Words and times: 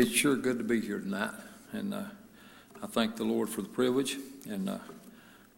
It's 0.00 0.12
sure 0.12 0.34
good 0.34 0.56
to 0.56 0.64
be 0.64 0.80
here 0.80 0.98
tonight, 0.98 1.34
and 1.72 1.92
uh, 1.92 2.04
I 2.82 2.86
thank 2.86 3.16
the 3.16 3.24
Lord 3.24 3.50
for 3.50 3.60
the 3.60 3.68
privilege. 3.68 4.16
And 4.48 4.70
uh, 4.70 4.78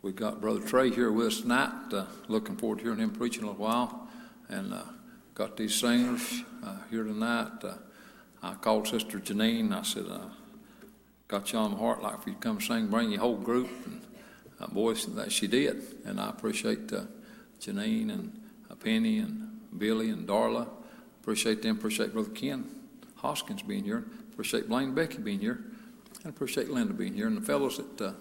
we've 0.02 0.16
got 0.16 0.40
Brother 0.40 0.58
Trey 0.58 0.90
here 0.90 1.12
with 1.12 1.28
us 1.28 1.40
tonight. 1.42 1.92
Uh, 1.92 2.06
looking 2.26 2.56
forward 2.56 2.78
to 2.78 2.84
hearing 2.86 2.98
him 2.98 3.12
preach 3.12 3.38
in 3.38 3.44
a 3.44 3.46
little 3.46 3.62
while. 3.62 4.08
And 4.48 4.74
uh, 4.74 4.82
got 5.34 5.56
these 5.56 5.76
singers 5.76 6.42
uh, 6.64 6.78
here 6.90 7.04
tonight. 7.04 7.52
Uh, 7.62 7.74
I 8.42 8.54
called 8.54 8.88
Sister 8.88 9.20
Janine. 9.20 9.72
I 9.72 9.82
said, 9.84 10.06
"Got 11.28 11.52
you 11.52 11.60
on 11.60 11.70
my 11.70 11.78
heart, 11.78 12.02
like 12.02 12.18
if 12.18 12.26
you 12.26 12.34
come 12.34 12.60
sing, 12.60 12.88
bring 12.88 13.12
your 13.12 13.20
whole 13.20 13.36
group." 13.36 13.70
And 13.86 14.02
uh, 14.60 14.66
boy, 14.66 14.94
that 14.94 15.30
she 15.30 15.46
did, 15.46 15.84
and 16.04 16.18
I 16.20 16.30
appreciate 16.30 16.90
Janine 17.60 18.10
and 18.10 18.40
Penny 18.80 19.20
and 19.20 19.60
Billy 19.78 20.10
and 20.10 20.26
Darla. 20.26 20.66
Appreciate 21.20 21.62
them. 21.62 21.76
Appreciate 21.76 22.12
Brother 22.12 22.30
Ken 22.30 22.68
Hoskins 23.18 23.62
being 23.62 23.84
here. 23.84 24.04
Appreciate 24.33 24.69
Blaine 24.69 24.94
Becky 24.94 25.19
being 25.19 25.41
here. 25.41 25.62
And 26.25 26.33
appreciate 26.33 26.70
Linda 26.70 26.94
being 26.94 27.14
here. 27.14 27.27
And 27.27 27.36
the 27.36 27.42
fellows 27.42 27.77
that 27.77 28.00
uh, 28.00 28.12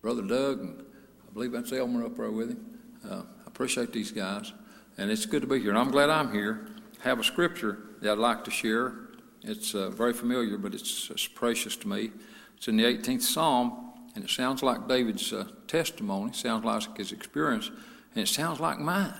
Brother 0.00 0.22
Doug 0.22 0.60
and 0.60 0.80
I 0.80 1.32
believe 1.32 1.52
that's 1.52 1.72
Elmer 1.72 2.04
up 2.04 2.16
there 2.16 2.30
with 2.30 2.50
him. 2.50 2.78
Uh, 3.08 3.22
I 3.22 3.46
appreciate 3.46 3.92
these 3.92 4.10
guys. 4.10 4.52
And 4.98 5.10
it's 5.10 5.24
good 5.24 5.42
to 5.42 5.48
be 5.48 5.60
here. 5.60 5.70
And 5.70 5.78
I'm 5.78 5.90
glad 5.90 6.10
I'm 6.10 6.32
here. 6.32 6.68
I 7.00 7.08
have 7.08 7.20
a 7.20 7.24
scripture 7.24 7.78
that 8.00 8.12
I'd 8.12 8.18
like 8.18 8.44
to 8.44 8.50
share. 8.50 8.94
It's 9.42 9.74
uh, 9.74 9.90
very 9.90 10.12
familiar, 10.12 10.58
but 10.58 10.74
it's, 10.74 11.10
it's, 11.10 11.26
precious 11.26 11.76
to 11.76 11.88
me. 11.88 12.10
It's 12.56 12.68
in 12.68 12.76
the 12.76 12.84
18th 12.84 13.22
Psalm, 13.22 13.92
and 14.14 14.24
it 14.24 14.30
sounds 14.30 14.62
like 14.62 14.86
David's 14.86 15.32
uh, 15.32 15.48
testimony, 15.66 16.32
sounds 16.32 16.64
like 16.64 16.96
his 16.96 17.10
experience, 17.10 17.70
and 18.14 18.22
it 18.22 18.28
sounds 18.28 18.60
like 18.60 18.78
mine. 18.78 19.14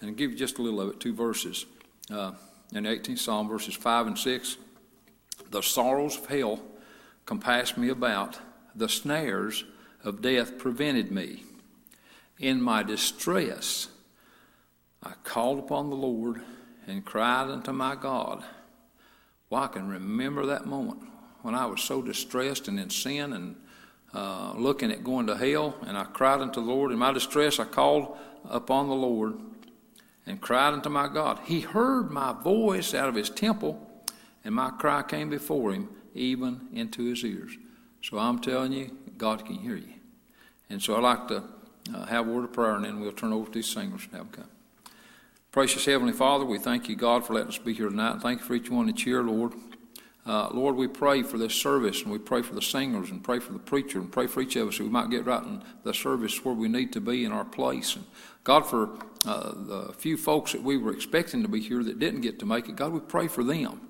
And 0.00 0.10
I'll 0.10 0.16
give 0.16 0.32
you 0.32 0.36
just 0.36 0.58
a 0.58 0.62
little 0.62 0.80
of 0.80 0.90
it, 0.90 1.00
two 1.00 1.14
verses. 1.14 1.64
Uh, 2.10 2.32
in 2.74 2.82
the 2.82 2.90
18th 2.90 3.20
Psalm, 3.20 3.48
verses 3.48 3.74
5 3.74 4.08
and 4.08 4.18
6 4.18 4.56
The 5.50 5.62
sorrows 5.62 6.16
of 6.16 6.26
hell 6.26 6.60
compassed 7.24 7.76
me 7.76 7.88
about, 7.88 8.38
the 8.74 8.88
snares 8.88 9.64
of 10.04 10.22
death 10.22 10.58
prevented 10.58 11.10
me. 11.10 11.44
In 12.38 12.60
my 12.60 12.82
distress, 12.82 13.88
I 15.02 15.12
called 15.24 15.58
upon 15.58 15.90
the 15.90 15.96
Lord 15.96 16.42
and 16.86 17.04
cried 17.04 17.48
unto 17.48 17.72
my 17.72 17.94
God. 17.94 18.44
Well, 19.48 19.62
I 19.62 19.68
can 19.68 19.88
remember 19.88 20.46
that 20.46 20.66
moment 20.66 21.02
when 21.42 21.54
I 21.54 21.66
was 21.66 21.80
so 21.80 22.02
distressed 22.02 22.68
and 22.68 22.78
in 22.78 22.90
sin 22.90 23.32
and 23.32 23.56
uh, 24.12 24.52
looking 24.56 24.90
at 24.90 25.04
going 25.04 25.26
to 25.26 25.36
hell, 25.36 25.76
and 25.86 25.96
I 25.96 26.04
cried 26.04 26.40
unto 26.40 26.60
the 26.60 26.66
Lord. 26.66 26.90
In 26.90 26.98
my 26.98 27.12
distress, 27.12 27.60
I 27.60 27.64
called 27.64 28.16
upon 28.48 28.88
the 28.88 28.94
Lord 28.94 29.38
and 30.26 30.40
cried 30.40 30.72
unto 30.72 30.88
my 30.88 31.08
God. 31.08 31.40
He 31.44 31.60
heard 31.60 32.10
my 32.10 32.32
voice 32.32 32.94
out 32.94 33.08
of 33.08 33.14
his 33.14 33.30
temple, 33.30 33.85
and 34.46 34.54
my 34.54 34.70
cry 34.70 35.02
came 35.02 35.28
before 35.28 35.72
him, 35.72 35.88
even 36.14 36.68
into 36.72 37.02
his 37.04 37.24
ears. 37.24 37.58
So 38.00 38.16
I'm 38.16 38.38
telling 38.38 38.72
you, 38.72 38.96
God 39.18 39.44
can 39.44 39.56
hear 39.56 39.74
you. 39.74 39.94
And 40.70 40.80
so 40.80 40.94
I'd 40.94 41.02
like 41.02 41.26
to 41.28 41.42
uh, 41.92 42.06
have 42.06 42.28
a 42.28 42.30
word 42.30 42.44
of 42.44 42.52
prayer, 42.52 42.76
and 42.76 42.84
then 42.84 43.00
we'll 43.00 43.10
turn 43.10 43.32
over 43.32 43.46
to 43.46 43.50
these 43.50 43.66
singers 43.66 44.02
and 44.04 44.18
have 44.18 44.30
come. 44.30 44.48
Precious 45.50 45.84
Heavenly 45.84 46.12
Father, 46.12 46.44
we 46.44 46.58
thank 46.58 46.88
you, 46.88 46.94
God, 46.94 47.26
for 47.26 47.34
letting 47.34 47.48
us 47.48 47.58
be 47.58 47.74
here 47.74 47.88
tonight. 47.88 48.20
Thank 48.22 48.38
you 48.38 48.46
for 48.46 48.54
each 48.54 48.70
one 48.70 48.86
that's 48.86 49.02
here, 49.02 49.24
Lord. 49.24 49.52
Uh, 50.24 50.48
Lord, 50.52 50.76
we 50.76 50.86
pray 50.86 51.24
for 51.24 51.38
this 51.38 51.54
service, 51.54 52.02
and 52.02 52.12
we 52.12 52.18
pray 52.18 52.42
for 52.42 52.54
the 52.54 52.62
singers, 52.62 53.10
and 53.10 53.24
pray 53.24 53.40
for 53.40 53.52
the 53.52 53.58
preacher, 53.58 53.98
and 53.98 54.12
pray 54.12 54.28
for 54.28 54.42
each 54.42 54.54
of 54.54 54.68
us 54.68 54.76
so 54.76 54.84
we 54.84 54.90
might 54.90 55.10
get 55.10 55.26
right 55.26 55.42
in 55.42 55.60
the 55.82 55.92
service 55.92 56.44
where 56.44 56.54
we 56.54 56.68
need 56.68 56.92
to 56.92 57.00
be 57.00 57.24
in 57.24 57.32
our 57.32 57.44
place. 57.44 57.96
And 57.96 58.04
God, 58.44 58.60
for 58.60 58.90
uh, 59.26 59.52
the 59.56 59.92
few 59.98 60.16
folks 60.16 60.52
that 60.52 60.62
we 60.62 60.76
were 60.76 60.92
expecting 60.92 61.42
to 61.42 61.48
be 61.48 61.60
here 61.60 61.82
that 61.82 61.98
didn't 61.98 62.20
get 62.20 62.38
to 62.38 62.46
make 62.46 62.68
it, 62.68 62.76
God, 62.76 62.92
we 62.92 63.00
pray 63.00 63.26
for 63.26 63.42
them. 63.42 63.80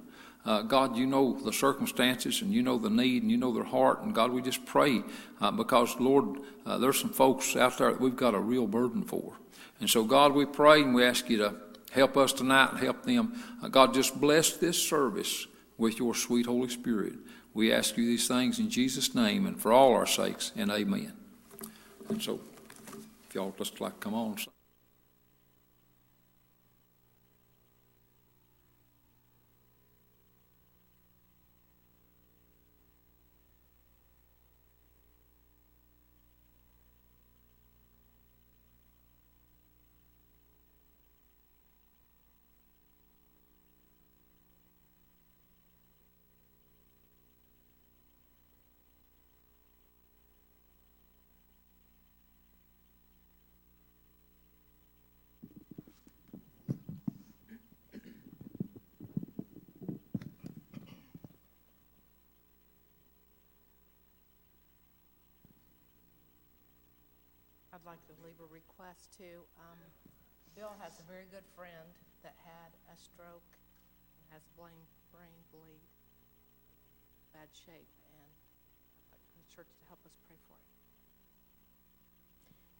Uh, 0.46 0.62
God, 0.62 0.96
you 0.96 1.06
know 1.06 1.36
the 1.44 1.52
circumstances 1.52 2.40
and 2.40 2.52
you 2.52 2.62
know 2.62 2.78
the 2.78 2.88
need 2.88 3.22
and 3.22 3.30
you 3.30 3.36
know 3.36 3.52
their 3.52 3.64
heart. 3.64 4.02
And 4.02 4.14
God, 4.14 4.30
we 4.30 4.40
just 4.40 4.64
pray 4.64 5.02
uh, 5.40 5.50
because, 5.50 5.98
Lord, 5.98 6.38
uh, 6.64 6.78
there's 6.78 7.00
some 7.00 7.10
folks 7.10 7.56
out 7.56 7.78
there 7.78 7.90
that 7.90 8.00
we've 8.00 8.16
got 8.16 8.34
a 8.34 8.38
real 8.38 8.68
burden 8.68 9.02
for. 9.02 9.34
And 9.80 9.90
so, 9.90 10.04
God, 10.04 10.32
we 10.32 10.46
pray 10.46 10.82
and 10.82 10.94
we 10.94 11.04
ask 11.04 11.28
you 11.28 11.38
to 11.38 11.54
help 11.90 12.16
us 12.16 12.32
tonight 12.32 12.70
and 12.70 12.78
help 12.78 13.02
them. 13.02 13.42
Uh, 13.60 13.68
God, 13.68 13.92
just 13.92 14.20
bless 14.20 14.52
this 14.56 14.80
service 14.80 15.48
with 15.78 15.98
your 15.98 16.14
sweet 16.14 16.46
Holy 16.46 16.68
Spirit. 16.68 17.14
We 17.52 17.72
ask 17.72 17.96
you 17.96 18.06
these 18.06 18.28
things 18.28 18.60
in 18.60 18.70
Jesus' 18.70 19.14
name 19.14 19.46
and 19.46 19.60
for 19.60 19.72
all 19.72 19.94
our 19.94 20.06
sakes, 20.06 20.52
and 20.56 20.70
amen. 20.70 21.12
And 22.08 22.22
so, 22.22 22.38
y'all 23.32 23.54
just 23.58 23.80
like 23.80 23.98
come 23.98 24.14
on. 24.14 24.36
Like 67.86 68.02
to 68.10 68.14
leave 68.26 68.34
a 68.42 68.50
request 68.50 69.14
too. 69.14 69.46
Um, 69.62 69.78
Bill 70.58 70.74
has 70.82 70.98
a 70.98 71.06
very 71.06 71.30
good 71.30 71.46
friend 71.54 71.94
that 72.26 72.34
had 72.42 72.74
a 72.90 72.96
stroke 72.98 73.54
and 74.18 74.26
has 74.34 74.42
brain, 74.58 74.82
brain 75.14 75.38
bleed, 75.54 75.86
bad 77.30 77.46
shape, 77.54 77.86
and 78.10 78.30
like 79.14 79.22
the 79.38 79.46
church 79.54 79.70
to 79.78 79.84
help 79.86 80.02
us 80.02 80.18
pray 80.26 80.34
for 80.50 80.58
him. 80.58 80.74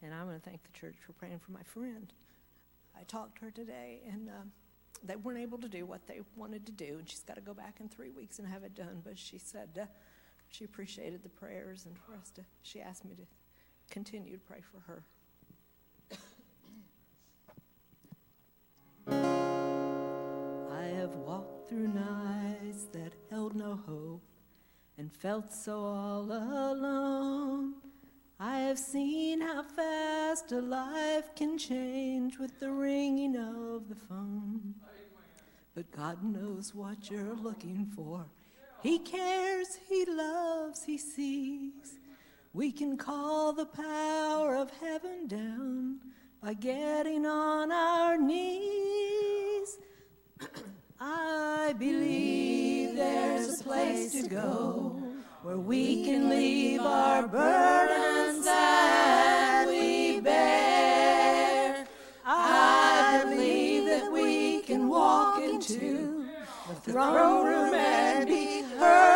And 0.02 0.10
I'm 0.10 0.26
going 0.26 0.40
to 0.40 0.44
thank 0.44 0.66
the 0.66 0.74
church 0.74 0.98
for 1.06 1.14
praying 1.14 1.38
for 1.38 1.52
my 1.52 1.62
friend. 1.62 2.12
I 2.98 3.04
talked 3.04 3.38
to 3.38 3.46
her 3.46 3.50
today, 3.50 4.00
and 4.10 4.28
um, 4.28 4.50
they 5.04 5.14
weren't 5.14 5.38
able 5.38 5.58
to 5.58 5.68
do 5.68 5.86
what 5.86 6.06
they 6.08 6.20
wanted 6.34 6.66
to 6.66 6.72
do, 6.72 6.96
and 6.98 7.08
she's 7.08 7.22
got 7.22 7.36
to 7.36 7.40
go 7.40 7.54
back 7.54 7.78
in 7.78 7.88
three 7.88 8.10
weeks 8.10 8.40
and 8.40 8.48
have 8.48 8.64
it 8.64 8.74
done. 8.74 9.02
But 9.04 9.18
she 9.18 9.38
said 9.38 9.78
uh, 9.80 9.86
she 10.50 10.64
appreciated 10.64 11.22
the 11.22 11.28
prayers, 11.28 11.86
and 11.86 11.96
for 11.96 12.14
us 12.14 12.30
to, 12.32 12.42
she 12.62 12.80
asked 12.80 13.04
me 13.04 13.14
to 13.14 13.26
continue 13.90 14.32
to 14.32 14.38
pray 14.38 14.60
for 14.60 14.80
her. 14.92 15.02
I 20.72 20.84
have 20.98 21.14
walked 21.16 21.68
through 21.68 21.88
nights 21.88 22.86
that 22.92 23.12
held 23.30 23.54
no 23.54 23.80
hope 23.86 24.22
and 24.98 25.12
felt 25.12 25.52
so 25.52 25.78
all 25.78 26.24
alone. 26.24 27.74
I 28.38 28.58
have 28.60 28.78
seen 28.78 29.40
how 29.40 29.62
fast 29.62 30.52
a 30.52 30.60
life 30.60 31.34
can 31.34 31.56
change 31.56 32.38
with 32.38 32.60
the 32.60 32.70
ringing 32.70 33.36
of 33.36 33.88
the 33.88 33.94
phone. 33.94 34.74
But 35.74 35.90
God 35.90 36.22
knows 36.22 36.74
what 36.74 37.10
you're 37.10 37.34
looking 37.34 37.86
for. 37.94 38.26
He 38.82 38.98
cares, 38.98 39.78
He 39.88 40.04
loves, 40.04 40.84
He 40.84 40.98
sees. 40.98 41.98
We 42.56 42.72
can 42.72 42.96
call 42.96 43.52
the 43.52 43.66
power 43.66 44.56
of 44.56 44.70
heaven 44.80 45.26
down 45.26 45.98
by 46.42 46.54
getting 46.54 47.26
on 47.26 47.70
our 47.70 48.16
knees. 48.16 49.76
I 50.98 51.74
believe 51.78 52.96
there's 52.96 53.60
a 53.60 53.62
place 53.62 54.22
to 54.22 54.26
go 54.26 55.02
where 55.42 55.58
we 55.58 56.06
can 56.06 56.30
leave 56.30 56.80
our 56.80 57.28
burdens 57.28 58.46
that 58.46 59.66
we 59.68 60.20
bear. 60.20 61.86
I 62.24 63.20
believe 63.28 63.84
that 63.84 64.10
we 64.10 64.62
can 64.62 64.88
walk 64.88 65.42
into 65.42 66.24
the 66.68 66.90
throne 66.90 67.48
room 67.48 67.74
and 67.74 68.26
be 68.26 68.62
heard 68.78 69.15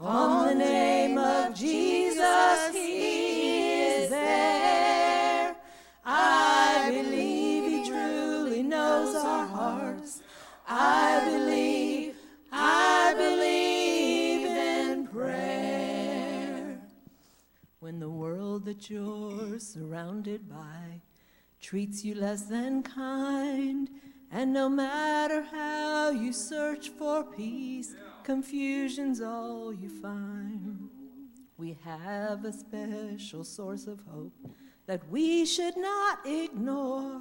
Upon 0.00 0.46
the 0.46 0.54
name 0.64 1.18
of 1.18 1.54
Jesus, 1.54 2.72
He 2.72 3.82
is 3.82 4.08
there. 4.08 5.54
I 6.06 6.90
believe 6.90 7.64
He 7.70 7.90
truly 7.90 8.62
knows 8.62 9.14
our 9.14 9.46
hearts. 9.46 10.22
I 10.66 11.20
believe, 11.26 12.14
I 12.50 13.12
believe 13.14 14.46
in 14.46 15.06
prayer. 15.06 16.80
When 17.80 18.00
the 18.00 18.08
world 18.08 18.64
that 18.64 18.88
you're 18.88 19.58
surrounded 19.58 20.48
by 20.48 21.02
treats 21.60 22.06
you 22.06 22.14
less 22.14 22.44
than 22.44 22.82
kind, 22.82 23.90
and 24.32 24.54
no 24.54 24.70
matter 24.70 25.42
how 25.42 26.08
you 26.08 26.32
search 26.32 26.88
for 26.88 27.22
peace, 27.22 27.94
yeah 27.94 28.09
confusion's 28.24 29.20
all 29.20 29.72
you 29.72 29.88
find. 29.88 30.88
We 31.56 31.76
have 31.84 32.44
a 32.44 32.52
special 32.52 33.44
source 33.44 33.86
of 33.86 34.02
hope 34.10 34.32
that 34.86 35.06
we 35.10 35.44
should 35.46 35.76
not 35.76 36.20
ignore. 36.26 37.20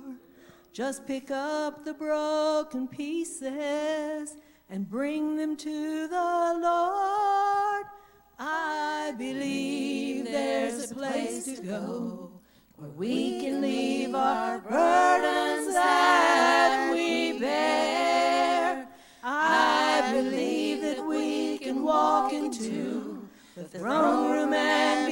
Just 0.72 1.06
pick 1.06 1.32
up 1.32 1.84
the 1.84 1.94
broken 1.94 2.88
pieces 2.88 4.38
and 4.70 4.90
bring 4.90 5.36
them 5.36 5.56
to 5.58 6.08
the 6.08 6.60
Lord. 6.62 7.86
I 8.38 9.14
believe 9.18 10.26
there's 10.26 10.92
a 10.92 10.96
place 10.96 11.46
to 11.46 11.62
go 11.62 12.32
where 12.76 12.90
we 12.92 13.42
can 13.42 13.62
leave 13.62 14.16
our 14.16 14.60
burdens 14.60 15.76
at. 15.76 16.29
the 23.72 23.80
wrong 23.80 24.32
room 24.32 24.54
and 24.54 25.09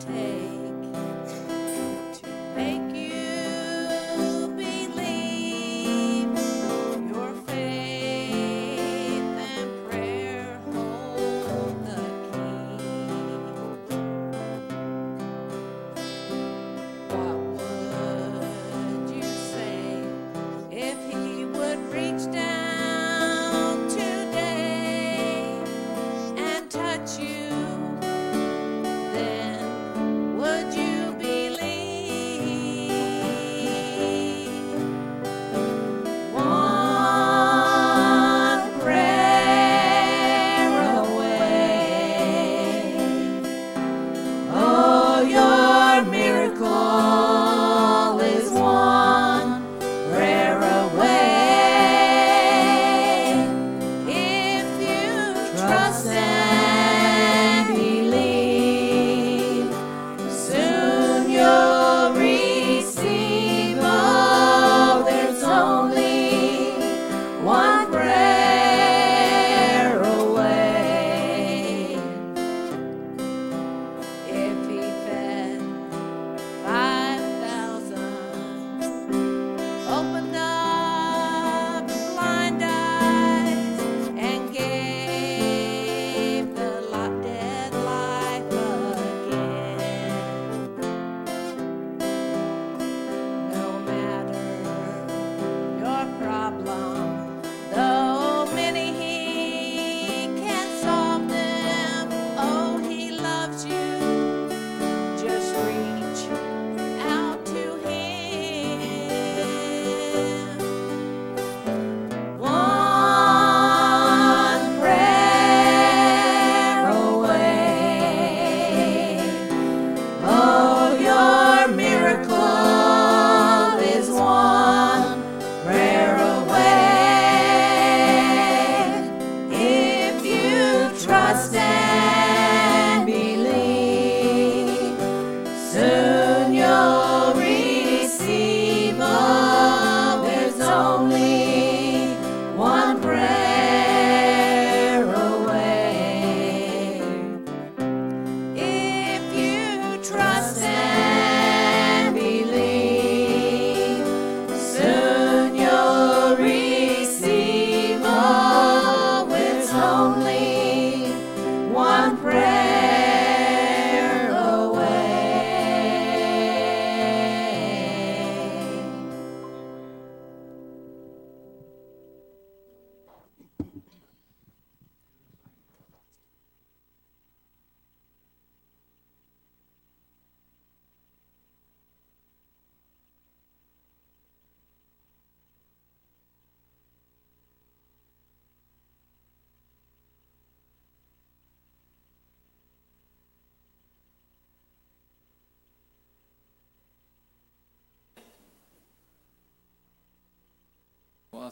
take. 0.00 0.25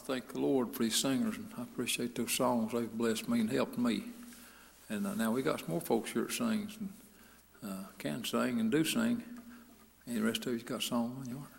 Thank 0.05 0.33
the 0.33 0.39
Lord 0.39 0.71
for 0.75 0.83
these 0.83 0.95
singers, 0.95 1.35
and 1.35 1.47
I 1.57 1.63
appreciate 1.63 2.13
those 2.13 2.31
songs. 2.31 2.73
They've 2.73 2.91
blessed 2.91 3.27
me 3.27 3.39
and 3.39 3.49
helped 3.49 3.79
me. 3.79 4.03
And 4.87 5.07
uh, 5.07 5.15
now 5.15 5.31
we 5.31 5.41
got 5.41 5.61
some 5.61 5.71
more 5.71 5.81
folks 5.81 6.11
here 6.11 6.23
that 6.23 6.31
sings 6.31 6.77
and 6.79 6.89
uh, 7.63 7.87
can 7.97 8.23
sing 8.23 8.59
and 8.59 8.71
do 8.71 8.83
sing. 8.83 9.23
And 10.05 10.17
the 10.17 10.21
rest 10.21 10.45
of 10.45 10.53
you's 10.53 10.61
got 10.61 10.83
a 10.83 10.85
song 10.85 11.17
on 11.19 11.27
your 11.27 11.39
heart. 11.39 11.51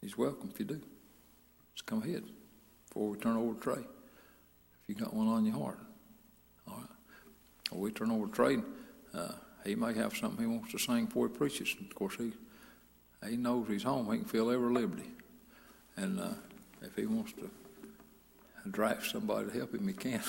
He's 0.00 0.16
welcome 0.16 0.50
if 0.54 0.58
you 0.58 0.64
do. 0.64 0.80
Just 1.74 1.84
come 1.84 2.02
ahead 2.02 2.24
before 2.86 3.10
we 3.10 3.18
turn 3.18 3.36
over 3.36 3.52
to 3.52 3.60
Trey. 3.60 3.82
If 3.82 4.88
you 4.88 4.94
got 4.94 5.12
one 5.12 5.28
on 5.28 5.44
your 5.44 5.56
heart. 5.56 5.78
All 6.66 6.76
right. 6.78 6.88
Well, 7.70 7.80
we 7.82 7.92
turn 7.92 8.10
over 8.10 8.26
to 8.26 8.32
Trey. 8.32 8.56
Uh, 9.12 9.32
he 9.66 9.74
may 9.74 9.92
have 9.92 10.16
something 10.16 10.40
he 10.40 10.50
wants 10.50 10.72
to 10.72 10.78
sing 10.78 11.06
before 11.06 11.28
he 11.28 11.34
preaches. 11.34 11.74
And 11.78 11.90
of 11.90 11.94
course, 11.94 12.14
he 12.16 12.32
he 13.28 13.36
knows 13.36 13.66
he's 13.68 13.82
home. 13.82 14.10
He 14.10 14.18
can 14.18 14.26
feel 14.26 14.50
every 14.50 14.72
liberty. 14.72 15.10
And 15.96 16.20
uh, 16.20 16.34
if 16.84 16.96
he 16.96 17.06
wants 17.06 17.32
to 17.32 17.50
draft 18.70 19.10
somebody 19.10 19.50
to 19.50 19.58
help 19.58 19.74
him, 19.74 19.86
he 19.86 19.94
can. 19.94 20.20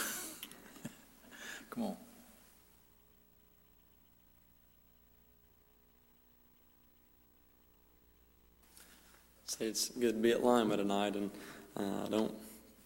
Come 1.70 1.84
on. 1.84 1.98
Say 9.46 9.68
it's 9.68 9.90
good 9.90 10.16
to 10.16 10.22
be 10.22 10.32
at 10.32 10.44
Lima 10.44 10.76
tonight, 10.76 11.16
and 11.16 11.32
uh, 11.78 12.08
don't. 12.10 12.34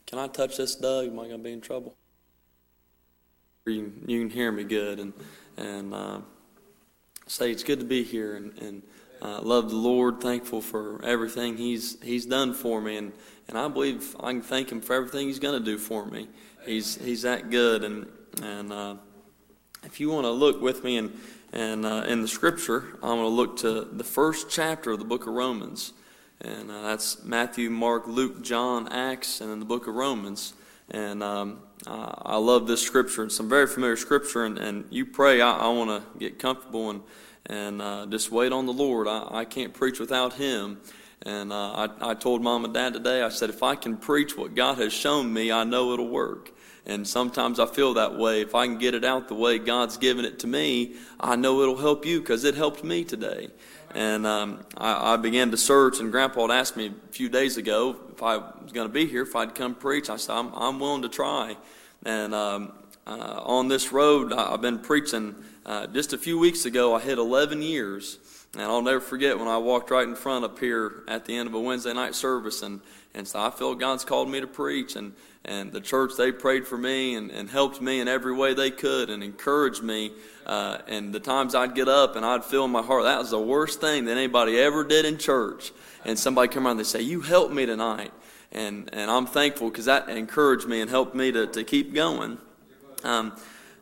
Can 0.05 0.19
I 0.19 0.27
touch 0.27 0.57
this, 0.57 0.75
Doug? 0.75 1.07
Am 1.07 1.19
I 1.19 1.23
going 1.23 1.37
to 1.37 1.43
be 1.43 1.53
in 1.53 1.61
trouble? 1.61 1.95
You 3.65 3.83
can, 3.83 4.09
you 4.09 4.19
can 4.19 4.29
hear 4.29 4.51
me 4.51 4.63
good, 4.63 4.99
and 4.99 5.13
and 5.57 5.93
uh, 5.93 6.19
say 7.27 7.51
it's 7.51 7.63
good 7.63 7.79
to 7.79 7.85
be 7.85 8.03
here, 8.03 8.35
and 8.35 8.57
and 8.59 8.83
uh, 9.21 9.41
love 9.41 9.69
the 9.69 9.75
Lord. 9.75 10.21
Thankful 10.21 10.61
for 10.61 11.03
everything 11.03 11.57
He's 11.57 12.01
He's 12.01 12.25
done 12.25 12.53
for 12.53 12.81
me, 12.81 12.97
and 12.97 13.13
and 13.47 13.57
I 13.57 13.67
believe 13.67 14.15
I 14.19 14.31
can 14.31 14.41
thank 14.41 14.71
Him 14.71 14.81
for 14.81 14.95
everything 14.95 15.27
He's 15.27 15.39
going 15.39 15.57
to 15.57 15.65
do 15.65 15.77
for 15.77 16.05
me. 16.05 16.27
He's 16.65 16.95
He's 16.95 17.23
that 17.23 17.49
good, 17.49 17.83
and 17.83 18.07
and 18.41 18.71
uh, 18.71 18.95
if 19.83 19.99
you 19.99 20.09
want 20.09 20.25
to 20.25 20.31
look 20.31 20.61
with 20.61 20.83
me 20.83 20.97
and 20.97 21.17
and 21.51 21.85
uh, 21.85 22.05
in 22.07 22.21
the 22.21 22.27
Scripture, 22.27 22.97
I'm 23.01 23.17
going 23.17 23.21
to 23.21 23.27
look 23.27 23.57
to 23.57 23.87
the 23.91 24.03
first 24.03 24.49
chapter 24.49 24.91
of 24.91 24.99
the 24.99 25.05
book 25.05 25.27
of 25.27 25.33
Romans. 25.33 25.93
And 26.41 26.71
uh, 26.71 26.83
that's 26.83 27.23
Matthew, 27.25 27.69
Mark, 27.69 28.07
Luke, 28.07 28.41
John, 28.41 28.87
Acts, 28.87 29.41
and 29.41 29.51
then 29.51 29.59
the 29.59 29.65
book 29.65 29.87
of 29.87 29.95
Romans. 29.95 30.53
And 30.89 31.21
um, 31.21 31.59
uh, 31.85 32.13
I 32.17 32.37
love 32.37 32.65
this 32.65 32.81
scripture. 32.81 33.25
It's 33.25 33.35
some 33.35 33.49
very 33.49 33.67
familiar 33.67 33.97
scripture. 33.97 34.45
And, 34.45 34.57
and 34.57 34.85
you 34.89 35.05
pray, 35.05 35.41
I, 35.41 35.51
I 35.51 35.67
want 35.67 35.89
to 35.89 36.19
get 36.19 36.39
comfortable 36.39 36.91
and, 36.91 37.01
and 37.45 37.81
uh, 37.81 38.05
just 38.07 38.31
wait 38.31 38.51
on 38.51 38.65
the 38.65 38.73
Lord. 38.73 39.07
I, 39.07 39.27
I 39.29 39.45
can't 39.45 39.73
preach 39.73 39.99
without 39.99 40.33
Him. 40.33 40.79
And 41.23 41.51
uh, 41.51 41.89
I, 42.01 42.11
I 42.11 42.13
told 42.13 42.41
mom 42.41 42.63
and 42.63 42.73
dad 42.73 42.93
today, 42.93 43.21
I 43.21 43.29
said, 43.29 43.49
if 43.49 43.61
I 43.61 43.75
can 43.75 43.97
preach 43.97 44.37
what 44.37 44.55
God 44.55 44.77
has 44.77 44.93
shown 44.93 45.33
me, 45.33 45.51
I 45.51 45.65
know 45.65 45.91
it'll 45.91 46.07
work. 46.07 46.51
And 46.85 47.07
sometimes 47.07 47.59
I 47.59 47.65
feel 47.65 47.95
that 47.95 48.17
way. 48.17 48.41
If 48.41 48.55
I 48.55 48.65
can 48.65 48.77
get 48.77 48.93
it 48.93 49.03
out 49.03 49.27
the 49.27 49.35
way 49.35 49.59
God's 49.59 49.97
given 49.97 50.23
it 50.25 50.39
to 50.39 50.47
me, 50.47 50.95
I 51.19 51.35
know 51.35 51.61
it'll 51.61 51.77
help 51.77 52.05
you 52.05 52.19
because 52.19 52.45
it 52.45 52.55
helped 52.55 52.83
me 52.83 53.03
today. 53.03 53.49
And 53.93 54.25
um, 54.25 54.65
I, 54.77 55.13
I, 55.13 55.17
began 55.17 55.51
to 55.51 55.57
search, 55.57 55.99
and 55.99 56.11
Grandpa 56.11 56.47
had 56.47 56.51
asked 56.51 56.77
me 56.77 56.87
a 56.87 57.11
few 57.11 57.27
days 57.27 57.57
ago 57.57 57.95
if 58.11 58.21
I 58.21 58.37
was 58.37 58.71
going 58.71 58.87
to 58.87 58.93
be 58.93 59.07
here, 59.07 59.23
if 59.23 59.35
I'd 59.35 59.55
come 59.55 59.75
preach. 59.75 60.09
I 60.09 60.17
said, 60.17 60.35
I'm, 60.35 60.53
I'm 60.53 60.79
willing 60.79 61.01
to 61.01 61.09
try. 61.09 61.57
And 62.05 62.33
um, 62.33 62.71
uh, 63.07 63.41
on 63.43 63.67
this 63.67 63.91
road, 63.91 64.31
I've 64.31 64.61
been 64.61 64.79
preaching. 64.79 65.35
Uh, 65.65 65.87
just 65.87 66.13
a 66.13 66.17
few 66.17 66.39
weeks 66.39 66.65
ago, 66.65 66.95
I 66.95 66.99
hit 66.99 67.17
11 67.17 67.61
years. 67.61 68.17
And 68.53 68.63
I'll 68.63 68.81
never 68.81 68.99
forget 68.99 69.37
when 69.37 69.47
I 69.47 69.57
walked 69.57 69.91
right 69.91 70.07
in 70.07 70.15
front 70.15 70.43
up 70.43 70.57
here 70.57 71.03
at 71.07 71.25
the 71.25 71.35
end 71.35 71.47
of 71.47 71.53
a 71.53 71.59
Wednesday 71.59 71.93
night 71.93 72.15
service, 72.15 72.63
and, 72.63 72.81
and 73.13 73.27
so 73.27 73.39
I 73.39 73.51
feel 73.51 73.75
God's 73.75 74.03
called 74.03 74.27
me 74.27 74.41
to 74.41 74.47
preach. 74.47 74.95
And, 74.95 75.13
and 75.45 75.71
the 75.71 75.79
church, 75.79 76.13
they 76.17 76.31
prayed 76.31 76.65
for 76.65 76.75
me 76.75 77.13
and, 77.13 77.29
and 77.29 77.47
helped 77.47 77.79
me 77.79 77.99
in 77.99 78.07
every 78.07 78.33
way 78.33 78.55
they 78.55 78.71
could 78.71 79.11
and 79.11 79.23
encouraged 79.23 79.83
me 79.83 80.13
uh, 80.49 80.81
and 80.87 81.13
the 81.13 81.19
times 81.19 81.53
I'd 81.53 81.75
get 81.75 81.87
up 81.87 82.15
and 82.15 82.25
I'd 82.25 82.43
feel 82.43 82.65
in 82.65 82.71
my 82.71 82.81
heart 82.81 83.03
that 83.03 83.19
was 83.19 83.29
the 83.29 83.39
worst 83.39 83.79
thing 83.79 84.05
that 84.05 84.17
anybody 84.17 84.57
ever 84.57 84.83
did 84.83 85.05
in 85.05 85.19
church. 85.19 85.71
And 86.05 86.17
somebody 86.17 86.47
come 86.47 86.65
around 86.65 86.77
and 86.77 86.79
they 86.79 86.85
say, 86.85 87.01
"You 87.01 87.21
helped 87.21 87.53
me 87.53 87.67
tonight," 87.67 88.11
and 88.51 88.89
and 88.91 89.11
I'm 89.11 89.27
thankful 89.27 89.69
because 89.69 89.85
that 89.85 90.09
encouraged 90.09 90.67
me 90.67 90.81
and 90.81 90.89
helped 90.89 91.13
me 91.13 91.31
to 91.33 91.45
to 91.45 91.63
keep 91.63 91.93
going. 91.93 92.39
Um, 93.03 93.33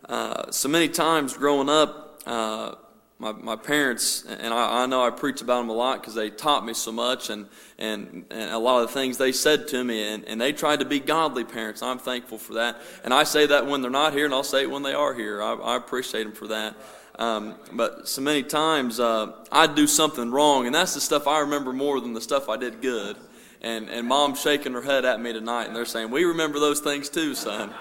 uh, 0.09 0.51
so 0.51 0.69
many 0.69 0.89
times 0.89 1.35
growing 1.35 1.69
up. 1.69 2.21
Uh, 2.25 2.75
my, 3.19 3.31
my 3.31 3.55
parents, 3.55 4.25
and 4.25 4.53
I, 4.53 4.83
I 4.83 4.85
know 4.85 5.03
I 5.03 5.09
preach 5.09 5.41
about 5.41 5.61
them 5.61 5.69
a 5.69 5.73
lot 5.73 5.99
because 5.99 6.13
they 6.13 6.29
taught 6.29 6.63
me 6.63 6.75
so 6.75 6.91
much, 6.91 7.31
and, 7.31 7.47
and, 7.79 8.25
and 8.29 8.51
a 8.51 8.59
lot 8.59 8.81
of 8.81 8.87
the 8.87 8.93
things 8.93 9.17
they 9.17 9.31
said 9.31 9.67
to 9.69 9.83
me, 9.83 10.07
and, 10.07 10.23
and 10.25 10.39
they 10.39 10.53
tried 10.53 10.81
to 10.81 10.85
be 10.85 10.99
godly 10.99 11.43
parents. 11.43 11.81
I'm 11.81 11.97
thankful 11.97 12.37
for 12.37 12.53
that. 12.55 12.79
And 13.03 13.13
I 13.13 13.23
say 13.23 13.47
that 13.47 13.65
when 13.65 13.81
they're 13.81 13.89
not 13.89 14.13
here, 14.13 14.25
and 14.25 14.33
I'll 14.35 14.43
say 14.43 14.63
it 14.63 14.69
when 14.69 14.83
they 14.83 14.93
are 14.93 15.15
here. 15.15 15.41
I, 15.41 15.53
I 15.53 15.77
appreciate 15.77 16.23
them 16.25 16.33
for 16.33 16.47
that. 16.49 16.75
Um, 17.17 17.55
but 17.73 18.07
so 18.07 18.21
many 18.21 18.43
times 18.43 18.99
uh, 18.99 19.31
I'd 19.51 19.73
do 19.73 19.87
something 19.87 20.29
wrong, 20.29 20.67
and 20.67 20.75
that's 20.75 20.93
the 20.93 21.01
stuff 21.01 21.27
I 21.27 21.39
remember 21.39 21.73
more 21.73 21.99
than 21.99 22.13
the 22.13 22.21
stuff 22.21 22.49
I 22.49 22.57
did 22.57 22.81
good. 22.81 23.17
And, 23.63 23.89
and 23.89 24.07
mom's 24.07 24.39
shaking 24.39 24.73
her 24.73 24.83
head 24.83 25.03
at 25.03 25.19
me 25.19 25.33
tonight, 25.33 25.65
and 25.65 25.75
they're 25.75 25.85
saying, 25.85 26.11
We 26.11 26.25
remember 26.25 26.59
those 26.59 26.79
things 26.79 27.09
too, 27.09 27.33
son. 27.33 27.73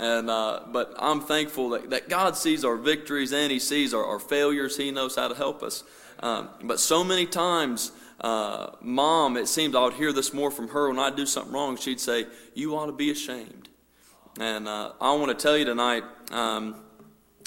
And 0.00 0.30
uh, 0.30 0.60
but 0.66 0.94
I'm 0.98 1.20
thankful 1.20 1.68
that, 1.70 1.90
that 1.90 2.08
God 2.08 2.34
sees 2.34 2.64
our 2.64 2.76
victories 2.76 3.34
and 3.34 3.52
He 3.52 3.58
sees 3.58 3.92
our, 3.92 4.02
our 4.02 4.18
failures. 4.18 4.78
He 4.78 4.90
knows 4.90 5.14
how 5.14 5.28
to 5.28 5.34
help 5.34 5.62
us. 5.62 5.84
Um, 6.20 6.48
but 6.62 6.80
so 6.80 7.04
many 7.04 7.26
times, 7.26 7.92
uh, 8.18 8.70
mom, 8.80 9.36
it 9.36 9.46
seems 9.46 9.76
I 9.76 9.84
would 9.84 9.92
hear 9.92 10.10
this 10.10 10.32
more 10.32 10.50
from 10.50 10.68
her 10.68 10.88
when 10.88 10.98
I 10.98 11.10
do 11.10 11.26
something 11.26 11.52
wrong. 11.52 11.76
She'd 11.76 12.00
say, 12.00 12.24
"You 12.54 12.78
ought 12.78 12.86
to 12.86 12.92
be 12.92 13.10
ashamed." 13.10 13.68
And 14.38 14.66
uh, 14.68 14.92
I 15.02 15.14
want 15.16 15.38
to 15.38 15.42
tell 15.42 15.58
you 15.58 15.66
tonight, 15.66 16.04
um, 16.30 16.76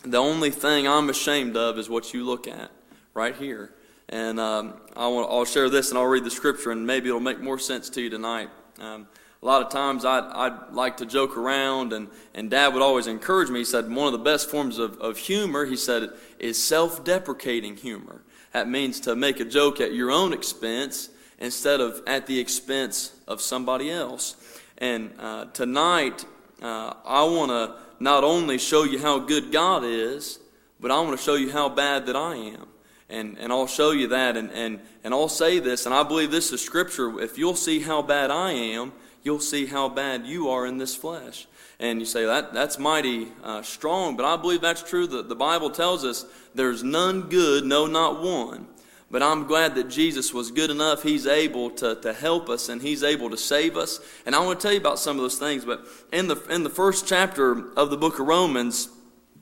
the 0.03 0.19
only 0.19 0.51
thing 0.51 0.87
I'm 0.87 1.09
ashamed 1.09 1.57
of 1.57 1.79
is 1.79 1.89
what 1.89 2.13
you 2.13 2.23
look 2.23 2.47
at 2.47 2.69
right 3.15 3.35
here. 3.35 3.73
And 4.09 4.39
um, 4.39 4.75
I 4.95 5.07
want, 5.07 5.27
I'll 5.31 5.45
share 5.45 5.71
this 5.71 5.89
and 5.89 5.97
I'll 5.97 6.05
read 6.05 6.23
the 6.23 6.29
scripture, 6.29 6.69
and 6.69 6.85
maybe 6.85 7.07
it'll 7.07 7.19
make 7.19 7.39
more 7.39 7.57
sense 7.57 7.89
to 7.91 8.01
you 8.01 8.11
tonight. 8.11 8.49
Um, 8.79 9.07
a 9.43 9.45
lot 9.45 9.61
of 9.61 9.69
times 9.69 10.05
I'd, 10.05 10.23
I'd 10.23 10.71
like 10.71 10.97
to 10.97 11.05
joke 11.05 11.35
around, 11.35 11.91
and, 11.91 12.07
and 12.33 12.49
Dad 12.49 12.73
would 12.73 12.81
always 12.81 13.07
encourage 13.07 13.49
me. 13.49 13.59
He 13.59 13.65
said, 13.65 13.93
one 13.93 14.07
of 14.07 14.13
the 14.13 14.19
best 14.19 14.49
forms 14.49 14.77
of, 14.77 14.97
of 14.99 15.17
humor, 15.17 15.65
he 15.65 15.75
said, 15.75 16.11
is 16.39 16.63
self 16.63 17.03
deprecating 17.03 17.75
humor. 17.75 18.21
That 18.53 18.69
means 18.69 19.01
to 19.01 19.17
make 19.17 19.41
a 19.41 19.45
joke 19.45 19.81
at 19.81 19.93
your 19.93 20.11
own 20.11 20.31
expense 20.31 21.09
instead 21.39 21.81
of 21.81 22.01
at 22.07 22.25
the 22.25 22.39
expense 22.39 23.11
of 23.27 23.41
somebody 23.41 23.91
else. 23.91 24.37
And 24.77 25.11
uh, 25.19 25.45
tonight, 25.45 26.23
uh, 26.61 26.93
I 27.03 27.23
want 27.23 27.51
to 27.51 27.75
not 27.99 28.23
only 28.23 28.57
show 28.57 28.85
you 28.85 28.97
how 28.97 29.19
good 29.19 29.51
God 29.51 29.83
is, 29.83 30.39
but 30.79 30.89
I 30.89 31.01
want 31.01 31.17
to 31.17 31.23
show 31.23 31.35
you 31.35 31.51
how 31.51 31.67
bad 31.67 32.05
that 32.05 32.15
I 32.15 32.35
am. 32.35 32.67
And, 33.09 33.37
and 33.37 33.51
I'll 33.51 33.67
show 33.67 33.91
you 33.91 34.07
that, 34.07 34.37
and, 34.37 34.51
and, 34.51 34.79
and 35.03 35.13
I'll 35.13 35.27
say 35.27 35.59
this, 35.59 35.85
and 35.85 35.93
I 35.93 36.03
believe 36.03 36.31
this 36.31 36.53
is 36.53 36.61
scripture. 36.61 37.19
If 37.19 37.37
you'll 37.37 37.57
see 37.57 37.81
how 37.81 38.01
bad 38.01 38.31
I 38.31 38.53
am, 38.53 38.93
you'll 39.23 39.39
see 39.39 39.65
how 39.65 39.89
bad 39.89 40.27
you 40.27 40.49
are 40.49 40.65
in 40.65 40.77
this 40.77 40.95
flesh. 40.95 41.47
And 41.79 41.99
you 41.99 42.05
say, 42.05 42.25
that, 42.25 42.53
that's 42.53 42.77
mighty 42.77 43.29
uh, 43.43 43.61
strong, 43.61 44.15
but 44.15 44.25
I 44.25 44.37
believe 44.37 44.61
that's 44.61 44.83
true. 44.83 45.07
The, 45.07 45.23
the 45.23 45.35
Bible 45.35 45.69
tells 45.69 46.05
us 46.05 46.25
there's 46.53 46.83
none 46.83 47.23
good, 47.29 47.65
no, 47.65 47.87
not 47.87 48.21
one. 48.21 48.67
But 49.09 49.21
I'm 49.21 49.45
glad 49.45 49.75
that 49.75 49.89
Jesus 49.89 50.33
was 50.33 50.49
good 50.49 50.71
enough. 50.71 51.03
He's 51.03 51.27
able 51.27 51.69
to, 51.71 51.95
to 52.01 52.13
help 52.13 52.49
us 52.49 52.69
and 52.69 52.81
He's 52.81 53.03
able 53.03 53.29
to 53.29 53.37
save 53.37 53.77
us. 53.77 53.99
And 54.25 54.33
I 54.33 54.43
want 54.43 54.59
to 54.59 54.63
tell 54.63 54.73
you 54.73 54.79
about 54.79 54.97
some 54.97 55.17
of 55.17 55.21
those 55.21 55.37
things. 55.37 55.65
But 55.65 55.85
in 56.11 56.27
the, 56.27 56.37
in 56.49 56.63
the 56.63 56.69
first 56.69 57.07
chapter 57.07 57.71
of 57.77 57.91
the 57.91 57.97
book 57.97 58.19
of 58.19 58.27
Romans, 58.27 58.89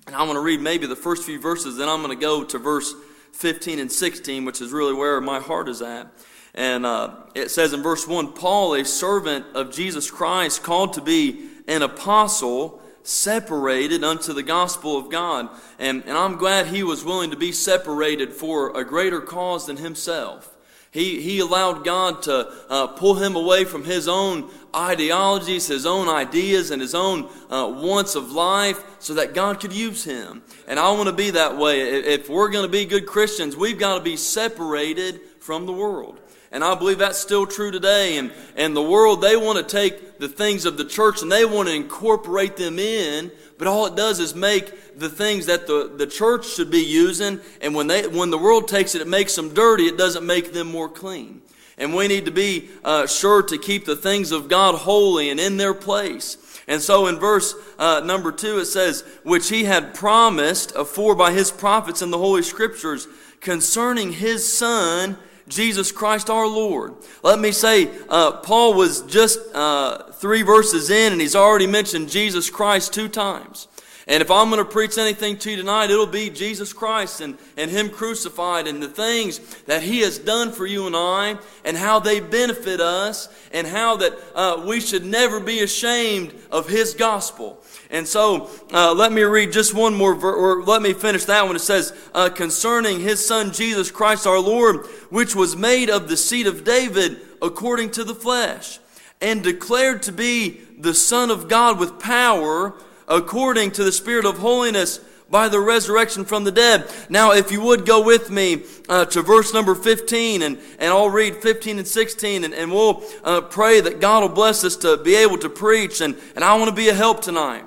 and 0.08 0.16
I 0.16 0.24
want 0.24 0.36
to 0.36 0.42
read 0.42 0.60
maybe 0.60 0.88
the 0.88 0.96
first 0.96 1.24
few 1.24 1.40
verses, 1.40 1.78
then 1.78 1.88
I'm 1.88 2.02
going 2.02 2.18
to 2.18 2.22
go 2.22 2.44
to 2.44 2.58
verse 2.58 2.94
15 3.34 3.80
and 3.80 3.92
16, 3.92 4.44
which 4.44 4.62
is 4.62 4.72
really 4.72 4.94
where 4.94 5.22
my 5.22 5.40
heart 5.40 5.70
is 5.70 5.82
at. 5.82 6.08
And 6.54 6.86
uh, 6.86 7.16
it 7.34 7.50
says 7.50 7.74
in 7.74 7.82
verse 7.82 8.08
1 8.08 8.34
Paul, 8.34 8.74
a 8.76 8.86
servant 8.86 9.46
of 9.54 9.72
Jesus 9.72 10.12
Christ, 10.12 10.64
called 10.64 10.94
to 10.94 11.02
be 11.02 11.50
an 11.68 11.82
apostle, 11.82 12.82
separated 13.04 14.04
unto 14.04 14.34
the 14.34 14.44
gospel 14.44 14.98
of 14.98 15.10
God. 15.10 15.50
And, 15.80 16.04
and 16.04 16.18
I'm 16.18 16.36
glad 16.36 16.68
he 16.68 16.84
was 16.84 17.06
willing 17.06 17.32
to 17.32 17.38
be 17.38 17.52
separated 17.52 18.34
for 18.34 18.78
a 18.78 18.84
greater 18.84 19.22
cause 19.22 19.68
than 19.68 19.78
himself. 19.78 20.56
He, 20.92 21.22
he 21.22 21.40
allowed 21.40 21.86
God 21.86 22.22
to 22.24 22.54
uh, 22.70 22.88
pull 22.88 23.16
him 23.16 23.38
away 23.38 23.64
from 23.64 23.86
his 23.86 24.10
own 24.10 24.52
ideologies, 24.76 25.68
his 25.68 25.86
own 25.86 26.10
ideas, 26.10 26.70
and 26.70 26.82
his 26.82 26.94
own 26.94 27.30
uh, 27.50 27.72
wants 27.82 28.16
of 28.16 28.34
life 28.34 28.84
so 29.00 29.14
that 29.14 29.34
God 29.34 29.62
could 29.62 29.72
use 29.72 30.04
him. 30.04 30.42
And 30.68 30.78
I 30.78 30.92
want 30.92 31.08
to 31.08 31.16
be 31.16 31.30
that 31.32 31.58
way. 31.58 31.80
If 31.80 32.30
we're 32.30 32.50
going 32.50 32.66
to 32.66 32.72
be 32.72 32.84
good 32.84 33.06
Christians, 33.06 33.56
we've 33.56 33.80
got 33.80 34.00
to 34.00 34.04
be 34.04 34.18
separated 34.18 35.22
from 35.40 35.66
the 35.66 35.72
world. 35.72 36.20
And 36.52 36.64
I 36.64 36.76
believe 36.76 36.98
that's 36.98 37.18
still 37.18 37.48
true 37.48 37.72
today. 37.72 38.18
And, 38.18 38.32
and 38.58 38.76
the 38.76 38.84
world, 38.84 39.22
they 39.22 39.38
want 39.38 39.58
to 39.58 39.64
take 39.64 40.20
the 40.20 40.28
things 40.28 40.66
of 40.66 40.78
the 40.78 40.86
church 40.86 41.22
and 41.22 41.32
they 41.32 41.46
want 41.46 41.70
to 41.70 41.76
incorporate 41.76 42.58
them 42.58 42.78
in, 42.78 43.32
but 43.58 43.68
all 43.68 43.86
it 43.86 43.96
does 43.96 44.20
is 44.20 44.36
make 44.36 44.98
the 45.00 45.10
things 45.10 45.46
that 45.46 45.66
the, 45.66 45.92
the 45.96 46.08
church 46.08 46.46
should 46.48 46.70
be 46.70 46.84
using, 46.84 47.40
and 47.62 47.74
when, 47.74 47.88
they, 47.88 48.08
when 48.08 48.30
the 48.30 48.38
world 48.38 48.68
takes 48.68 48.96
it, 48.96 49.02
it 49.02 49.08
makes 49.08 49.36
them 49.36 49.54
dirty, 49.54 49.86
it 49.86 49.98
doesn't 49.98 50.26
make 50.26 50.54
them 50.54 50.68
more 50.68 50.90
clean. 50.90 51.42
And 51.78 51.96
we 51.96 52.08
need 52.08 52.26
to 52.26 52.32
be 52.32 52.70
uh, 52.84 53.08
sure 53.08 53.42
to 53.44 53.58
keep 53.58 53.86
the 53.86 53.96
things 53.96 54.32
of 54.32 54.50
God 54.50 54.76
holy 54.76 55.30
and 55.30 55.40
in 55.40 55.58
their 55.58 55.74
place. 55.74 56.38
And 56.68 56.82
so 56.82 57.08
in 57.08 57.18
verse 57.18 57.56
uh, 57.80 58.02
number 58.06 58.32
two, 58.32 58.60
it 58.60 58.66
says, 58.66 59.04
Which 59.24 59.50
he 59.50 59.64
had 59.64 59.96
promised 59.96 60.76
afore 60.76 61.16
by 61.16 61.32
his 61.32 61.50
prophets 61.50 62.02
in 62.02 62.12
the 62.12 62.18
Holy 62.18 62.44
Scriptures 62.44 63.08
concerning 63.40 64.14
his 64.14 64.52
Son, 64.52 65.18
Jesus 65.52 65.92
Christ 65.92 66.30
our 66.30 66.48
Lord. 66.48 66.96
Let 67.24 67.40
me 67.40 67.52
say, 67.52 67.90
uh, 68.10 68.32
Paul 68.38 68.74
was 68.74 69.02
just 69.04 69.40
uh, 69.54 70.12
three 70.14 70.42
verses 70.42 70.90
in, 70.90 71.12
and 71.12 71.22
he's 71.22 71.36
already 71.36 71.68
mentioned 71.68 72.10
Jesus 72.10 72.50
Christ 72.50 72.94
two 72.94 73.08
times. 73.08 73.68
And 74.12 74.22
if 74.22 74.30
I'm 74.30 74.50
going 74.50 74.62
to 74.62 74.70
preach 74.70 74.98
anything 74.98 75.38
to 75.38 75.52
you 75.52 75.56
tonight, 75.56 75.90
it'll 75.90 76.06
be 76.06 76.30
Jesus 76.30 76.74
Christ 76.74 77.22
and, 77.22 77.38
and 77.56 77.72
Him 77.72 77.90
crucified 77.90 78.68
and 78.68 78.84
the 78.84 78.90
things 78.90 79.40
that 79.68 79.84
He 79.84 80.02
has 80.02 80.20
done 80.20 80.52
for 80.52 80.66
you 80.66 80.86
and 80.86 80.98
I 80.98 81.38
and 81.64 81.78
how 81.78 82.02
they 82.02 82.20
benefit 82.20 82.82
us 82.82 83.30
and 83.54 83.66
how 83.66 83.96
that 83.96 84.20
uh, 84.36 84.66
we 84.68 84.82
should 84.82 85.06
never 85.06 85.40
be 85.40 85.62
ashamed 85.62 86.34
of 86.52 86.68
His 86.68 86.94
gospel. 86.94 87.64
And 87.90 88.06
so 88.06 88.50
uh, 88.74 88.94
let 88.94 89.14
me 89.14 89.22
read 89.22 89.54
just 89.54 89.74
one 89.74 89.94
more, 89.94 90.14
ver- 90.14 90.36
or 90.36 90.62
let 90.62 90.82
me 90.82 90.92
finish 90.92 91.24
that 91.26 91.46
one. 91.46 91.56
It 91.56 91.60
says, 91.60 91.98
uh, 92.14 92.28
concerning 92.28 93.00
His 93.00 93.26
Son 93.26 93.54
Jesus 93.54 93.92
Christ 93.92 94.28
our 94.28 94.42
Lord, 94.42 94.88
which 95.10 95.38
was 95.38 95.56
made 95.56 95.90
of 95.90 96.10
the 96.10 96.18
seed 96.18 96.48
of 96.48 96.66
David 96.66 97.22
according 97.42 97.92
to 97.92 98.04
the 98.04 98.16
flesh 98.16 98.80
and 99.22 99.42
declared 99.42 100.04
to 100.04 100.12
be 100.12 100.60
the 100.78 100.94
Son 100.94 101.32
of 101.32 101.48
God 101.48 101.80
with 101.80 101.98
power 101.98 102.76
according 103.12 103.72
to 103.72 103.84
the 103.84 103.92
Spirit 103.92 104.26
of 104.26 104.40
holiness 104.40 105.00
by 105.30 105.48
the 105.48 105.60
resurrection 105.60 106.26
from 106.26 106.44
the 106.44 106.52
dead. 106.52 106.92
Now, 107.10 107.32
if 107.32 107.52
you 107.52 107.62
would 107.62 107.86
go 107.86 108.04
with 108.04 108.30
me 108.30 108.64
uh, 108.90 109.06
to 109.06 109.22
verse 109.22 109.54
number 109.54 109.76
15, 109.76 110.42
and, 110.42 110.58
and 110.78 110.90
I'll 110.90 111.10
read 111.10 111.38
15 111.38 111.78
and 111.78 111.88
16, 111.88 112.44
and, 112.44 112.54
and 112.54 112.72
we'll 112.72 113.04
uh, 113.24 113.42
pray 113.42 113.80
that 113.80 114.02
God 114.02 114.24
will 114.24 114.30
bless 114.30 114.64
us 114.64 114.76
to 114.78 114.98
be 114.98 115.16
able 115.16 115.38
to 115.40 115.50
preach, 115.50 116.02
and, 116.02 116.18
and 116.36 116.44
I 116.44 116.56
want 116.56 116.70
to 116.70 116.76
be 116.76 116.90
a 116.90 116.94
help 116.94 117.22
tonight. 117.22 117.64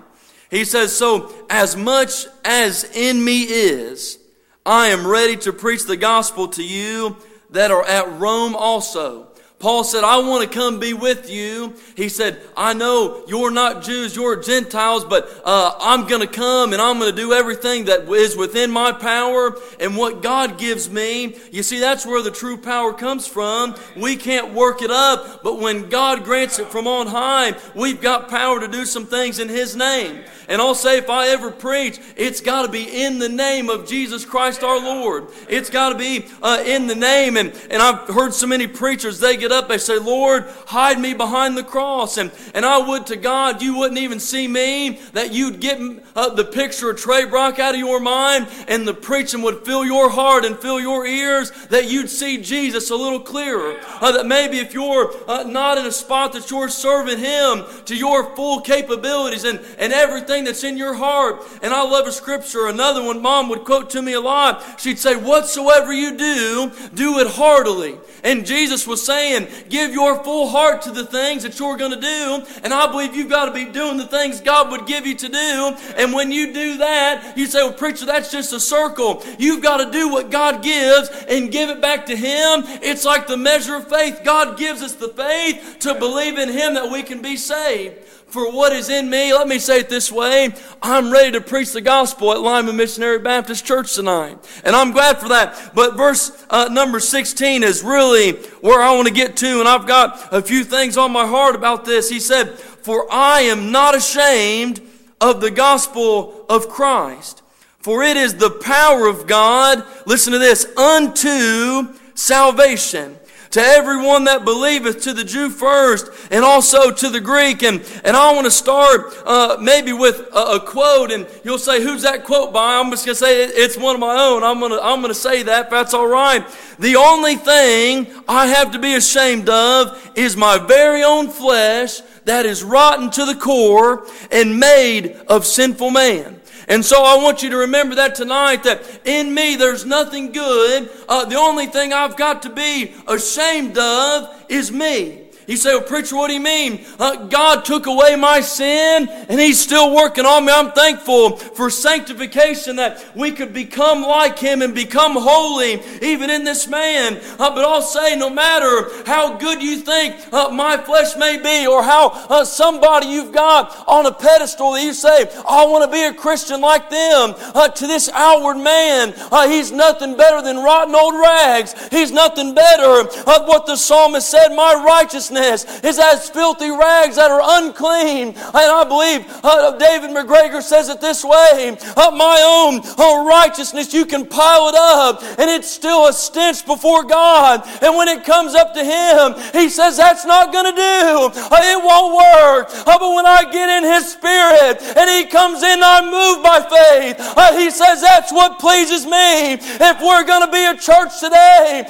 He 0.50 0.64
says, 0.64 0.94
So, 0.94 1.34
as 1.48 1.74
much 1.74 2.26
as 2.44 2.84
in 2.94 3.24
me 3.24 3.42
is, 3.42 4.18
I 4.66 4.88
am 4.88 5.06
ready 5.06 5.36
to 5.38 5.52
preach 5.52 5.84
the 5.84 5.96
gospel 5.96 6.48
to 6.48 6.62
you 6.62 7.16
that 7.50 7.70
are 7.70 7.84
at 7.84 8.20
Rome 8.20 8.54
also 8.54 9.28
Paul 9.60 9.82
said, 9.82 10.04
I 10.04 10.18
want 10.18 10.42
to 10.42 10.58
come 10.58 10.78
be 10.78 10.92
with 10.92 11.30
you. 11.30 11.74
He 11.96 12.10
said, 12.10 12.38
I 12.54 12.74
know 12.74 13.24
you're 13.26 13.50
not 13.50 13.82
Jews, 13.82 14.14
you're 14.14 14.42
Gentiles, 14.42 15.06
but 15.06 15.26
uh, 15.42 15.74
I'm 15.80 16.06
going 16.06 16.20
to 16.20 16.26
come 16.26 16.72
and 16.72 16.82
I'm 16.82 16.98
going 16.98 17.10
to 17.10 17.16
do 17.16 17.32
everything 17.32 17.86
that 17.86 18.06
is 18.10 18.36
within 18.36 18.70
my 18.70 18.92
power 18.92 19.56
and 19.80 19.96
what 19.96 20.22
God 20.22 20.58
gives 20.58 20.90
me. 20.90 21.36
You 21.50 21.62
see, 21.62 21.80
that's 21.80 22.04
where 22.04 22.20
the 22.20 22.30
true 22.30 22.58
power 22.58 22.92
comes 22.92 23.26
from. 23.26 23.74
We 23.96 24.16
can't 24.16 24.52
work 24.52 24.82
it 24.82 24.90
up, 24.90 25.42
but 25.42 25.60
when 25.60 25.88
God 25.88 26.24
grants 26.24 26.58
it 26.58 26.66
from 26.66 26.86
on 26.86 27.06
high, 27.06 27.54
we've 27.74 28.02
got 28.02 28.28
power 28.28 28.60
to 28.60 28.68
do 28.68 28.84
some 28.84 29.06
things 29.06 29.38
in 29.38 29.48
His 29.48 29.74
name. 29.74 30.24
And 30.48 30.60
I'll 30.60 30.74
say, 30.74 30.98
if 30.98 31.08
I 31.08 31.28
ever 31.28 31.50
preach, 31.50 31.98
it's 32.16 32.40
got 32.42 32.66
to 32.66 32.68
be 32.68 33.02
in 33.02 33.18
the 33.18 33.28
name 33.28 33.70
of 33.70 33.88
Jesus 33.88 34.26
Christ 34.26 34.62
our 34.62 34.78
Lord. 34.78 35.28
It's 35.48 35.70
got 35.70 35.90
to 35.90 35.94
be 35.94 36.26
uh, 36.42 36.62
in 36.66 36.86
the 36.86 36.94
name. 36.94 37.38
And, 37.38 37.52
and 37.70 37.80
I've 37.80 38.08
heard 38.08 38.34
so 38.34 38.46
many 38.46 38.66
preachers, 38.66 39.20
they 39.20 39.36
get 39.36 39.43
up, 39.52 39.68
they 39.68 39.78
say, 39.78 39.98
Lord, 39.98 40.44
hide 40.66 41.00
me 41.00 41.14
behind 41.14 41.56
the 41.56 41.62
cross. 41.62 42.16
And, 42.16 42.30
and 42.54 42.64
I 42.64 42.78
would 42.78 43.06
to 43.06 43.16
God, 43.16 43.62
you 43.62 43.76
wouldn't 43.76 43.98
even 43.98 44.20
see 44.20 44.46
me, 44.48 45.00
that 45.12 45.32
you'd 45.32 45.60
get 45.60 45.80
uh, 46.14 46.30
the 46.30 46.44
picture 46.44 46.90
of 46.90 46.98
Trey 46.98 47.24
Brock 47.24 47.58
out 47.58 47.74
of 47.74 47.80
your 47.80 48.00
mind, 48.00 48.48
and 48.68 48.86
the 48.86 48.94
preaching 48.94 49.42
would 49.42 49.64
fill 49.64 49.84
your 49.84 50.10
heart 50.10 50.44
and 50.44 50.58
fill 50.58 50.80
your 50.80 51.06
ears, 51.06 51.50
that 51.66 51.90
you'd 51.90 52.10
see 52.10 52.38
Jesus 52.38 52.90
a 52.90 52.96
little 52.96 53.20
clearer. 53.20 53.78
Uh, 54.00 54.12
that 54.12 54.26
maybe 54.26 54.58
if 54.58 54.74
you're 54.74 55.12
uh, 55.28 55.42
not 55.44 55.78
in 55.78 55.86
a 55.86 55.92
spot 55.92 56.32
that 56.32 56.50
you're 56.50 56.68
serving 56.68 57.18
Him 57.18 57.64
to 57.86 57.96
your 57.96 58.34
full 58.36 58.60
capabilities 58.60 59.44
and, 59.44 59.60
and 59.78 59.92
everything 59.92 60.44
that's 60.44 60.64
in 60.64 60.76
your 60.76 60.94
heart. 60.94 61.42
And 61.62 61.72
I 61.72 61.82
love 61.82 62.06
a 62.06 62.12
scripture. 62.12 62.66
Another 62.66 63.02
one 63.02 63.22
mom 63.22 63.48
would 63.48 63.64
quote 63.64 63.90
to 63.90 64.02
me 64.02 64.12
a 64.12 64.20
lot. 64.20 64.80
She'd 64.80 64.98
say, 64.98 65.16
Whatsoever 65.16 65.92
you 65.92 66.16
do, 66.16 66.72
do 66.94 67.18
it 67.18 67.28
heartily. 67.28 67.98
And 68.22 68.46
Jesus 68.46 68.86
was 68.86 69.04
saying, 69.04 69.33
Give 69.68 69.92
your 69.92 70.22
full 70.22 70.48
heart 70.48 70.82
to 70.82 70.90
the 70.90 71.04
things 71.04 71.42
that 71.42 71.58
you're 71.58 71.76
going 71.76 71.92
to 71.92 72.00
do. 72.00 72.46
And 72.62 72.72
I 72.72 72.90
believe 72.90 73.14
you've 73.14 73.30
got 73.30 73.46
to 73.46 73.52
be 73.52 73.64
doing 73.64 73.96
the 73.96 74.06
things 74.06 74.40
God 74.40 74.70
would 74.70 74.86
give 74.86 75.06
you 75.06 75.14
to 75.14 75.28
do. 75.28 75.76
And 75.96 76.12
when 76.12 76.30
you 76.30 76.52
do 76.52 76.78
that, 76.78 77.36
you 77.36 77.46
say, 77.46 77.62
Well, 77.62 77.72
preacher, 77.72 78.06
that's 78.06 78.30
just 78.30 78.52
a 78.52 78.60
circle. 78.60 79.24
You've 79.38 79.62
got 79.62 79.78
to 79.78 79.90
do 79.90 80.08
what 80.08 80.30
God 80.30 80.62
gives 80.62 81.08
and 81.28 81.50
give 81.50 81.70
it 81.70 81.80
back 81.80 82.06
to 82.06 82.16
Him. 82.16 82.64
It's 82.82 83.04
like 83.04 83.26
the 83.26 83.36
measure 83.36 83.76
of 83.76 83.88
faith. 83.88 84.20
God 84.24 84.58
gives 84.58 84.82
us 84.82 84.94
the 84.94 85.08
faith 85.08 85.76
to 85.80 85.94
believe 85.94 86.38
in 86.38 86.48
Him 86.48 86.74
that 86.74 86.90
we 86.90 87.02
can 87.02 87.22
be 87.22 87.36
saved 87.36 88.04
for 88.34 88.50
what 88.50 88.72
is 88.72 88.90
in 88.90 89.08
me. 89.08 89.32
Let 89.32 89.46
me 89.46 89.60
say 89.60 89.78
it 89.78 89.88
this 89.88 90.10
way. 90.10 90.52
I'm 90.82 91.12
ready 91.12 91.30
to 91.32 91.40
preach 91.40 91.72
the 91.72 91.80
gospel 91.80 92.32
at 92.32 92.40
Lyman 92.40 92.76
Missionary 92.76 93.20
Baptist 93.20 93.64
Church 93.64 93.94
tonight. 93.94 94.36
And 94.64 94.74
I'm 94.74 94.90
glad 94.90 95.18
for 95.20 95.28
that. 95.28 95.72
But 95.72 95.96
verse 95.96 96.44
uh, 96.50 96.68
number 96.68 96.98
16 96.98 97.62
is 97.62 97.84
really 97.84 98.32
where 98.60 98.82
I 98.82 98.92
want 98.96 99.06
to 99.06 99.14
get 99.14 99.23
to. 99.28 99.60
And 99.60 99.68
I've 99.68 99.86
got 99.86 100.32
a 100.32 100.42
few 100.42 100.64
things 100.64 100.96
on 100.96 101.12
my 101.12 101.26
heart 101.26 101.54
about 101.54 101.84
this. 101.84 102.08
He 102.08 102.20
said, 102.20 102.58
For 102.58 103.06
I 103.12 103.40
am 103.42 103.72
not 103.72 103.94
ashamed 103.94 104.80
of 105.20 105.40
the 105.40 105.50
gospel 105.50 106.46
of 106.48 106.68
Christ. 106.68 107.42
For 107.80 108.02
it 108.02 108.16
is 108.16 108.36
the 108.36 108.50
power 108.50 109.06
of 109.06 109.26
God, 109.26 109.84
listen 110.06 110.32
to 110.32 110.38
this, 110.38 110.64
unto 110.76 111.94
salvation 112.14 113.18
to 113.54 113.60
everyone 113.60 114.24
that 114.24 114.44
believeth, 114.44 115.02
to 115.02 115.12
the 115.12 115.22
Jew 115.22 115.48
first, 115.48 116.10
and 116.32 116.44
also 116.44 116.90
to 116.90 117.08
the 117.08 117.20
Greek. 117.20 117.62
And, 117.62 117.80
and 118.02 118.16
I 118.16 118.32
want 118.32 118.46
to 118.46 118.50
start 118.50 119.14
uh, 119.24 119.58
maybe 119.60 119.92
with 119.92 120.18
a, 120.32 120.56
a, 120.56 120.60
quote, 120.60 121.12
and 121.12 121.24
you'll 121.44 121.58
say, 121.58 121.80
Who's 121.80 122.02
that 122.02 122.24
quote 122.24 122.52
by? 122.52 122.80
I'm 122.80 122.90
just 122.90 123.06
going 123.06 123.14
to 123.14 123.20
say 123.20 123.44
it's 123.44 123.76
one 123.76 123.94
of 123.94 124.00
my 124.00 124.20
own. 124.20 124.42
I'm 124.42 124.58
going 124.58 124.72
to 124.72 124.82
I'm 124.82 125.00
going 125.00 125.14
to 125.14 125.18
say 125.18 125.44
that, 125.44 125.70
that's 125.70 125.94
all 125.94 126.08
right. 126.08 126.44
The 126.80 126.96
only 126.96 127.36
thing 127.36 128.08
I 128.26 128.48
have 128.48 128.72
to 128.72 128.80
be 128.80 128.96
ashamed 128.96 129.48
of 129.48 130.10
is 130.16 130.36
my 130.36 130.58
very 130.58 131.04
own 131.04 131.28
flesh 131.28 132.00
that 132.24 132.46
is 132.46 132.64
rotten 132.64 133.08
to 133.10 133.24
the 133.24 133.36
core 133.36 134.04
and 134.32 134.58
made 134.58 135.12
of 135.28 135.46
sinful 135.46 135.92
man. 135.92 136.40
And 136.68 136.84
so 136.84 137.02
I 137.02 137.22
want 137.22 137.42
you 137.42 137.50
to 137.50 137.56
remember 137.58 137.96
that 137.96 138.14
tonight 138.14 138.64
that 138.64 138.82
in 139.04 139.34
me 139.34 139.56
there's 139.56 139.84
nothing 139.84 140.32
good. 140.32 140.90
Uh, 141.08 141.24
the 141.24 141.36
only 141.36 141.66
thing 141.66 141.92
I've 141.92 142.16
got 142.16 142.42
to 142.42 142.50
be 142.50 142.94
ashamed 143.06 143.76
of 143.76 144.44
is 144.48 144.72
me. 144.72 145.23
You 145.46 145.58
say, 145.58 145.74
well, 145.74 145.82
preacher, 145.82 146.16
what 146.16 146.28
do 146.28 146.34
you 146.34 146.40
mean? 146.40 146.84
Uh, 146.98 147.26
God 147.26 147.64
took 147.64 147.86
away 147.86 148.16
my 148.16 148.40
sin 148.40 149.08
and 149.08 149.38
He's 149.38 149.60
still 149.60 149.94
working 149.94 150.24
on 150.24 150.46
me. 150.46 150.52
I'm 150.52 150.72
thankful 150.72 151.36
for 151.36 151.68
sanctification 151.68 152.76
that 152.76 153.04
we 153.14 153.30
could 153.32 153.52
become 153.52 154.02
like 154.02 154.38
Him 154.38 154.62
and 154.62 154.74
become 154.74 155.12
holy 155.16 155.82
even 156.00 156.30
in 156.30 156.44
this 156.44 156.66
man. 156.66 157.20
Uh, 157.38 157.54
but 157.54 157.64
I'll 157.64 157.82
say, 157.82 158.16
no 158.16 158.30
matter 158.30 158.88
how 159.04 159.36
good 159.36 159.62
you 159.62 159.76
think 159.78 160.16
uh, 160.32 160.48
my 160.48 160.78
flesh 160.78 161.14
may 161.16 161.36
be 161.36 161.66
or 161.66 161.82
how 161.82 162.08
uh, 162.30 162.44
somebody 162.44 163.08
you've 163.08 163.32
got 163.32 163.84
on 163.86 164.06
a 164.06 164.12
pedestal 164.12 164.72
that 164.72 164.82
you 164.82 164.94
say, 164.94 165.30
I 165.46 165.66
want 165.66 165.84
to 165.84 165.90
be 165.90 166.04
a 166.04 166.14
Christian 166.14 166.62
like 166.62 166.88
them, 166.88 167.34
uh, 167.54 167.68
to 167.68 167.86
this 167.86 168.08
outward 168.14 168.56
man, 168.56 169.12
uh, 169.30 169.46
he's 169.46 169.72
nothing 169.72 170.16
better 170.16 170.40
than 170.40 170.56
rotten 170.56 170.94
old 170.94 171.14
rags. 171.14 171.74
He's 171.88 172.12
nothing 172.12 172.54
better. 172.54 173.00
Of 173.00 173.46
what 173.46 173.66
the 173.66 173.76
psalmist 173.76 174.30
said, 174.30 174.48
my 174.54 174.74
righteousness 174.74 175.33
righteousness 175.34 175.84
is 175.84 175.98
as 175.98 176.28
filthy 176.30 176.70
rags 176.70 177.16
that 177.16 177.30
are 177.30 177.40
unclean. 177.62 178.28
And 178.28 178.36
I 178.54 178.84
believe 178.84 179.24
uh, 179.42 179.76
David 179.78 180.10
McGregor 180.10 180.62
says 180.62 180.88
it 180.88 181.00
this 181.00 181.24
way 181.24 181.76
uh, 181.96 182.10
My 182.10 182.40
own 182.44 182.80
uh, 182.98 183.24
righteousness, 183.24 183.92
you 183.92 184.06
can 184.06 184.26
pile 184.26 184.68
it 184.68 184.74
up, 184.74 185.22
and 185.38 185.50
it's 185.50 185.70
still 185.70 186.06
a 186.06 186.12
stench 186.12 186.66
before 186.66 187.04
God. 187.04 187.62
And 187.82 187.96
when 187.96 188.08
it 188.08 188.24
comes 188.24 188.54
up 188.54 188.74
to 188.74 188.84
Him, 188.84 189.34
He 189.52 189.68
says, 189.68 189.96
That's 189.96 190.24
not 190.24 190.52
going 190.52 190.66
to 190.66 190.76
do. 190.76 191.30
Uh, 191.34 191.58
it 191.62 191.84
won't 191.84 192.14
work. 192.14 192.68
Uh, 192.86 192.98
but 192.98 193.14
when 193.14 193.26
I 193.26 193.44
get 193.50 193.68
in 193.68 193.84
His 193.84 194.12
Spirit 194.12 194.82
and 194.96 195.08
He 195.10 195.30
comes 195.30 195.62
in, 195.62 195.80
I'm 195.82 196.10
moved 196.10 196.42
by 196.42 196.60
faith. 196.60 197.16
Uh, 197.18 197.56
he 197.56 197.70
says, 197.70 198.00
That's 198.00 198.32
what 198.32 198.58
pleases 198.58 199.06
me. 199.06 199.54
If 199.54 200.00
we're 200.00 200.24
going 200.24 200.44
to 200.46 200.52
be 200.52 200.64
a 200.64 200.76
church 200.76 201.20
today, 201.20 201.84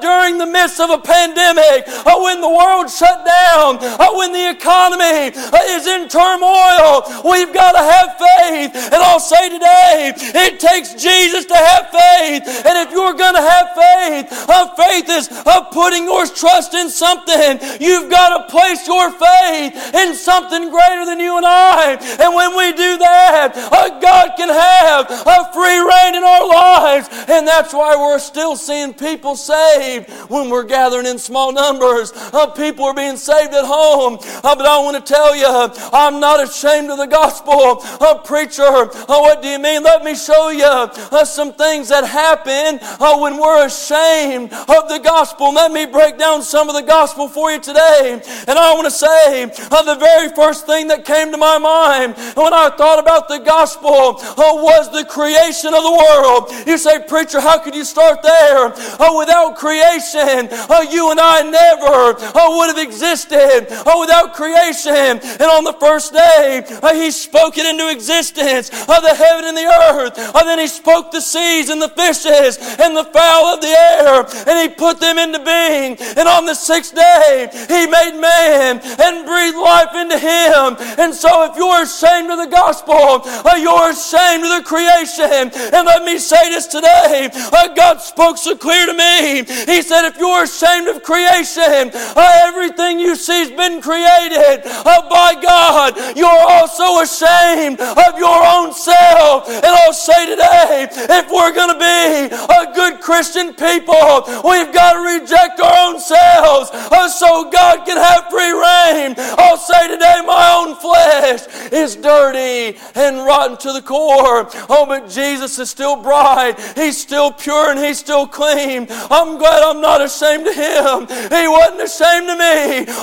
during 0.00 0.38
the 0.38 0.46
midst 0.46 0.80
of 0.80 0.90
a 0.90 0.98
pandemic, 0.98 1.86
when 2.20 2.40
the 2.40 2.48
world 2.48 2.89
shut 2.90 3.24
down 3.24 3.78
uh, 3.80 4.10
when 4.14 4.32
the 4.32 4.50
economy 4.50 5.32
uh, 5.34 5.74
is 5.76 5.86
in 5.86 6.08
turmoil. 6.08 7.06
We've 7.24 7.52
got 7.52 7.72
to 7.72 7.84
have 7.84 8.08
faith. 8.18 8.92
And 8.92 9.00
I'll 9.00 9.20
say 9.20 9.48
today, 9.48 10.12
it 10.16 10.60
takes 10.60 10.94
Jesus 10.94 11.46
to 11.46 11.56
have 11.56 11.88
faith. 11.90 12.42
And 12.66 12.74
if 12.86 12.90
you're 12.92 13.14
going 13.14 13.34
to 13.34 13.42
have 13.42 13.66
faith, 13.74 14.26
uh, 14.48 14.74
faith 14.74 15.08
is 15.08 15.28
uh, 15.30 15.64
putting 15.72 16.04
your 16.04 16.26
trust 16.26 16.74
in 16.74 16.90
something. 16.90 17.58
You've 17.80 18.10
got 18.10 18.36
to 18.36 18.50
place 18.50 18.86
your 18.86 19.10
faith 19.10 19.94
in 19.94 20.14
something 20.14 20.70
greater 20.70 21.04
than 21.04 21.20
you 21.20 21.36
and 21.36 21.46
I. 21.46 21.96
And 22.20 22.34
when 22.34 22.56
we 22.56 22.72
do 22.72 22.98
that, 22.98 23.52
uh, 23.54 24.00
God 24.00 24.32
can 24.36 24.48
have 24.48 25.06
a 25.10 25.52
free 25.52 25.78
reign 25.78 26.14
in 26.14 26.24
our 26.24 26.46
lives. 26.46 27.08
And 27.28 27.46
that's 27.46 27.72
why 27.72 27.96
we're 27.96 28.18
still 28.18 28.56
seeing 28.56 28.94
people 28.94 29.36
saved 29.36 30.10
when 30.30 30.50
we're 30.50 30.64
gathering 30.64 31.06
in 31.06 31.18
small 31.18 31.52
numbers. 31.52 32.12
Uh, 32.14 32.46
people 32.48 32.79
are 32.84 32.94
being 32.94 33.16
saved 33.16 33.54
at 33.54 33.64
home. 33.64 34.18
Uh, 34.20 34.54
but 34.54 34.66
I 34.66 34.78
want 34.78 34.96
to 34.96 35.02
tell 35.02 35.34
you, 35.34 35.46
I'm 35.92 36.20
not 36.20 36.42
ashamed 36.42 36.90
of 36.90 36.98
the 36.98 37.06
gospel. 37.06 37.82
Uh, 38.00 38.18
preacher, 38.18 38.62
uh, 38.62 39.04
what 39.06 39.42
do 39.42 39.48
you 39.48 39.58
mean? 39.58 39.82
Let 39.82 40.04
me 40.04 40.14
show 40.14 40.50
you 40.50 40.64
uh, 40.64 41.24
some 41.24 41.52
things 41.52 41.88
that 41.88 42.04
happen 42.04 42.78
uh, 42.82 43.18
when 43.18 43.36
we're 43.36 43.66
ashamed 43.66 44.52
of 44.52 44.88
the 44.88 45.00
gospel. 45.02 45.52
Let 45.52 45.72
me 45.72 45.86
break 45.86 46.18
down 46.18 46.42
some 46.42 46.68
of 46.68 46.74
the 46.74 46.82
gospel 46.82 47.28
for 47.28 47.50
you 47.50 47.60
today. 47.60 48.20
And 48.48 48.58
I 48.58 48.74
want 48.74 48.86
to 48.86 48.90
say, 48.90 49.44
uh, 49.44 49.82
the 49.82 49.96
very 49.96 50.28
first 50.30 50.66
thing 50.66 50.88
that 50.88 51.04
came 51.04 51.30
to 51.32 51.38
my 51.38 51.58
mind 51.58 52.16
when 52.36 52.52
I 52.52 52.70
thought 52.70 52.98
about 52.98 53.28
the 53.28 53.38
gospel 53.38 54.18
uh, 54.20 54.34
was 54.36 54.90
the 54.92 55.04
creation 55.04 55.74
of 55.74 55.82
the 55.82 55.92
world. 55.92 56.66
You 56.66 56.78
say, 56.78 57.02
preacher, 57.06 57.40
how 57.40 57.58
could 57.58 57.74
you 57.74 57.84
start 57.84 58.22
there? 58.22 58.68
Without 59.10 59.56
creation, 59.56 60.48
you 60.90 61.10
and 61.10 61.20
I 61.20 61.42
never 61.42 62.16
uh, 62.16 62.56
have 62.70 62.78
existed. 62.78 63.66
Uh, 63.70 63.96
without 63.98 64.34
creation, 64.34 65.18
and 65.18 65.48
on 65.50 65.64
the 65.64 65.76
first 65.80 66.12
day, 66.12 66.62
uh, 66.82 66.94
He 66.94 67.10
spoke 67.10 67.58
it 67.58 67.66
into 67.66 67.90
existence, 67.90 68.70
uh, 68.88 69.00
the 69.00 69.14
heaven 69.14 69.44
and 69.44 69.56
the 69.56 69.68
earth. 69.90 70.14
Uh, 70.16 70.44
then 70.44 70.58
He 70.58 70.66
spoke 70.66 71.10
the 71.10 71.20
seas 71.20 71.68
and 71.68 71.80
the 71.80 71.90
fishes 71.90 72.58
and 72.78 72.96
the 72.96 73.04
fowl 73.04 73.46
of 73.54 73.60
the 73.60 73.74
air, 73.74 74.26
and 74.46 74.56
He 74.58 74.68
put 74.74 75.00
them 75.00 75.18
into 75.18 75.40
being. 75.42 75.96
And 76.16 76.28
on 76.28 76.46
the 76.46 76.54
sixth 76.54 76.94
day, 76.94 77.48
He 77.68 77.86
made 77.86 78.18
man 78.18 78.80
and 78.82 79.26
breathed 79.26 79.56
life 79.56 79.94
into 79.94 80.18
him. 80.18 80.76
And 80.98 81.14
so, 81.14 81.50
if 81.50 81.56
you're 81.56 81.82
ashamed 81.82 82.30
of 82.30 82.38
the 82.38 82.50
gospel, 82.50 83.22
uh, 83.24 83.56
you're 83.56 83.90
ashamed 83.90 84.44
of 84.44 84.52
the 84.58 84.64
creation. 84.64 85.50
And 85.74 85.86
let 85.86 86.04
me 86.04 86.18
say 86.18 86.50
this 86.50 86.66
today 86.66 87.30
uh, 87.32 87.74
God 87.74 88.00
spoke 88.00 88.38
so 88.38 88.56
clear 88.56 88.86
to 88.86 88.94
me. 88.94 89.44
He 89.66 89.82
said, 89.82 90.06
If 90.06 90.18
you're 90.18 90.44
ashamed 90.44 90.88
of 90.88 91.02
creation, 91.02 91.90
uh, 91.94 92.52
everything 92.60 93.00
you 93.00 93.16
see 93.16 93.40
has 93.40 93.50
been 93.50 93.80
created 93.80 94.62
by 94.84 95.34
God. 95.40 95.96
You're 96.16 96.28
also 96.28 97.00
ashamed 97.00 97.80
of 97.80 98.18
your 98.18 98.40
own 98.44 98.74
self. 98.74 99.48
And 99.48 99.64
I'll 99.64 99.94
say 99.94 100.26
today, 100.26 100.88
if 100.92 101.30
we're 101.30 101.54
going 101.54 101.72
to 101.72 101.80
be 101.80 102.36
a 102.36 102.74
good 102.74 103.00
Christian 103.00 103.54
people, 103.54 104.28
we've 104.44 104.72
got 104.72 104.92
to 104.92 105.00
reject 105.00 105.58
our 105.60 105.88
own 105.88 106.00
selves 106.00 106.70
uh, 106.72 107.08
so 107.08 107.50
God 107.50 107.86
can 107.86 107.96
have 107.96 108.28
free 108.28 108.52
reign. 108.52 109.14
I'll 109.38 109.56
say 109.56 109.88
today, 109.88 110.22
my 110.26 110.52
own 110.60 110.76
flesh 110.76 111.46
is 111.72 111.96
dirty 111.96 112.78
and 112.94 113.24
rotten 113.24 113.56
to 113.58 113.72
the 113.72 113.82
core. 113.82 114.48
Oh, 114.68 114.84
but 114.86 115.08
Jesus 115.08 115.58
is 115.58 115.70
still 115.70 115.96
bright. 115.96 116.60
He's 116.76 116.98
still 116.98 117.32
pure 117.32 117.70
and 117.70 117.78
he's 117.78 117.98
still 117.98 118.26
clean. 118.26 118.86
I'm 119.10 119.38
glad 119.38 119.62
I'm 119.62 119.80
not 119.80 120.02
ashamed 120.02 120.46
of 120.46 120.54
him. 120.54 121.06
He 121.08 121.48
wasn't 121.48 121.82
ashamed 121.82 122.28
of 122.28 122.38
me. 122.38 122.49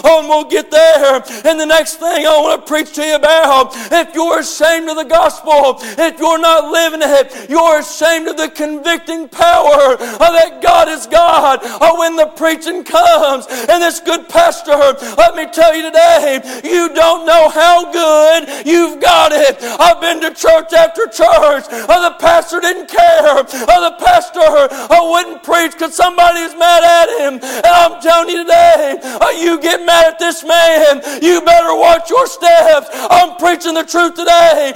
Oh, 0.03 0.19
and 0.19 0.29
we'll 0.29 0.49
get 0.49 0.71
there. 0.71 1.23
And 1.45 1.59
the 1.59 1.65
next 1.65 1.95
thing 1.95 2.25
I 2.25 2.37
want 2.41 2.65
to 2.65 2.67
preach 2.67 2.93
to 2.93 3.05
you 3.05 3.15
about, 3.15 3.71
if 3.75 4.13
you're 4.13 4.39
ashamed 4.39 4.89
of 4.89 4.97
the 4.97 5.05
gospel, 5.05 5.77
if 5.79 6.19
you're 6.19 6.39
not 6.39 6.71
living 6.71 7.01
it, 7.03 7.49
you're 7.49 7.79
ashamed 7.79 8.27
of 8.27 8.37
the 8.37 8.49
convicting 8.49 9.29
power 9.29 9.93
of 9.93 10.19
that 10.19 10.59
God 10.61 10.89
is 10.89 11.07
God. 11.07 11.59
Oh, 11.63 11.99
when 11.99 12.15
the 12.15 12.27
preaching 12.35 12.83
comes 12.83 13.45
and 13.47 13.81
this 13.81 13.99
good 13.99 14.27
pastor, 14.29 14.75
let 15.15 15.35
me 15.35 15.45
tell 15.51 15.75
you 15.75 15.83
today, 15.83 16.41
you 16.63 16.93
don't 16.93 17.25
know 17.25 17.49
how 17.49 17.91
good 17.91 18.67
you've 18.67 19.01
got 19.01 19.31
it. 19.31 19.57
I've 19.61 20.01
been 20.01 20.21
to 20.21 20.33
church 20.33 20.73
after 20.73 21.05
church. 21.07 21.65
Oh, 21.87 22.01
the 22.03 22.15
pastor 22.19 22.59
didn't 22.59 22.89
care. 22.89 23.45
Oh, 23.69 23.79
the 23.89 23.95
pastor 24.03 24.39
oh, 24.43 25.11
wouldn't 25.11 25.43
preach 25.43 25.71
because 25.71 25.95
somebody 25.95 26.47
mad 26.57 26.83
at 26.83 27.09
him. 27.21 27.33
And 27.41 27.65
I'm 27.65 28.01
telling 28.01 28.29
you 28.29 28.43
today, 28.43 28.99
you 29.35 29.59
get 29.59 29.85
mad 29.85 30.13
at 30.13 30.19
this 30.19 30.43
man, 30.43 31.01
you 31.21 31.41
better 31.41 31.75
watch 31.75 32.09
your 32.09 32.27
steps. 32.27 32.87
I'm 32.93 33.35
preaching 33.37 33.73
the 33.73 33.83
truth 33.83 34.15
today. 34.15 34.73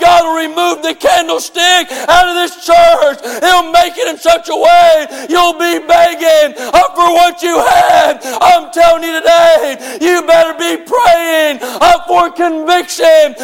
God 0.00 0.24
will 0.24 0.40
remove 0.40 0.82
the 0.82 0.94
candlestick 0.94 1.92
out 2.08 2.28
of 2.28 2.34
this 2.36 2.64
church. 2.64 3.20
He'll 3.44 3.70
make 3.70 3.96
it 3.96 4.08
in 4.08 4.16
such 4.18 4.48
a 4.48 4.56
way 4.56 5.26
you'll 5.28 5.58
be 5.58 5.78
begging 5.86 6.56
for 6.56 7.12
what 7.12 7.42
you 7.42 7.58
had. 7.58 8.20
I'm 8.24 8.72
telling 8.72 9.04
you 9.04 9.20
today, 9.20 9.98
you 10.00 10.22
better 10.26 10.56
be 10.58 10.82
praying 10.84 11.60
for 12.08 12.30
conviction 12.32 13.34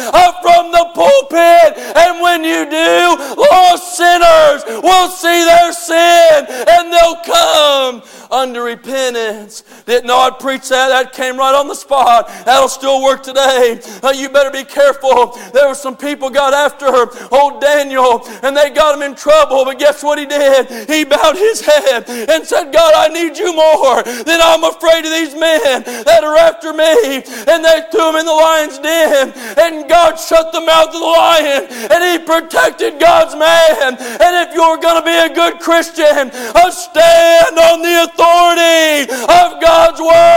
from 0.41 0.71
the 0.71 0.85
pulpit. 0.93 1.77
And 1.95 2.21
when 2.21 2.43
you 2.43 2.69
do, 2.69 3.15
lost 3.51 3.97
sinners 3.97 4.63
will 4.81 5.09
see 5.09 5.45
their 5.45 5.71
sin 5.71 6.45
and 6.49 6.91
they'll 6.91 7.21
come 7.23 8.03
under 8.29 8.63
repentance. 8.63 9.63
Didn't 9.85 10.07
know 10.07 10.19
I'd 10.47 10.59
preach 10.61 10.69
that. 10.69 10.89
That 10.89 11.11
came 11.11 11.37
right 11.37 11.53
on 11.53 11.67
the 11.67 11.75
spot. 11.75 12.27
That'll 12.45 12.69
still 12.69 13.03
work 13.03 13.21
today. 13.21 13.81
Uh, 14.01 14.11
you 14.15 14.29
better 14.29 14.51
be 14.51 14.63
careful. 14.63 15.35
There 15.51 15.67
were 15.67 15.75
some 15.75 15.97
people 15.97 16.29
got 16.29 16.53
after 16.53 16.85
her, 16.85 17.07
old 17.31 17.59
Daniel 17.59 18.23
and 18.43 18.55
they 18.55 18.69
got 18.69 18.95
him 18.95 19.01
in 19.01 19.15
trouble. 19.15 19.65
But 19.65 19.79
guess 19.79 20.03
what 20.03 20.19
he 20.19 20.25
did? 20.25 20.89
He 20.89 21.03
bowed 21.03 21.35
his 21.35 21.61
head 21.61 22.07
and 22.07 22.45
said, 22.45 22.71
God, 22.71 22.93
I 22.95 23.09
need 23.09 23.37
you 23.37 23.53
more 23.53 24.03
than 24.03 24.39
I'm 24.41 24.63
afraid 24.63 25.03
of 25.03 25.11
these 25.11 25.35
men 25.35 25.83
that 26.07 26.23
are 26.23 26.37
after 26.37 26.71
me. 26.71 27.23
And 27.47 27.59
they 27.63 27.83
threw 27.91 28.09
him 28.09 28.15
in 28.15 28.25
the 28.25 28.31
lion's 28.31 28.79
den. 28.79 29.33
And 29.57 29.89
God 29.89 30.15
shut 30.15 30.51
the 30.53 30.61
mouth 30.61 30.87
of 30.87 30.93
the 30.93 30.99
lion 30.99 31.67
and 31.91 32.01
he 32.07 32.23
protected 32.23 32.99
God's 32.99 33.35
man. 33.35 33.99
And 33.99 34.47
if 34.47 34.55
you're 34.55 34.77
going 34.77 35.01
to 35.01 35.05
be 35.05 35.17
a 35.17 35.33
good 35.33 35.59
Christian, 35.59 36.31
uh, 36.31 36.71
stand 36.71 37.57
on 37.57 37.81
the 37.81 38.07
authority 38.07 39.11
of 39.11 39.59
God's 39.61 39.99
Word, 39.99 40.36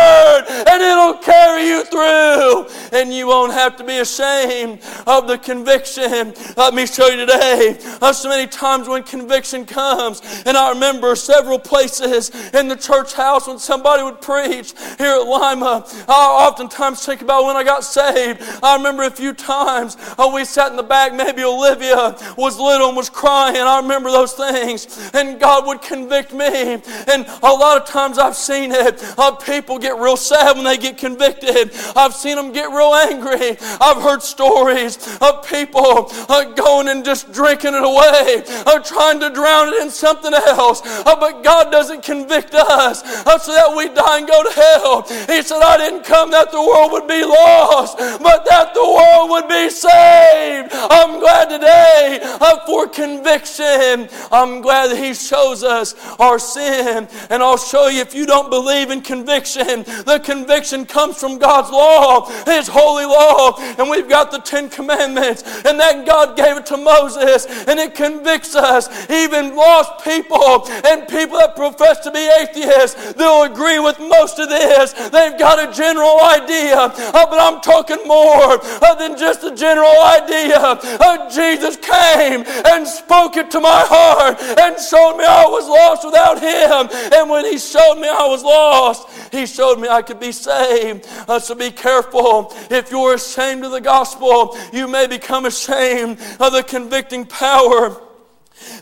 and 0.68 0.82
it'll 0.82 1.14
carry 1.14 1.66
you 1.66 1.84
through, 1.84 2.66
and 2.92 3.12
you 3.12 3.26
won't 3.26 3.52
have 3.52 3.76
to 3.76 3.84
be 3.84 3.98
ashamed 3.98 4.80
of 5.06 5.26
the 5.26 5.38
conviction. 5.38 6.34
Let 6.56 6.74
me 6.74 6.86
show 6.86 7.06
you 7.08 7.16
today. 7.16 7.78
Uh, 8.02 8.12
so 8.12 8.28
many 8.28 8.46
times 8.46 8.88
when 8.88 9.02
conviction 9.02 9.64
comes, 9.64 10.20
and 10.44 10.56
I 10.56 10.70
remember 10.70 11.16
several 11.16 11.58
places 11.58 12.30
in 12.52 12.68
the 12.68 12.76
church 12.76 13.14
house 13.14 13.48
when 13.48 13.58
somebody 13.58 14.02
would 14.02 14.20
preach 14.20 14.74
here 14.98 15.14
at 15.14 15.26
Lima, 15.26 15.86
I 16.06 16.46
oftentimes 16.46 17.04
think 17.04 17.22
about 17.22 17.44
when 17.46 17.56
I 17.56 17.64
got 17.64 17.82
saved. 17.82 18.42
I 18.62 18.76
remember 18.76 19.04
a 19.04 19.10
few 19.10 19.32
times 19.32 19.96
uh, 20.18 20.30
we 20.32 20.44
sat 20.44 20.70
in 20.70 20.76
the 20.76 20.82
back, 20.82 21.14
maybe 21.14 21.42
Olivia 21.44 22.16
was 22.36 22.58
little 22.58 22.88
and 22.88 22.96
was 22.96 23.08
crying. 23.08 23.56
I 23.56 23.80
remember 23.80 24.10
those 24.10 24.34
things, 24.34 25.10
and 25.14 25.40
God 25.40 25.66
would 25.66 25.80
convict 25.80 26.34
me, 26.34 26.74
and 27.08 27.26
a 27.42 27.50
lot 27.50 27.70
lot 27.70 27.82
of 27.82 27.88
times 27.88 28.18
I've 28.18 28.34
seen 28.34 28.72
it. 28.72 29.00
Uh, 29.16 29.30
people 29.32 29.78
get 29.78 29.89
real 29.98 30.16
sad 30.16 30.56
when 30.56 30.64
they 30.64 30.76
get 30.76 30.98
convicted. 30.98 31.72
I've 31.96 32.14
seen 32.14 32.36
them 32.36 32.52
get 32.52 32.70
real 32.70 32.94
angry. 32.94 33.56
I've 33.80 34.02
heard 34.02 34.22
stories 34.22 34.96
of 35.20 35.46
people 35.46 36.10
uh, 36.28 36.52
going 36.52 36.88
and 36.88 37.04
just 37.04 37.32
drinking 37.32 37.74
it 37.74 37.84
away, 37.84 38.42
uh, 38.66 38.78
trying 38.80 39.20
to 39.20 39.30
drown 39.30 39.68
it 39.68 39.82
in 39.82 39.90
something 39.90 40.34
else. 40.34 40.82
Uh, 40.84 41.16
but 41.16 41.42
God 41.42 41.70
doesn't 41.70 42.02
convict 42.02 42.54
us 42.54 43.02
uh, 43.26 43.38
so 43.38 43.52
that 43.52 43.74
we 43.76 43.88
die 43.88 44.18
and 44.18 44.28
go 44.28 44.42
to 44.42 44.52
hell. 44.52 45.02
He 45.26 45.42
said, 45.42 45.60
I 45.62 45.76
didn't 45.76 46.04
come 46.04 46.30
that 46.30 46.50
the 46.50 46.60
world 46.60 46.92
would 46.92 47.08
be 47.08 47.24
lost, 47.24 47.98
but 47.98 48.44
that 48.46 48.74
the 48.74 48.84
world 48.84 49.30
would 49.30 49.48
be 49.48 49.70
saved. 49.70 50.70
I'm 50.72 51.20
glad 51.20 51.48
today 51.48 52.20
uh, 52.22 52.64
for 52.66 52.88
conviction. 52.88 54.08
I'm 54.32 54.60
glad 54.60 54.90
that 54.90 54.98
He 54.98 55.14
shows 55.14 55.62
us 55.64 55.94
our 56.18 56.38
sin 56.38 57.08
and 57.28 57.42
I'll 57.42 57.56
show 57.56 57.88
you 57.88 58.00
if 58.00 58.14
you 58.14 58.26
don't 58.26 58.50
believe 58.50 58.90
in 58.90 59.02
conviction, 59.02 59.79
the 59.84 60.20
conviction 60.24 60.86
comes 60.86 61.18
from 61.18 61.38
God's 61.38 61.70
law. 61.70 62.30
His 62.44 62.68
holy 62.68 63.04
law, 63.04 63.58
and 63.78 63.88
we've 63.90 64.08
got 64.08 64.30
the 64.30 64.38
Ten 64.38 64.68
Commandments, 64.68 65.42
and 65.64 65.78
that 65.80 66.06
God 66.06 66.36
gave 66.36 66.56
it 66.56 66.66
to 66.66 66.76
Moses, 66.76 67.46
and 67.66 67.78
it 67.78 67.94
convicts 67.94 68.54
us. 68.54 68.88
Even 69.10 69.56
lost 69.56 70.04
people 70.04 70.68
and 70.86 71.08
people 71.08 71.38
that 71.38 71.56
profess 71.56 71.98
to 72.00 72.10
be 72.10 72.30
atheists, 72.40 73.14
they'll 73.14 73.44
agree 73.44 73.78
with 73.78 73.98
most 73.98 74.38
of 74.38 74.48
this. 74.48 74.92
They've 74.92 75.38
got 75.38 75.58
a 75.58 75.72
general 75.72 76.20
idea, 76.24 76.76
uh, 76.76 76.90
but 77.12 77.38
I'm 77.40 77.60
talking 77.60 78.06
more 78.06 78.58
uh, 78.62 78.94
than 78.94 79.16
just 79.18 79.44
a 79.44 79.54
general 79.54 79.94
idea. 80.02 80.58
Uh, 80.58 81.30
Jesus 81.30 81.76
came 81.76 82.44
and 82.66 82.86
spoke 82.86 83.36
it 83.36 83.50
to 83.52 83.60
my 83.60 83.84
heart 83.86 84.40
and 84.40 84.78
showed 84.80 85.16
me 85.16 85.24
I 85.24 85.44
was 85.46 85.68
lost 85.68 86.04
without 86.04 86.40
Him. 86.40 86.88
And 87.12 87.30
when 87.30 87.44
He 87.44 87.58
showed 87.58 87.96
me 87.96 88.08
I 88.08 88.26
was 88.26 88.42
lost, 88.42 89.08
He 89.32 89.46
showed 89.46 89.69
me 89.78 89.88
I 89.88 90.02
could 90.02 90.20
be 90.20 90.32
saved. 90.32 91.06
Uh, 91.28 91.38
so 91.38 91.54
be 91.54 91.70
careful. 91.70 92.52
If 92.70 92.90
you're 92.90 93.14
ashamed 93.14 93.64
of 93.64 93.72
the 93.72 93.80
gospel, 93.80 94.56
you 94.72 94.88
may 94.88 95.06
become 95.06 95.46
ashamed 95.46 96.18
of 96.40 96.52
the 96.52 96.64
convicting 96.66 97.26
power 97.26 98.09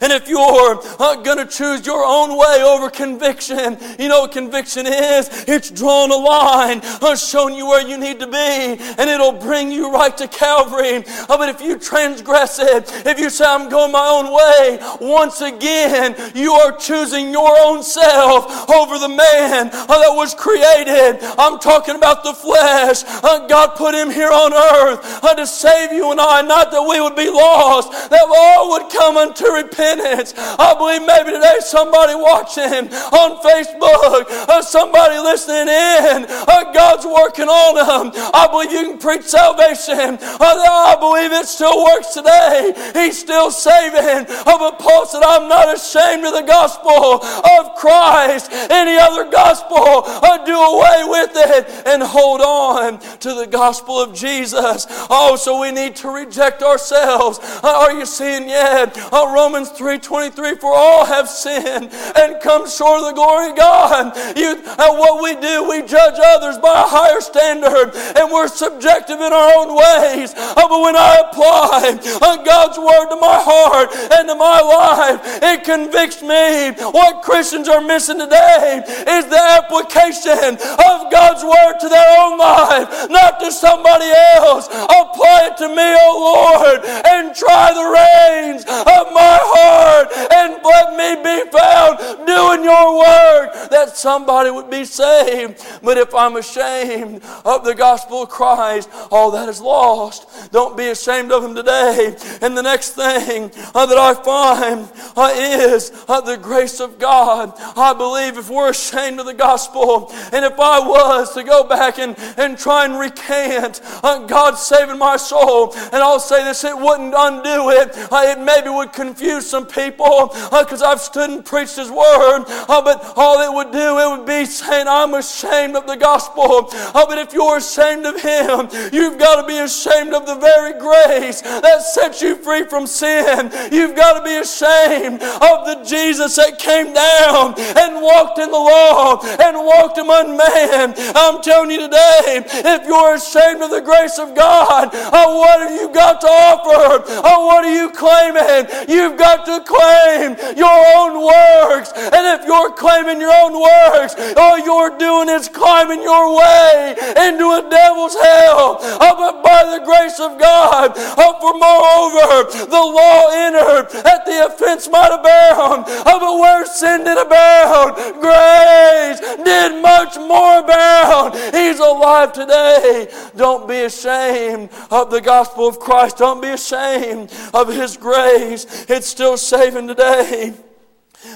and 0.01 0.13
if 0.13 0.29
you're 0.29 0.81
uh, 0.99 1.17
going 1.23 1.39
to 1.39 1.47
choose 1.47 1.87
your 1.87 2.05
own 2.05 2.37
way 2.37 2.63
over 2.63 2.91
conviction, 2.91 3.79
you 3.99 4.09
know 4.09 4.23
what 4.23 4.33
conviction 4.33 4.87
is? 4.87 5.45
It's 5.49 5.71
drawn 5.71 6.11
a 6.11 6.17
line, 6.17 6.81
uh, 6.83 7.17
showing 7.17 7.55
you 7.55 7.67
where 7.67 7.87
you 7.87 7.99
need 7.99 8.21
to 8.21 8.27
be, 8.27 8.37
and 8.37 9.11
it'll 9.11 9.33
bring 9.33 9.71
you 9.71 9.93
right 9.93 10.17
to 10.19 10.29
Calvary. 10.29 11.05
Uh, 11.07 11.39
but 11.39 11.49
if 11.49 11.61
you 11.61 11.79
transgress 11.79 12.59
it, 12.59 12.91
if 13.07 13.19
you 13.19 13.31
say, 13.31 13.45
I'm 13.47 13.69
going 13.69 13.93
my 13.93 14.09
own 14.09 14.33
way, 14.33 14.79
once 15.01 15.41
again, 15.41 16.15
you 16.35 16.53
are 16.53 16.77
choosing 16.77 17.31
your 17.31 17.57
own 17.61 17.83
self 17.83 18.69
over 18.71 18.99
the 18.99 19.09
man 19.09 19.71
that 19.71 20.13
was 20.15 20.35
created. 20.35 21.19
I'm 21.39 21.59
talking 21.59 21.97
about 21.97 22.25
the 22.25 22.35
flesh. 22.35 23.03
God 23.49 23.77
put 23.77 23.95
him 23.95 24.11
here 24.11 24.31
on 24.31 24.53
earth 24.53 25.23
to 25.39 25.47
save 25.47 25.93
you 25.93 26.11
and 26.11 26.21
I, 26.21 26.43
not 26.43 26.73
that 26.73 26.83
we 26.83 27.01
would 27.01 27.15
be 27.15 27.31
lost, 27.31 28.11
that 28.11 28.27
all 28.27 28.71
would 28.71 28.91
come 28.91 29.17
unto 29.17 29.47
repentance 29.47 29.68
repentance. 29.69 30.35
I 30.37 30.75
believe 30.75 31.05
maybe 31.05 31.37
today 31.37 31.61
somebody 31.61 32.15
watching 32.15 32.89
on 33.13 33.31
Facebook, 33.45 34.25
or 34.49 34.63
somebody 34.63 35.19
listening 35.19 35.69
in, 35.69 36.25
or 36.25 36.73
God's 36.73 37.05
working 37.05 37.49
on 37.49 37.77
them. 37.77 38.13
I 38.33 38.49
believe 38.51 38.73
you 38.73 38.83
can 38.91 38.99
preach 38.99 39.25
salvation. 39.29 40.19
Uh, 40.21 40.39
I 40.41 40.97
believe 40.99 41.33
it 41.33 41.47
still 41.47 41.85
works 41.85 42.15
today. 42.15 42.73
He's 42.95 43.19
still 43.19 43.51
saving. 43.51 44.27
But 44.45 44.79
Paul 44.79 45.07
said, 45.07 45.23
I'm 45.23 45.49
not 45.49 45.75
ashamed 45.75 46.25
of 46.25 46.35
the 46.35 46.47
gospel 46.47 47.23
of 47.23 47.75
Christ. 47.77 48.51
Any 48.71 48.97
other 48.97 49.31
gospel, 49.31 50.03
I 50.05 50.43
do 50.45 50.57
away 50.57 51.01
with 51.07 51.33
it 51.35 51.87
and 51.87 52.03
hold 52.03 52.41
on 52.41 52.99
to 53.21 53.35
the 53.35 53.47
gospel 53.47 54.01
of 54.01 54.15
Jesus. 54.15 54.87
Oh, 55.11 55.37
so 55.37 55.61
we 55.61 55.71
need 55.71 55.97
to 55.97 56.09
reject 56.09 56.63
ourselves. 56.63 57.39
Are 57.63 57.93
you 57.93 58.07
seeing 58.07 58.49
yet? 58.49 58.97
Romans 59.13 59.58
3.23, 59.67 60.61
for 60.61 60.75
all 60.75 61.05
have 61.05 61.29
sinned 61.29 61.91
and 61.93 62.41
come 62.43 62.69
short 62.69 63.01
of 63.01 63.07
the 63.07 63.13
glory 63.13 63.51
of 63.51 63.57
God. 63.57 64.17
You, 64.37 64.57
what 64.77 65.23
we 65.23 65.41
do, 65.41 65.69
we 65.69 65.83
judge 65.83 66.19
others 66.23 66.59
by 66.59 66.83
a 66.83 66.87
higher 66.87 67.21
standard 67.21 67.95
and 67.95 68.33
we're 68.33 68.49
subjective 68.49 69.21
in 69.21 69.33
our 69.33 69.51
own 69.59 69.75
ways. 69.75 70.35
Uh, 70.37 70.69
but 70.69 70.81
when 70.81 70.97
I 70.97 71.23
apply 71.29 71.99
uh, 72.23 72.43
God's 72.45 72.79
word 72.79 73.09
to 73.11 73.17
my 73.17 73.41
heart 73.41 73.91
and 73.95 74.29
to 74.29 74.35
my 74.35 74.61
life, 74.61 75.21
it 75.43 75.65
convicts 75.65 76.23
me. 76.23 76.73
What 76.91 77.23
Christians 77.23 77.69
are 77.69 77.81
missing 77.81 78.19
today 78.19 78.83
is 78.87 79.27
the 79.27 79.43
application 79.59 80.59
of 80.59 81.11
God's 81.11 81.43
word 81.45 81.79
to 81.81 81.89
their 81.89 82.11
own 82.21 82.39
life, 82.39 83.11
not 83.11 83.41
to 83.41 83.53
somebody 83.53 84.11
else. 84.37 84.67
Apply 84.69 85.51
it 85.51 85.57
to 85.59 85.69
me, 85.69 85.89
O 85.95 85.99
oh 86.03 86.17
Lord, 86.19 86.81
and 86.85 87.35
try 87.35 87.73
the 87.73 87.87
reins 87.87 88.63
of 88.65 89.13
my 89.15 89.39
heart 89.49 90.09
and 90.33 90.63
let 90.63 90.97
me 90.97 91.23
be 91.23 91.51
found 91.51 92.27
doing 92.27 92.65
your 92.65 92.99
work 92.99 93.71
that 93.71 93.97
somebody 93.97 94.51
would 94.51 94.71
be 94.71 94.85
saved. 94.85 95.65
But 95.83 95.99
if 95.99 96.15
I'm 96.15 96.37
ashamed 96.37 97.23
of 97.45 97.65
the 97.65 97.75
gospel 97.75 98.23
of 98.23 98.29
Christ, 98.29 98.89
all 99.11 99.31
that 99.33 99.49
is 99.49 99.61
lost. 99.61 100.53
Don't 100.53 100.77
be 100.77 100.89
ashamed 100.89 101.33
of 101.33 101.45
him 101.45 101.55
today. 101.55 102.17
And 102.43 102.57
the 102.57 102.63
next 102.63 102.91
thing 102.91 103.51
uh, 103.75 103.87
that 103.87 103.99
I 103.99 104.15
find 104.15 104.89
uh, 105.17 105.33
is 105.35 105.93
uh, 106.09 106.21
the 106.21 106.37
grace 106.37 106.81
of 106.81 106.99
God. 106.99 107.53
I 107.77 107.95
believe 107.95 108.39
if 108.39 108.51
we're 108.51 108.71
ashamed 108.71 109.21
of 109.21 109.27
the 109.27 109.35
gospel, 109.35 110.11
and 110.33 110.45
if 110.45 110.59
I 110.59 110.81
was 110.81 111.35
to 111.35 111.45
go 111.45 111.65
back 111.65 111.99
and, 111.99 112.17
and 112.37 112.59
try 112.59 112.85
and 112.85 112.99
recant 112.99 113.81
uh, 114.03 114.27
God 114.27 114.55
saving 114.57 114.99
my 114.99 115.17
soul, 115.17 115.73
and 115.75 115.97
I'll 115.97 116.21
say 116.21 116.45
this, 116.45 116.65
it 116.65 116.77
wouldn't 116.77 117.15
undo 117.17 117.71
it. 117.71 117.91
Uh, 118.11 118.23
it 118.25 118.41
maybe 118.41 118.69
would 118.69 118.93
confuse 118.93 119.38
some 119.41 119.67
people 119.67 120.29
because 120.51 120.83
uh, 120.83 120.89
I've 120.89 121.01
stood 121.01 121.31
and 121.31 121.45
preached 121.45 121.77
His 121.77 121.91
word. 121.91 122.45
Uh, 122.49 122.83
but 122.83 123.13
all 123.17 123.41
it 123.41 123.53
would 123.53 123.73
do, 123.73 123.99
it 123.99 124.19
would 124.19 124.27
be 124.27 124.45
saying, 124.45 124.87
I'm 124.89 125.15
ashamed 125.15 125.77
of 125.77 125.87
the 125.87 125.97
gospel. 125.97 126.69
Uh, 126.73 127.07
but 127.07 127.19
if 127.19 127.33
you're 127.33 127.59
ashamed 127.59 128.07
of 128.07 128.21
Him, 128.21 128.69
you've 128.93 129.19
got 129.19 129.41
to 129.41 129.47
be 129.47 129.59
ashamed 129.59 130.15
of 130.15 130.27
the 130.27 130.37
very 130.37 130.79
grace 130.79 131.41
that 131.43 131.83
sets 131.83 132.23
you 132.23 132.37
free 132.37 132.65
from 132.65 132.87
sin. 132.87 133.51
You've 133.73 133.97
got 133.97 134.19
to 134.19 134.25
be 134.25 134.37
ashamed 134.37 135.23
of 135.23 135.67
the 135.67 135.85
Jesus 135.87 136.37
that 136.37 136.59
came 136.59 136.93
down 136.93 137.55
and 137.59 138.03
walked 138.03 138.39
in 138.39 138.51
the 138.51 138.59
law 138.59 139.21
and 139.23 139.57
walked 139.57 139.99
among 139.99 140.37
man. 140.37 140.95
I'm 141.15 141.43
telling 141.43 141.71
you 141.71 141.81
today, 141.81 142.45
if 142.47 142.87
you're 142.87 143.15
ashamed 143.15 143.63
of 143.63 143.71
the 143.71 143.81
grace 143.81 144.19
of 144.19 144.35
God, 144.35 144.93
what 144.93 145.61
have 145.61 145.81
you 145.81 145.93
got 145.93 146.21
to 146.21 146.27
offer? 146.27 147.05
what 147.23 147.65
are 147.65 147.75
you 147.75 147.91
claiming? 147.91 148.71
You've 148.89 149.19
got 149.19 149.28
to 149.37 149.61
claim 149.65 150.37
your 150.57 150.79
own 150.97 151.25
works. 151.25 151.93
And 151.95 152.41
if 152.41 152.47
you're 152.47 152.73
claiming 152.73 153.21
your 153.21 153.33
own 153.33 153.53
works, 153.53 154.15
all 154.37 154.59
you're 154.59 154.97
doing 154.99 155.29
is 155.29 155.49
climbing 155.49 156.03
your 156.03 156.37
way 156.37 156.97
into 157.17 157.45
a 157.53 157.67
devil's 157.69 158.15
hell. 158.15 158.79
Oh, 158.81 159.15
but 159.19 159.43
the 159.71 159.85
grace 159.85 160.21
of 160.21 160.39
God, 160.39 160.93
oh, 160.97 161.35
for 161.41 161.55
moreover, 161.59 162.67
the 162.67 162.85
law 162.99 163.31
entered 163.33 164.03
that 164.03 164.25
the 164.27 164.47
offense 164.47 164.89
might 164.89 165.13
abound. 165.13 165.85
Oh, 165.89 166.19
but 166.21 166.39
where 166.41 166.67
sin 166.67 167.05
did 167.05 167.19
abound, 167.19 167.97
grace 168.21 169.21
did 169.45 169.83
much 169.83 170.17
more 170.17 170.61
abound. 170.61 171.35
He's 171.55 171.79
alive 171.79 172.33
today. 172.33 173.09
Don't 173.37 173.69
be 173.69 173.83
ashamed 173.83 174.71
of 174.91 175.11
the 175.11 175.21
gospel 175.21 175.69
of 175.69 175.79
Christ. 175.79 176.19
Don't 176.19 176.43
be 176.43 176.49
ashamed 176.49 177.33
of 177.55 177.69
His 177.69 177.97
grace. 177.97 178.87
It's 178.89 179.07
still 179.07 179.37
saving 179.37 179.89
today. 179.89 180.55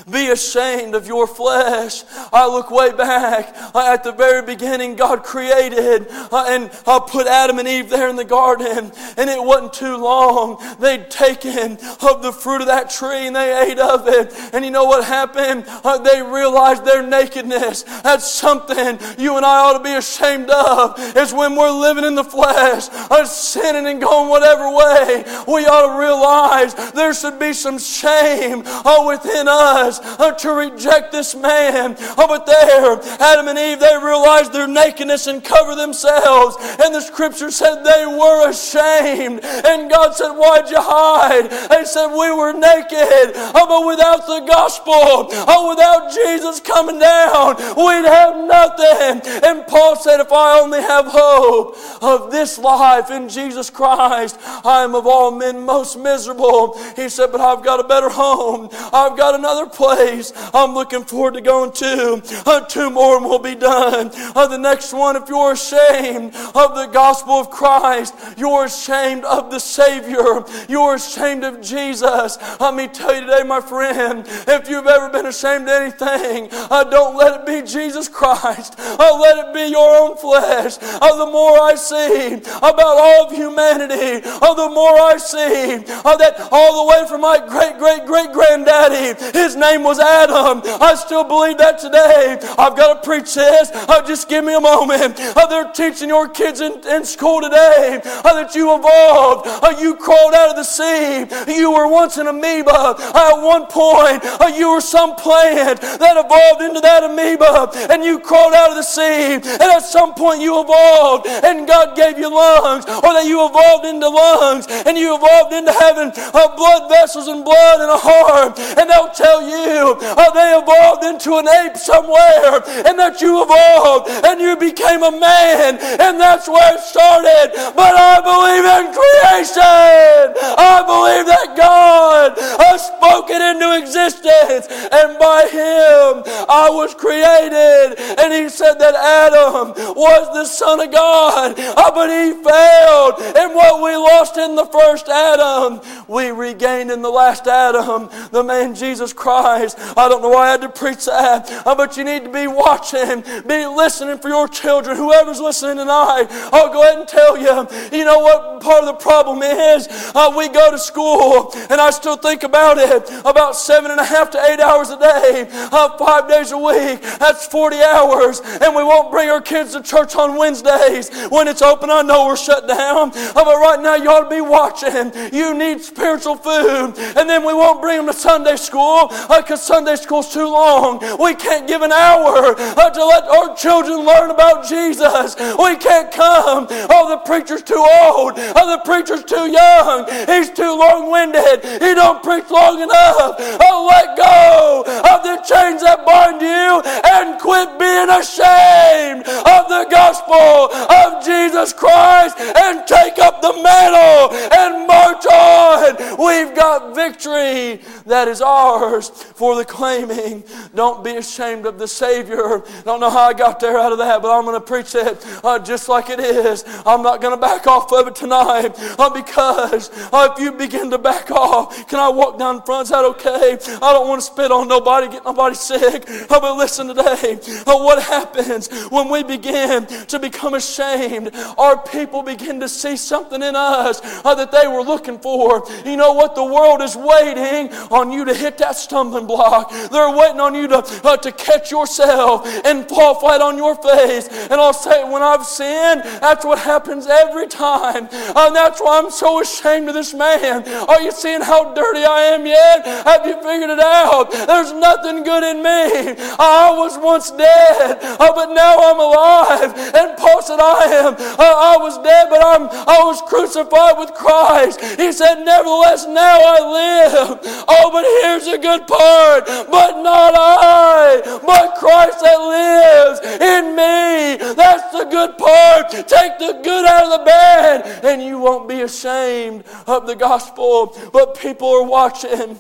Be 0.09 0.29
ashamed 0.29 0.95
of 0.95 1.09
your 1.09 1.27
flesh. 1.27 2.05
I 2.33 2.47
look 2.47 2.71
way 2.71 2.92
back 2.92 3.53
uh, 3.75 3.92
at 3.92 4.05
the 4.05 4.12
very 4.12 4.42
beginning, 4.42 4.95
God 4.95 5.25
created 5.25 6.07
uh, 6.11 6.45
and 6.49 6.71
uh, 6.87 7.01
put 7.01 7.27
Adam 7.27 7.59
and 7.59 7.66
Eve 7.66 7.90
there 7.90 8.09
in 8.09 8.14
the 8.14 8.25
garden, 8.25 8.92
and 9.16 9.31
it 9.31 9.42
wasn't 9.42 9.73
too 9.73 9.97
long. 9.97 10.62
They'd 10.79 11.11
taken 11.11 11.79
of 12.01 12.23
the 12.23 12.33
fruit 12.33 12.61
of 12.61 12.68
that 12.68 12.90
tree 12.90 13.27
and 13.27 13.35
they 13.35 13.71
ate 13.71 13.79
of 13.81 14.07
it. 14.07 14.33
And 14.53 14.64
you 14.64 14.71
know 14.71 14.85
what 14.85 15.05
happened? 15.05 15.64
They 16.05 16.23
realized 16.23 16.85
their 16.85 17.03
nakedness. 17.03 17.83
That's 18.03 18.31
something 18.31 18.99
you 19.18 19.37
and 19.37 19.45
I 19.45 19.59
ought 19.64 19.79
to 19.79 19.85
be 19.85 19.95
ashamed 19.95 20.51
of, 20.51 20.99
is 21.16 21.33
when 21.33 21.57
we're 21.57 21.71
living 21.71 22.05
in 22.05 22.14
the 22.14 22.25
flesh, 22.25 22.88
sinning 23.29 23.87
and 23.87 24.01
going 24.01 24.29
whatever 24.29 24.71
way. 24.71 25.25
We 25.49 25.66
ought 25.66 25.92
to 25.92 25.99
realize 25.99 26.92
there 26.92 27.14
should 27.14 27.38
be 27.38 27.53
some 27.53 27.79
shame 27.79 28.59
within 29.07 29.49
us 29.49 29.72
us 29.73 30.01
uh, 30.01 30.33
to 30.33 30.53
reject 30.53 31.13
this 31.13 31.35
man. 31.35 31.97
Oh, 32.19 32.27
but 32.29 32.47
there, 32.47 33.01
Adam 33.21 33.49
and 33.49 33.59
Eve, 33.59 33.81
they 33.81 33.97
realized 33.97 34.53
their 34.53 34.69
nakedness 34.69 35.27
and 35.27 35.43
cover 35.43 35.75
themselves. 35.75 36.57
And 36.83 36.95
the 36.95 37.01
scripture 37.01 37.51
said 37.51 37.83
they 37.83 38.07
were 38.07 38.49
ashamed. 38.49 39.41
And 39.45 39.91
God 39.91 40.15
said, 40.15 40.33
Why'd 40.33 40.69
you 40.71 40.81
hide? 40.81 41.51
They 41.71 41.85
said, 41.85 42.09
We 42.09 42.31
were 42.33 42.53
naked. 42.53 43.33
Oh, 43.55 43.67
but 43.69 43.87
without 43.87 44.27
the 44.27 44.47
gospel, 44.47 44.93
oh, 44.93 45.69
without 45.71 46.13
Jesus 46.13 46.61
coming 46.61 46.99
down, 46.99 47.57
we'd 47.77 48.09
have 48.09 48.37
nothing. 48.37 49.23
And 49.45 49.67
Paul 49.67 49.97
said, 49.97 50.21
If 50.21 50.33
I 50.33 50.61
only 50.61 50.81
have 50.81 51.07
hope 51.09 51.77
of 52.03 52.31
this 52.31 52.59
life 52.59 53.11
in 53.11 53.29
Jesus 53.29 53.71
Christ, 53.71 54.39
I 54.65 54.85
am 54.85 54.95
of 54.95 55.07
all 55.07 55.31
men 55.31 55.65
most 55.65 55.99
miserable. 55.99 56.79
He 56.97 57.09
said, 57.09 57.33
But 57.33 57.41
I've 57.41 57.65
got 57.65 57.81
a 57.81 57.85
better 57.85 58.09
home. 58.09 58.69
I've 58.93 59.17
got 59.17 59.35
another 59.35 59.62
another 59.62 59.77
place 59.77 60.33
I'm 60.55 60.75
looking 60.75 61.05
forward 61.05 61.35
to 61.35 61.40
going 61.40 61.72
to. 61.72 62.22
Uh, 62.46 62.61
two 62.66 62.90
more 62.90 63.20
we'll 63.20 63.38
be 63.38 63.55
done. 63.55 64.11
Uh, 64.14 64.46
the 64.46 64.59
next 64.59 64.92
one, 64.92 65.16
if 65.16 65.29
you're 65.29 65.53
ashamed 65.53 66.35
of 66.55 66.75
the 66.75 66.88
gospel 66.92 67.35
of 67.35 67.51
Christ, 67.51 68.14
you're 68.37 68.64
ashamed 68.64 69.25
of 69.25 69.51
the 69.51 69.59
Savior, 69.59 70.44
you're 70.68 70.94
ashamed 70.94 71.44
of 71.44 71.61
Jesus. 71.61 72.38
Let 72.61 72.75
me 72.75 72.88
tell 72.88 73.14
you 73.14 73.22
today, 73.22 73.42
my 73.44 73.61
friend, 73.61 74.25
if 74.27 74.68
you've 74.68 74.87
ever 74.87 75.09
been 75.09 75.27
ashamed 75.27 75.64
of 75.64 75.68
anything, 75.68 76.48
uh, 76.53 76.85
don't 76.85 77.16
let 77.16 77.40
it 77.40 77.46
be 77.46 77.66
Jesus 77.66 78.09
Christ. 78.09 78.75
Uh, 78.79 79.18
let 79.20 79.48
it 79.48 79.55
be 79.55 79.70
your 79.70 79.96
own 79.96 80.03
own 80.03 80.16
flesh, 80.16 80.79
uh, 80.81 81.16
the 81.16 81.31
more 81.31 81.61
I 81.61 81.75
see 81.75 82.35
about 82.35 82.96
all 82.98 83.27
of 83.27 83.33
humanity, 83.33 84.22
uh, 84.25 84.55
the 84.55 84.68
more 84.68 84.98
I 84.98 85.16
see 85.16 85.85
uh, 86.05 86.16
that 86.16 86.48
all 86.51 86.85
the 86.85 86.90
way 86.90 87.09
from 87.09 87.20
my 87.20 87.38
great 87.38 87.79
great 87.79 88.07
great 88.07 88.33
granddaddy, 88.33 89.14
his 89.33 89.52
name 89.57 89.83
was 89.83 89.99
Adam. 89.99 90.62
I 90.81 90.95
still 90.95 91.25
believe 91.25 91.59
that 91.59 91.79
today. 91.79 92.38
I've 92.59 92.77
got 92.77 93.03
to 93.03 93.09
preach 93.09 93.35
this. 93.35 93.71
Uh, 93.73 94.03
just 94.07 94.29
give 94.29 94.45
me 94.45 94.55
a 94.55 94.61
moment. 94.61 95.19
Uh, 95.19 95.47
they're 95.47 95.73
teaching 95.73 96.09
your 96.09 96.29
kids 96.29 96.61
in, 96.61 96.81
in 96.87 97.05
school 97.05 97.41
today 97.41 98.01
uh, 98.05 98.35
that 98.35 98.55
you 98.55 98.75
evolved. 98.75 99.47
Uh, 99.47 99.75
you 99.81 99.97
crawled 99.97 100.35
out 100.35 100.51
of 100.51 100.57
the 100.57 100.65
sea. 100.65 101.27
You 101.53 101.73
were 101.73 101.88
once 101.88 102.17
an 102.17 102.27
amoeba. 102.27 102.97
at 102.99 103.37
one 103.41 103.67
point, 103.67 104.25
uh, 104.25 104.53
you 104.55 104.71
were 104.71 104.81
some 104.81 105.15
plant 105.17 105.81
that 105.81 106.17
evolved 106.17 106.62
into 106.62 106.81
that 106.81 107.05
amoeba, 107.05 107.71
and 107.93 108.05
you 108.05 108.19
crawled 108.19 108.55
out 108.55 108.71
of 108.71 108.77
the 108.77 108.83
sea. 108.83 109.35
And 109.35 109.62
at 109.62 109.81
some 109.81 110.15
point, 110.15 110.41
you 110.41 110.61
evolved, 110.61 111.27
and 111.27 111.67
God 111.67 111.97
gave 111.97 112.19
you 112.19 112.33
lungs, 112.33 112.85
or 112.87 113.12
that 113.15 113.27
you 113.27 113.45
evolved 113.47 113.87
into 113.87 114.09
lungs, 114.09 114.67
and 114.69 114.97
you 114.97 115.15
evolved 115.15 115.53
into 115.53 115.73
having 115.73 116.12
uh, 116.17 116.57
blood 116.57 116.88
vessels 116.88 117.29
and 117.29 117.45
blood 117.45 117.81
and 117.81 117.91
a 117.91 117.99
heart. 117.99 118.59
And 118.59 118.88
they'll 118.88 119.11
tell 119.11 119.42
you 119.49 119.97
uh, 120.01 120.31
they 120.31 120.57
evolved 120.57 121.05
into 121.05 121.37
an 121.37 121.49
ape 121.49 121.77
somewhere, 121.77 122.63
and 122.87 122.99
that 122.99 123.21
you 123.21 123.43
evolved, 123.43 124.09
and 124.09 124.41
you 124.41 124.57
became 124.57 125.03
a 125.03 125.11
man, 125.11 125.79
and 126.01 126.21
that's 126.21 126.49
where 126.49 126.75
it 126.75 126.81
started. 126.81 127.53
But 127.75 127.95
I 127.95 128.21
believe 128.21 128.67
in 128.67 128.87
creation. 128.93 130.27
I 130.59 130.83
believe 130.87 131.27
that 131.27 131.57
God 131.57 132.39
has 132.39 132.87
spoken 132.87 133.41
into 133.43 133.77
existence, 133.79 134.67
and 134.71 135.19
by 135.19 135.49
Him 135.51 136.23
I 136.49 136.69
was 136.71 136.95
created. 136.95 137.99
And 138.19 138.33
He 138.33 138.49
said 138.49 138.75
that 138.75 138.95
Adam 138.95 139.75
was 139.95 140.29
the 140.35 140.45
Son 140.45 140.81
of 140.81 140.91
God, 140.93 141.59
uh, 141.59 141.91
but 141.95 142.09
he 142.09 142.33
failed. 142.33 143.37
And 143.37 143.55
what 143.55 143.83
we 143.83 143.97
lost 143.97 144.37
in 144.37 144.55
the 144.55 144.67
first 144.67 145.09
Adam, 145.09 145.81
we 146.09 146.31
regained 146.31 146.91
in 146.91 147.03
the 147.03 147.11
last 147.11 147.47
Adam, 147.47 148.09
the 148.31 148.43
man 148.43 148.75
Jesus 148.75 149.13
Christ. 149.13 149.32
I 149.33 150.09
don't 150.09 150.23
know 150.23 150.31
why 150.31 150.49
I 150.49 150.51
had 150.53 150.62
to 150.62 150.68
preach 150.68 151.07
that, 151.07 151.51
uh, 151.66 151.75
but 151.75 151.97
you 151.97 152.05
need 152.05 152.25
to 152.25 152.31
be 152.31 152.47
watching, 152.47 153.23
be 153.47 153.66
listening 153.66 154.18
for 154.18 154.29
your 154.29 154.49
children. 154.49 154.97
Whoever's 154.97 155.40
listening 155.40 155.77
tonight, 155.77 156.27
I'll 156.53 156.73
go 156.73 156.83
ahead 156.83 156.99
and 156.99 157.09
tell 157.09 157.37
you. 157.37 157.66
You 157.97 158.05
know 158.05 158.18
what 158.21 158.62
part 158.62 158.85
of 158.85 158.87
the 158.87 158.95
problem 158.95 159.42
is? 159.42 159.88
Uh, 160.14 160.33
we 160.37 160.49
go 160.49 160.71
to 160.71 160.79
school, 160.79 161.53
and 161.71 161.81
I 161.81 161.90
still 161.90 162.16
think 162.16 162.42
about 162.42 162.79
it 162.79 163.11
about 163.25 163.57
seven 163.57 163.90
and 163.90 164.01
a 164.01 164.05
half 164.05 164.31
to 164.31 164.45
eight 164.47 164.61
hours 164.61 164.90
a 164.90 164.99
day, 164.99 165.49
uh, 165.51 165.97
five 165.99 166.29
days 166.29 166.53
a 166.53 166.59
week. 166.59 167.01
That's 167.18 167.47
40 167.47 167.77
hours, 167.77 168.40
and 168.40 168.75
we 168.75 168.83
won't 168.83 169.11
bring 169.11 169.29
our 169.31 169.40
kids 169.40 169.73
to 169.73 169.83
church 169.83 170.14
on 170.16 170.37
Wednesdays 170.37 171.11
when 171.29 171.49
it's 171.49 171.62
open. 171.62 171.90
I 171.90 172.03
know 172.03 172.27
we're 172.27 172.37
shut 172.37 172.68
down, 172.68 173.12
uh, 173.14 173.33
but 173.35 173.57
right 173.57 173.81
now 173.81 173.97
you 173.97 174.11
ought 174.11 174.29
to 174.29 174.31
be 174.31 174.40
watching. 174.40 175.12
You 175.33 175.55
need 175.55 175.81
spiritual 175.81 176.37
food, 176.37 176.95
and 176.97 177.29
then 177.29 177.45
we 177.47 177.53
won't 177.53 177.81
bring 177.81 177.99
them 177.99 178.07
to 178.07 178.12
Sunday 178.12 178.57
school 178.57 179.09
because 179.29 179.63
Sunday 179.63 179.97
school's 179.97 180.33
too 180.33 180.49
long. 180.49 181.01
We 181.19 181.35
can't 181.35 181.67
give 181.67 181.83
an 181.83 181.93
hour 181.93 182.55
uh, 182.59 182.91
to 182.91 183.05
let 183.05 183.25
our 183.25 183.57
children 183.57 184.05
learn 184.05 184.31
about 184.31 184.69
Jesus. 184.69 185.37
We 185.37 185.77
can't 185.77 186.11
come. 186.13 186.67
Oh, 186.71 187.09
the 187.09 187.19
preacher's 187.19 187.63
too 187.63 187.85
old. 188.03 188.35
Oh, 188.37 188.67
the 188.77 188.83
preacher's 188.85 189.25
too 189.25 189.51
young. 189.51 190.07
He's 190.27 190.51
too 190.51 190.77
long-winded. 190.77 191.65
He 191.83 191.95
don't 191.95 192.23
preach 192.23 192.51
long 192.51 192.81
enough. 192.81 193.37
Oh, 193.61 193.87
let 193.91 194.17
go 194.17 194.83
of 194.87 195.23
the 195.23 195.37
chains 195.43 195.83
that 195.83 196.05
bind 196.07 196.41
you 196.41 196.83
and 197.11 197.41
quit 197.41 197.79
being 197.79 198.11
ashamed 198.11 199.27
of 199.27 199.69
the 199.69 199.87
gospel 199.91 200.73
of 200.73 201.25
Jesus 201.25 201.73
Christ 201.73 202.39
and 202.39 202.87
take 202.87 203.19
up 203.19 203.43
the 203.43 203.53
mantle 203.63 204.37
and 204.53 204.87
march 204.87 205.27
on. 205.27 205.97
We've 206.19 206.55
got 206.55 206.95
victory 206.95 207.81
that 208.07 208.29
is 208.29 208.41
ours 208.41 209.12
for 209.12 209.57
the 209.57 209.64
claiming. 209.64 210.44
Don't 210.75 211.05
be 211.05 211.16
ashamed 211.16 211.66
of 211.66 211.79
the 211.79 211.88
Savior. 211.88 212.62
Don't 212.85 213.01
know 213.01 213.11
how 213.11 213.29
I 213.29 213.33
got 213.33 213.61
there 213.61 213.79
out 213.79 213.92
of 213.92 213.98
that, 213.98 214.22
but 214.22 214.37
I'm 214.37 214.44
going 214.44 214.61
to 214.61 214.66
preach 214.66 214.94
it 214.94 215.25
uh, 215.44 215.59
just 215.59 215.88
like 215.88 216.11
it 216.11 216.20
is. 216.20 216.64
I'm 216.87 217.03
not 217.03 217.20
going 217.20 217.35
to 217.35 217.40
back 217.40 217.66
off 217.66 217.92
of 217.92 218.09
it 218.09 218.14
tonight 218.14 218.72
uh, 218.98 219.11
because 219.11 219.90
uh, 220.12 220.33
if 220.33 220.42
you 220.42 220.53
begin 220.53 220.90
to 220.90 220.98
back 220.98 221.31
off, 221.31 221.88
can 221.88 221.98
I 221.98 222.09
walk 222.09 222.38
down 222.38 222.62
front? 222.62 222.85
Is 222.85 222.90
that 222.90 223.05
okay? 223.05 223.59
I 223.83 223.92
don't 223.92 224.09
want 224.09 224.20
to 224.20 224.27
spit 224.27 224.51
on 224.51 224.68
nobody, 224.68 225.09
get 225.09 225.25
nobody 225.25 225.55
sick. 225.55 226.05
Uh, 226.09 226.40
but 226.40 226.57
listen 226.57 226.88
today, 226.88 227.38
uh, 227.66 227.77
what 227.77 228.03
happens 228.03 228.68
when 228.90 229.09
we 229.09 229.22
begin 229.22 229.87
to 229.87 230.18
become 230.18 230.55
ashamed? 230.55 231.35
Our 231.59 231.83
people 231.83 232.22
begin 232.22 232.61
to 232.61 232.68
see 232.68 232.96
something 232.96 233.42
in 233.42 233.57
us 233.57 234.01
uh, 234.25 234.35
that 234.35 234.53
they 234.53 234.66
were 234.68 234.83
looking 234.83 235.18
for. 235.18 235.64
You 235.85 235.96
know 235.96 236.12
what? 236.12 236.35
The 236.35 236.44
world 236.44 236.83
is 236.83 236.96
waiting 236.96 237.72
on 237.90 238.12
you 238.12 238.25
to 238.25 238.35
hit 238.35 238.59
that 238.59 238.77
stumbling 239.03 239.27
block. 239.27 239.71
They're 239.91 240.11
waiting 240.11 240.41
on 240.41 240.55
you 240.55 240.69
to, 240.69 240.79
uh, 241.05 241.17
to 241.17 241.33
catch 241.33 241.71
yourself 241.71 242.47
and 242.65 242.88
fall 242.88 243.17
flat 243.17 243.41
on 243.41 243.57
your 243.57 243.75
face. 243.75 244.29
And 244.29 244.55
I'll 244.55 244.73
say, 244.73 245.03
when 245.03 245.23
I've 245.23 245.45
sinned, 245.45 246.03
that's 246.05 246.45
what 246.45 246.59
happens 246.59 247.07
every 247.07 247.49
time. 247.49 248.09
Uh, 248.12 248.47
and 248.47 248.57
that's 248.57 248.81
why 248.81 248.99
I'm 248.99 249.11
so 249.11 249.41
ashamed 249.41 249.88
of 249.88 249.95
this 249.95 250.15
man. 250.15 250.69
Are 250.88 251.01
you 251.01 251.11
seeing 251.11 251.41
how 251.41 251.75
dirty 251.75 252.05
I 252.05 252.35
am 252.35 252.47
yet? 252.47 252.87
Have 252.87 253.27
you 253.27 253.35
figured 253.43 253.71
it 253.71 253.81
out? 253.81 254.31
There's 254.31 254.73
nothing 254.73 255.25
good 255.25 255.43
in 255.43 255.62
me. 255.62 256.15
I 256.38 256.75
was 256.77 256.99
once 256.99 257.31
dead, 257.33 257.99
uh, 258.03 258.33
but 258.35 258.55
now 258.55 258.77
I'm 258.79 259.01
alive. 259.01 259.73
And 259.95 260.17
Paul 260.17 260.43
said, 260.43 260.61
I 260.61 260.85
am. 261.03 261.15
Uh, 261.15 261.37
I 261.38 261.77
was 261.79 261.99
dead, 262.03 262.29
but 262.31 262.45
I'm, 262.45 262.69
I 262.71 263.03
was 263.05 263.21
crucified 263.23 263.99
with 263.99 264.15
Christ. 264.15 264.81
He 264.81 265.12
said, 265.12 265.43
Nevertheless, 265.43 266.07
now 266.07 266.38
I 266.45 266.59
live. 266.61 267.38
Oh, 267.69 267.91
but 267.91 268.05
here's 268.23 268.46
a 268.46 268.59
good 268.59 268.82
part. 268.87 269.47
But 269.47 270.03
not 270.03 270.35
I, 270.37 271.21
but 271.45 271.77
Christ 271.77 272.21
that 272.21 272.41
lives 272.57 273.21
in 273.41 273.77
me. 273.77 274.55
That's 274.55 274.93
the 274.93 275.05
good 275.05 275.39
part. 275.39 275.91
Take 275.91 276.39
the 276.39 276.61
good 276.63 276.87
out 276.87 277.05
of 277.05 277.21
the 277.21 277.25
bad, 277.25 278.05
and 278.05 278.23
you 278.23 278.39
won't 278.39 278.69
be 278.69 278.83
ashamed 278.83 279.65
of 279.87 280.07
the 280.07 280.15
gospel. 280.17 280.97
But 281.13 281.39
people 281.39 281.69
are 281.69 281.85
watching. 281.85 282.59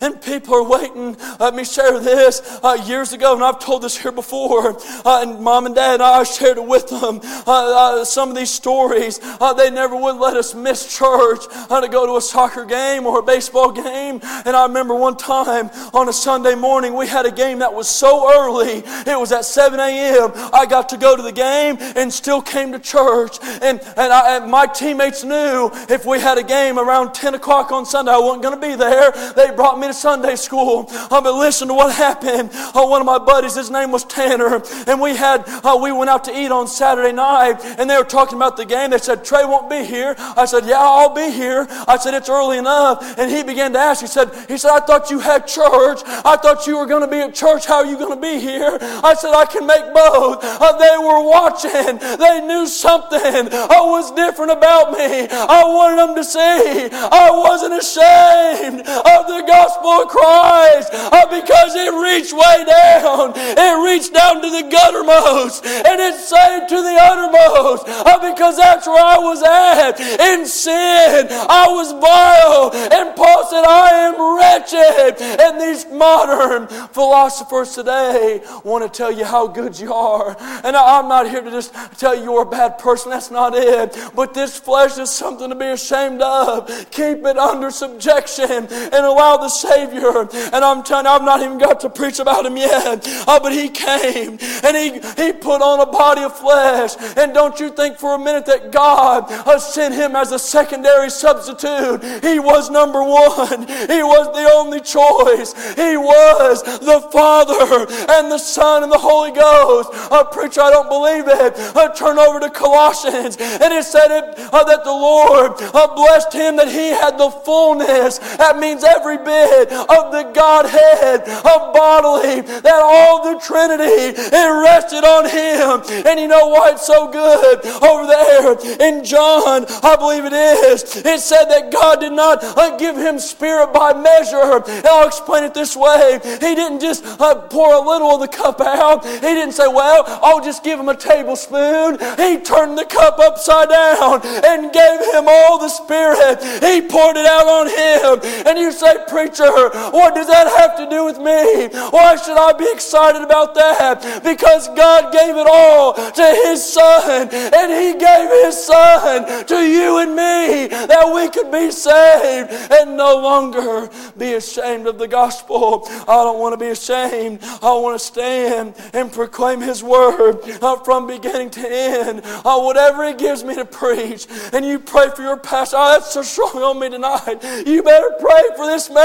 And 0.00 0.20
people 0.22 0.54
are 0.54 0.62
waiting. 0.62 1.16
Let 1.40 1.54
me 1.54 1.64
share 1.64 1.98
this. 1.98 2.40
Uh, 2.62 2.78
years 2.86 3.12
ago, 3.12 3.34
and 3.34 3.42
I've 3.42 3.58
told 3.58 3.82
this 3.82 3.96
here 3.96 4.12
before, 4.12 4.78
uh, 5.04 5.22
and 5.22 5.40
mom 5.40 5.66
and 5.66 5.74
dad 5.74 5.94
and 5.94 6.02
I 6.02 6.22
shared 6.22 6.58
it 6.58 6.66
with 6.66 6.88
them. 6.88 7.20
Uh, 7.46 8.00
uh 8.00 8.04
some 8.04 8.28
of 8.28 8.36
these 8.36 8.50
stories, 8.50 9.18
uh, 9.22 9.52
they 9.52 9.70
never 9.70 9.96
would 9.96 10.16
let 10.16 10.36
us 10.36 10.54
miss 10.54 10.96
church 10.96 11.44
uh, 11.50 11.80
to 11.80 11.88
go 11.88 12.06
to 12.06 12.16
a 12.16 12.20
soccer 12.20 12.64
game 12.64 13.04
or 13.04 13.18
a 13.18 13.22
baseball 13.22 13.72
game. 13.72 14.20
And 14.22 14.54
I 14.54 14.66
remember 14.66 14.94
one 14.94 15.16
time 15.16 15.70
on 15.92 16.08
a 16.08 16.12
Sunday 16.12 16.54
morning, 16.54 16.94
we 16.94 17.08
had 17.08 17.26
a 17.26 17.32
game 17.32 17.58
that 17.58 17.74
was 17.74 17.88
so 17.88 18.32
early. 18.32 18.84
It 18.84 19.18
was 19.18 19.32
at 19.32 19.44
7 19.44 19.80
a.m. 19.80 20.30
I 20.52 20.66
got 20.66 20.88
to 20.90 20.96
go 20.96 21.16
to 21.16 21.22
the 21.22 21.32
game 21.32 21.78
and 21.80 22.12
still 22.12 22.40
came 22.40 22.70
to 22.72 22.78
church. 22.78 23.38
And, 23.42 23.80
and, 23.96 24.12
I, 24.12 24.36
and 24.36 24.50
my 24.50 24.66
teammates 24.66 25.24
knew 25.24 25.70
if 25.88 26.06
we 26.06 26.20
had 26.20 26.38
a 26.38 26.44
game 26.44 26.78
around 26.78 27.12
10 27.12 27.34
o'clock 27.34 27.72
on 27.72 27.84
Sunday, 27.84 28.12
I 28.12 28.18
wasn't 28.18 28.42
going 28.44 28.60
to 28.60 28.66
be 28.68 28.76
there. 28.76 29.10
They 29.34 29.50
brought 29.50 29.63
brought 29.64 29.78
me 29.78 29.86
to 29.86 29.94
Sunday 29.94 30.36
school. 30.36 30.84
Uh, 30.90 31.22
but 31.22 31.32
listen 31.38 31.68
to 31.68 31.72
what 31.72 31.90
happened. 31.90 32.50
Uh, 32.52 32.84
one 32.84 33.00
of 33.00 33.06
my 33.06 33.18
buddies, 33.18 33.54
his 33.54 33.70
name 33.70 33.90
was 33.90 34.04
Tanner, 34.04 34.62
and 34.86 35.00
we 35.00 35.16
had 35.16 35.42
uh, 35.64 35.78
we 35.80 35.90
went 35.90 36.10
out 36.10 36.24
to 36.24 36.38
eat 36.38 36.52
on 36.52 36.68
Saturday 36.68 37.12
night, 37.12 37.64
and 37.78 37.88
they 37.88 37.96
were 37.96 38.04
talking 38.04 38.36
about 38.36 38.58
the 38.58 38.66
game. 38.66 38.90
They 38.90 38.98
said 38.98 39.24
Trey 39.24 39.42
won't 39.46 39.70
be 39.70 39.82
here. 39.82 40.14
I 40.18 40.44
said, 40.44 40.66
Yeah, 40.66 40.76
I'll 40.80 41.14
be 41.14 41.30
here. 41.30 41.66
I 41.88 41.96
said 41.96 42.12
it's 42.12 42.28
early 42.28 42.58
enough, 42.58 43.16
and 43.16 43.30
he 43.30 43.42
began 43.42 43.72
to 43.72 43.78
ask. 43.78 44.02
He 44.02 44.06
said, 44.06 44.28
He 44.48 44.58
said, 44.58 44.70
I 44.70 44.80
thought 44.80 45.10
you 45.10 45.18
had 45.18 45.46
church. 45.46 46.00
I 46.04 46.36
thought 46.36 46.66
you 46.66 46.76
were 46.76 46.86
going 46.86 47.00
to 47.00 47.10
be 47.10 47.20
at 47.20 47.34
church. 47.34 47.64
How 47.64 47.76
are 47.76 47.86
you 47.86 47.96
going 47.96 48.14
to 48.14 48.20
be 48.20 48.38
here? 48.38 48.76
I 49.02 49.14
said, 49.14 49.32
I 49.32 49.46
can 49.46 49.66
make 49.66 49.94
both. 49.94 50.44
Uh, 50.44 50.76
they 50.76 50.96
were 50.98 51.24
watching. 51.24 51.96
They 52.20 52.46
knew 52.46 52.66
something 52.66 53.48
uh, 53.48 53.80
was 53.88 54.12
different 54.12 54.52
about 54.52 54.92
me. 54.92 55.26
I 55.32 55.64
wanted 55.64 55.98
them 56.04 56.14
to 56.16 56.24
see 56.24 56.88
I 56.92 57.30
wasn't 57.32 57.80
ashamed 57.80 58.80
of 58.84 59.20
the 59.26 59.40
gospel 59.54 59.90
of 60.02 60.08
Christ 60.08 60.90
uh, 60.92 61.26
because 61.30 61.72
it 61.78 61.92
reached 61.94 62.34
way 62.34 62.58
down. 62.66 63.32
It 63.36 63.76
reached 63.86 64.12
down 64.12 64.42
to 64.42 64.50
the 64.50 64.64
guttermost 64.66 65.64
and 65.64 66.00
it 66.00 66.16
saved 66.18 66.68
to 66.70 66.78
the 66.82 66.96
uttermost 66.98 67.84
uh, 67.86 68.18
because 68.18 68.56
that's 68.56 68.86
where 68.86 69.04
I 69.04 69.18
was 69.18 69.42
at 69.42 70.00
in 70.00 70.46
sin. 70.46 71.28
I 71.30 71.66
was 71.70 71.92
vile. 71.92 72.70
And 72.92 73.16
Paul 73.16 73.46
said, 73.46 73.64
I 73.64 73.90
am 74.08 74.16
wretched. 74.36 75.22
And 75.40 75.60
these 75.60 75.86
modern 75.90 76.66
philosophers 76.88 77.74
today 77.74 78.42
want 78.64 78.82
to 78.84 78.96
tell 78.96 79.12
you 79.12 79.24
how 79.24 79.46
good 79.46 79.78
you 79.78 79.92
are. 79.92 80.36
And 80.64 80.74
I'm 80.76 81.08
not 81.08 81.28
here 81.28 81.42
to 81.42 81.50
just 81.50 81.74
tell 81.98 82.14
you 82.14 82.24
you're 82.24 82.42
a 82.42 82.46
bad 82.46 82.78
person. 82.78 83.10
That's 83.10 83.30
not 83.30 83.54
it. 83.54 83.96
But 84.14 84.34
this 84.34 84.58
flesh 84.58 84.98
is 84.98 85.10
something 85.10 85.48
to 85.50 85.54
be 85.54 85.66
ashamed 85.66 86.22
of. 86.22 86.68
Keep 86.90 87.24
it 87.24 87.36
under 87.36 87.70
subjection 87.70 88.66
and 88.70 88.94
allow 88.94 89.36
the 89.44 89.48
Savior. 89.50 90.26
And 90.52 90.64
I'm 90.64 90.82
telling 90.82 91.04
you, 91.04 91.12
I've 91.12 91.22
not 91.22 91.42
even 91.42 91.58
got 91.58 91.80
to 91.80 91.90
preach 91.90 92.18
about 92.18 92.46
him 92.46 92.56
yet. 92.56 93.06
Uh, 93.28 93.38
but 93.40 93.52
he 93.52 93.68
came 93.68 94.38
and 94.64 94.76
he, 94.76 95.00
he 95.22 95.32
put 95.32 95.60
on 95.60 95.80
a 95.80 95.86
body 95.86 96.22
of 96.22 96.36
flesh. 96.36 96.96
And 97.16 97.34
don't 97.34 97.60
you 97.60 97.70
think 97.70 97.98
for 97.98 98.14
a 98.14 98.18
minute 98.18 98.46
that 98.46 98.72
God 98.72 99.30
uh, 99.30 99.58
sent 99.58 99.94
him 99.94 100.16
as 100.16 100.32
a 100.32 100.38
secondary 100.38 101.10
substitute. 101.10 102.02
He 102.24 102.38
was 102.38 102.70
number 102.70 103.02
one. 103.02 103.68
He 103.68 104.02
was 104.02 104.26
the 104.32 104.48
only 104.54 104.80
choice. 104.80 105.52
He 105.74 105.96
was 105.96 106.62
the 106.80 107.00
Father 107.12 107.86
and 108.16 108.32
the 108.32 108.38
Son 108.38 108.82
and 108.82 108.90
the 108.90 108.98
Holy 108.98 109.32
Ghost. 109.32 109.90
Uh, 110.10 110.24
preacher, 110.24 110.62
I 110.62 110.70
don't 110.70 110.88
believe 110.88 111.28
it. 111.28 111.76
Uh, 111.76 111.92
turn 111.92 112.18
over 112.18 112.40
to 112.40 112.50
Colossians. 112.50 113.36
And 113.36 113.72
it 113.74 113.84
said 113.84 114.10
it, 114.10 114.24
uh, 114.52 114.64
that 114.64 114.84
the 114.84 114.90
Lord 114.90 115.52
uh, 115.60 115.94
blessed 115.94 116.32
him 116.32 116.56
that 116.56 116.68
he 116.68 116.88
had 116.88 117.18
the 117.18 117.30
fullness. 117.30 118.18
That 118.38 118.58
means 118.58 118.84
every 118.84 119.18
bit 119.18 119.33
of 119.72 120.12
the 120.12 120.30
Godhead 120.34 121.22
of 121.28 121.74
bodily, 121.74 122.40
that 122.40 122.80
all 122.82 123.32
the 123.32 123.40
Trinity, 123.40 124.14
it 124.16 124.50
rested 124.62 125.04
on 125.04 125.28
him. 125.28 125.82
And 126.06 126.20
you 126.20 126.28
know 126.28 126.48
why 126.48 126.72
it's 126.72 126.86
so 126.86 127.10
good 127.10 127.64
over 127.82 128.06
there 128.06 128.56
in 128.80 129.04
John, 129.04 129.66
I 129.82 129.96
believe 129.96 130.24
it 130.24 130.32
is. 130.32 131.04
It 131.04 131.20
said 131.20 131.46
that 131.46 131.72
God 131.72 132.00
did 132.00 132.12
not 132.12 132.42
uh, 132.42 132.76
give 132.76 132.96
him 132.96 133.18
spirit 133.18 133.72
by 133.72 133.92
measure. 133.92 134.62
And 134.66 134.86
I'll 134.86 135.06
explain 135.06 135.44
it 135.44 135.54
this 135.54 135.76
way. 135.76 136.20
He 136.22 136.54
didn't 136.54 136.80
just 136.80 137.04
uh, 137.20 137.34
pour 137.48 137.74
a 137.74 137.80
little 137.80 138.10
of 138.10 138.20
the 138.20 138.28
cup 138.28 138.60
out. 138.60 139.04
He 139.04 139.20
didn't 139.20 139.52
say, 139.52 139.68
well, 139.68 140.04
I'll 140.22 140.44
just 140.44 140.64
give 140.64 140.78
him 140.78 140.88
a 140.88 140.96
tablespoon. 140.96 141.98
He 142.16 142.38
turned 142.40 142.78
the 142.78 142.86
cup 142.88 143.18
upside 143.18 143.68
down 143.68 144.20
and 144.24 144.72
gave 144.72 145.00
him 145.14 145.24
all 145.26 145.58
the 145.58 145.68
spirit. 145.68 146.42
He 146.62 146.80
poured 146.82 147.16
it 147.16 147.26
out 147.26 147.46
on 147.46 147.66
him. 147.68 148.46
And 148.46 148.58
you 148.58 148.72
say, 148.72 148.96
preacher, 149.08 149.23
what 149.28 150.14
does 150.14 150.28
that 150.28 150.46
have 150.58 150.76
to 150.76 150.88
do 150.88 151.04
with 151.04 151.18
me? 151.18 151.68
Why 151.90 152.16
should 152.16 152.38
I 152.38 152.52
be 152.52 152.70
excited 152.72 153.22
about 153.22 153.54
that? 153.54 154.22
Because 154.22 154.68
God 154.68 155.12
gave 155.12 155.36
it 155.36 155.46
all 155.50 155.94
to 155.94 156.40
his 156.44 156.64
son. 156.64 157.28
And 157.32 157.72
he 157.72 157.98
gave 157.98 158.30
his 158.44 158.64
son 158.64 159.46
to 159.46 159.56
you 159.56 159.98
and 159.98 160.10
me 160.10 160.68
that 160.68 161.12
we 161.14 161.28
could 161.30 161.50
be 161.50 161.70
saved 161.70 162.50
and 162.72 162.96
no 162.96 163.18
longer 163.18 163.88
be 164.16 164.34
ashamed 164.34 164.86
of 164.86 164.98
the 164.98 165.08
gospel. 165.08 165.86
I 166.08 166.24
don't 166.24 166.38
want 166.38 166.52
to 166.52 166.64
be 166.64 166.70
ashamed. 166.70 167.40
I 167.62 167.72
want 167.74 167.98
to 167.98 168.04
stand 168.04 168.74
and 168.92 169.12
proclaim 169.12 169.60
His 169.60 169.82
word 169.82 170.42
from 170.84 171.06
beginning 171.06 171.50
to 171.50 171.66
end. 171.66 172.22
Uh, 172.24 172.60
whatever 172.60 173.06
He 173.06 173.14
gives 173.14 173.44
me 173.44 173.54
to 173.54 173.64
preach. 173.64 174.26
And 174.52 174.64
you 174.64 174.78
pray 174.78 175.08
for 175.14 175.22
your 175.22 175.36
pastor. 175.36 175.76
Oh, 175.78 175.92
that's 175.92 176.12
so 176.12 176.22
strong 176.22 176.62
on 176.62 176.78
me 176.78 176.90
tonight. 176.90 177.42
You 177.66 177.82
better 177.82 178.10
pray 178.20 178.42
for 178.56 178.66
this 178.66 178.90
man. 178.90 179.03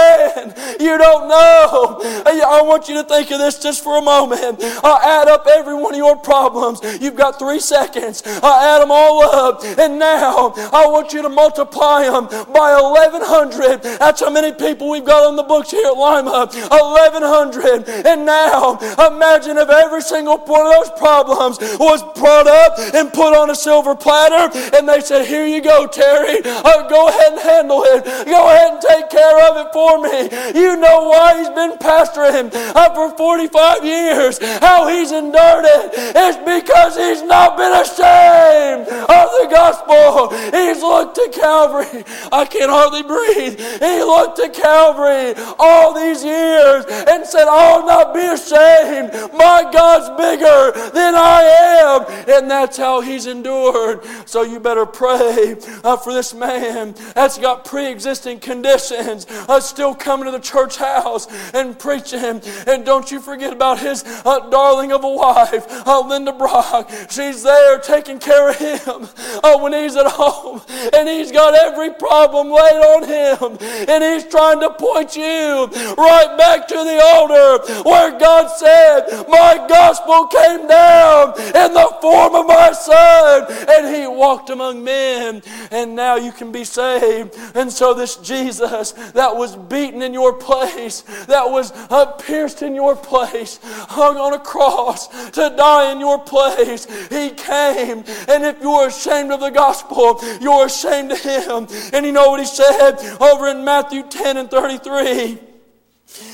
You 0.79 0.97
don't 0.97 1.27
know. 1.27 1.99
I 2.25 2.61
want 2.63 2.87
you 2.87 2.95
to 2.95 3.03
think 3.03 3.31
of 3.31 3.39
this 3.39 3.59
just 3.59 3.83
for 3.83 3.97
a 3.97 4.01
moment. 4.01 4.59
Uh, 4.61 4.99
add 5.03 5.27
up 5.27 5.45
every 5.47 5.75
one 5.75 5.93
of 5.93 5.97
your 5.97 6.15
problems. 6.15 6.79
You've 7.01 7.15
got 7.15 7.37
three 7.37 7.59
seconds. 7.59 8.23
Uh, 8.25 8.39
add 8.43 8.81
them 8.81 8.91
all 8.91 9.23
up. 9.23 9.63
And 9.63 9.99
now 9.99 10.53
I 10.71 10.87
want 10.87 11.13
you 11.13 11.21
to 11.21 11.29
multiply 11.29 12.03
them 12.03 12.27
by 12.53 12.79
1,100. 12.79 13.81
That's 13.99 14.21
how 14.21 14.29
many 14.29 14.53
people 14.53 14.89
we've 14.89 15.05
got 15.05 15.25
on 15.27 15.35
the 15.35 15.43
books 15.43 15.71
here 15.71 15.85
at 15.85 15.97
Lima. 15.97 16.47
1,100. 16.47 17.89
And 18.05 18.25
now, 18.25 18.77
imagine 19.05 19.57
if 19.57 19.69
every 19.69 20.01
single 20.01 20.37
one 20.37 20.65
of 20.65 20.73
those 20.73 20.91
problems 20.97 21.59
was 21.79 22.01
brought 22.17 22.47
up 22.47 22.79
and 22.93 23.11
put 23.11 23.35
on 23.35 23.49
a 23.49 23.55
silver 23.55 23.95
platter, 23.95 24.57
and 24.75 24.87
they 24.87 25.01
said, 25.01 25.25
Here 25.25 25.45
you 25.45 25.61
go, 25.61 25.87
Terry. 25.87 26.39
Uh, 26.45 26.87
go 26.87 27.09
ahead 27.09 27.33
and 27.33 27.41
handle 27.41 27.83
it. 27.83 28.05
Go 28.25 28.47
ahead 28.47 28.73
and 28.73 28.81
take 28.81 29.09
care 29.09 29.49
of 29.49 29.57
it 29.57 29.73
for 29.73 29.88
me. 29.97 30.29
You 30.59 30.75
know 30.77 31.09
why 31.09 31.39
he's 31.39 31.49
been 31.49 31.77
pastoring 31.77 32.51
uh, 32.53 32.93
for 32.93 33.15
45 33.17 33.85
years, 33.85 34.39
how 34.59 34.87
he's 34.87 35.11
endured 35.11 35.65
it. 35.65 35.91
It's 36.15 36.37
because 36.37 36.95
he's 36.97 37.23
not 37.23 37.57
been 37.57 37.73
ashamed 37.73 38.87
of 38.89 39.27
the 39.39 39.47
gospel. 39.49 40.29
He's 40.51 40.81
looked 40.81 41.15
to 41.15 41.29
Calvary. 41.33 42.03
I 42.31 42.45
can 42.45 42.69
hardly 42.69 43.03
breathe. 43.03 43.59
He 43.59 44.03
looked 44.03 44.37
to 44.37 44.49
Calvary 44.49 45.33
all 45.57 45.93
these 45.93 46.23
years 46.23 46.85
and 47.07 47.25
said, 47.25 47.47
I'll 47.47 47.85
not 47.85 48.13
be 48.13 48.21
ashamed. 48.21 49.11
My 49.33 49.69
God's 49.71 50.09
bigger 50.19 50.91
than 50.91 51.15
I 51.15 51.41
am. 51.81 52.05
And 52.29 52.49
that's 52.49 52.77
how 52.77 53.01
he's 53.01 53.25
endured. 53.25 54.03
So 54.25 54.43
you 54.43 54.59
better 54.59 54.85
pray 54.85 55.55
uh, 55.83 55.97
for 55.97 56.13
this 56.13 56.33
man 56.33 56.95
that's 57.15 57.37
got 57.37 57.65
pre 57.65 57.87
existing 57.87 58.39
conditions, 58.39 59.25
uh, 59.47 59.59
still 59.79 59.95
coming 59.95 60.25
to 60.25 60.31
the 60.31 60.39
church 60.41 60.75
house 60.75 61.25
and 61.53 61.79
preaching. 61.79 62.41
And 62.67 62.85
don't 62.85 63.09
you 63.09 63.21
forget 63.21 63.53
about 63.53 63.79
his 63.79 64.03
uh, 64.25 64.49
darling 64.49 64.91
of 64.91 65.05
a 65.05 65.09
wife, 65.09 65.87
uh, 65.87 66.05
Linda 66.05 66.33
Brock. 66.33 66.91
She's 67.09 67.43
there 67.43 67.79
taking 67.79 68.19
care 68.19 68.49
of 68.49 68.57
him 68.57 69.07
uh, 69.41 69.57
when 69.59 69.71
he's 69.71 69.95
at 69.95 70.07
home. 70.07 70.61
And 70.93 71.07
he's 71.07 71.31
got 71.31 71.55
every 71.55 71.93
problem 71.93 72.49
laid 72.49 72.81
on 72.91 73.07
him. 73.07 73.57
And 73.87 74.03
he's 74.03 74.29
trying 74.29 74.59
to 74.59 74.69
point 74.71 75.15
you 75.15 75.67
right 75.95 76.35
back 76.37 76.67
to 76.67 76.75
the 76.75 77.01
altar 77.01 77.81
where 77.83 78.19
God 78.19 78.49
said, 78.49 79.29
My 79.29 79.65
gospel 79.69 80.27
came 80.27 80.67
down 80.67 81.39
in 81.39 81.73
the 81.73 81.97
form 82.01 82.35
of 82.35 82.47
my 82.47 82.73
son. 82.73 83.45
And 83.69 83.95
he 83.95 84.07
walked 84.07 84.49
among 84.49 84.83
men. 84.83 85.41
And 85.71 85.95
now 85.95 86.17
you 86.17 86.33
can 86.33 86.51
be 86.51 86.65
saved. 86.65 87.33
And 87.55 87.71
so 87.71 87.93
this 87.93 88.17
Jesus 88.17 88.91
that 89.13 89.37
was 89.37 89.55
beaten 89.69 90.01
in 90.01 90.13
your 90.13 90.33
place, 90.33 91.01
that 91.27 91.49
was 91.49 91.71
uh, 91.89 92.05
pierced 92.13 92.61
in 92.61 92.75
your 92.75 92.95
place, 92.95 93.59
hung 93.63 94.17
on 94.17 94.33
a 94.33 94.39
cross 94.39 95.07
to 95.31 95.53
die 95.55 95.91
in 95.91 95.99
your 95.99 96.19
place, 96.19 96.85
he 97.09 97.29
came. 97.31 98.03
And 98.27 98.45
if 98.45 98.61
you're 98.61 98.87
ashamed 98.87 99.31
of 99.31 99.39
the 99.39 99.49
gospel, 99.49 100.19
you're 100.41 100.65
ashamed 100.65 101.11
of 101.11 101.19
him. 101.19 101.67
And 101.93 102.05
you 102.05 102.11
know 102.11 102.29
what 102.29 102.39
he 102.39 102.45
said 102.45 102.97
over 103.21 103.47
in 103.47 103.63
Matthew 103.63 104.03
10 104.03 104.37
and 104.37 104.49
33? 104.49 105.39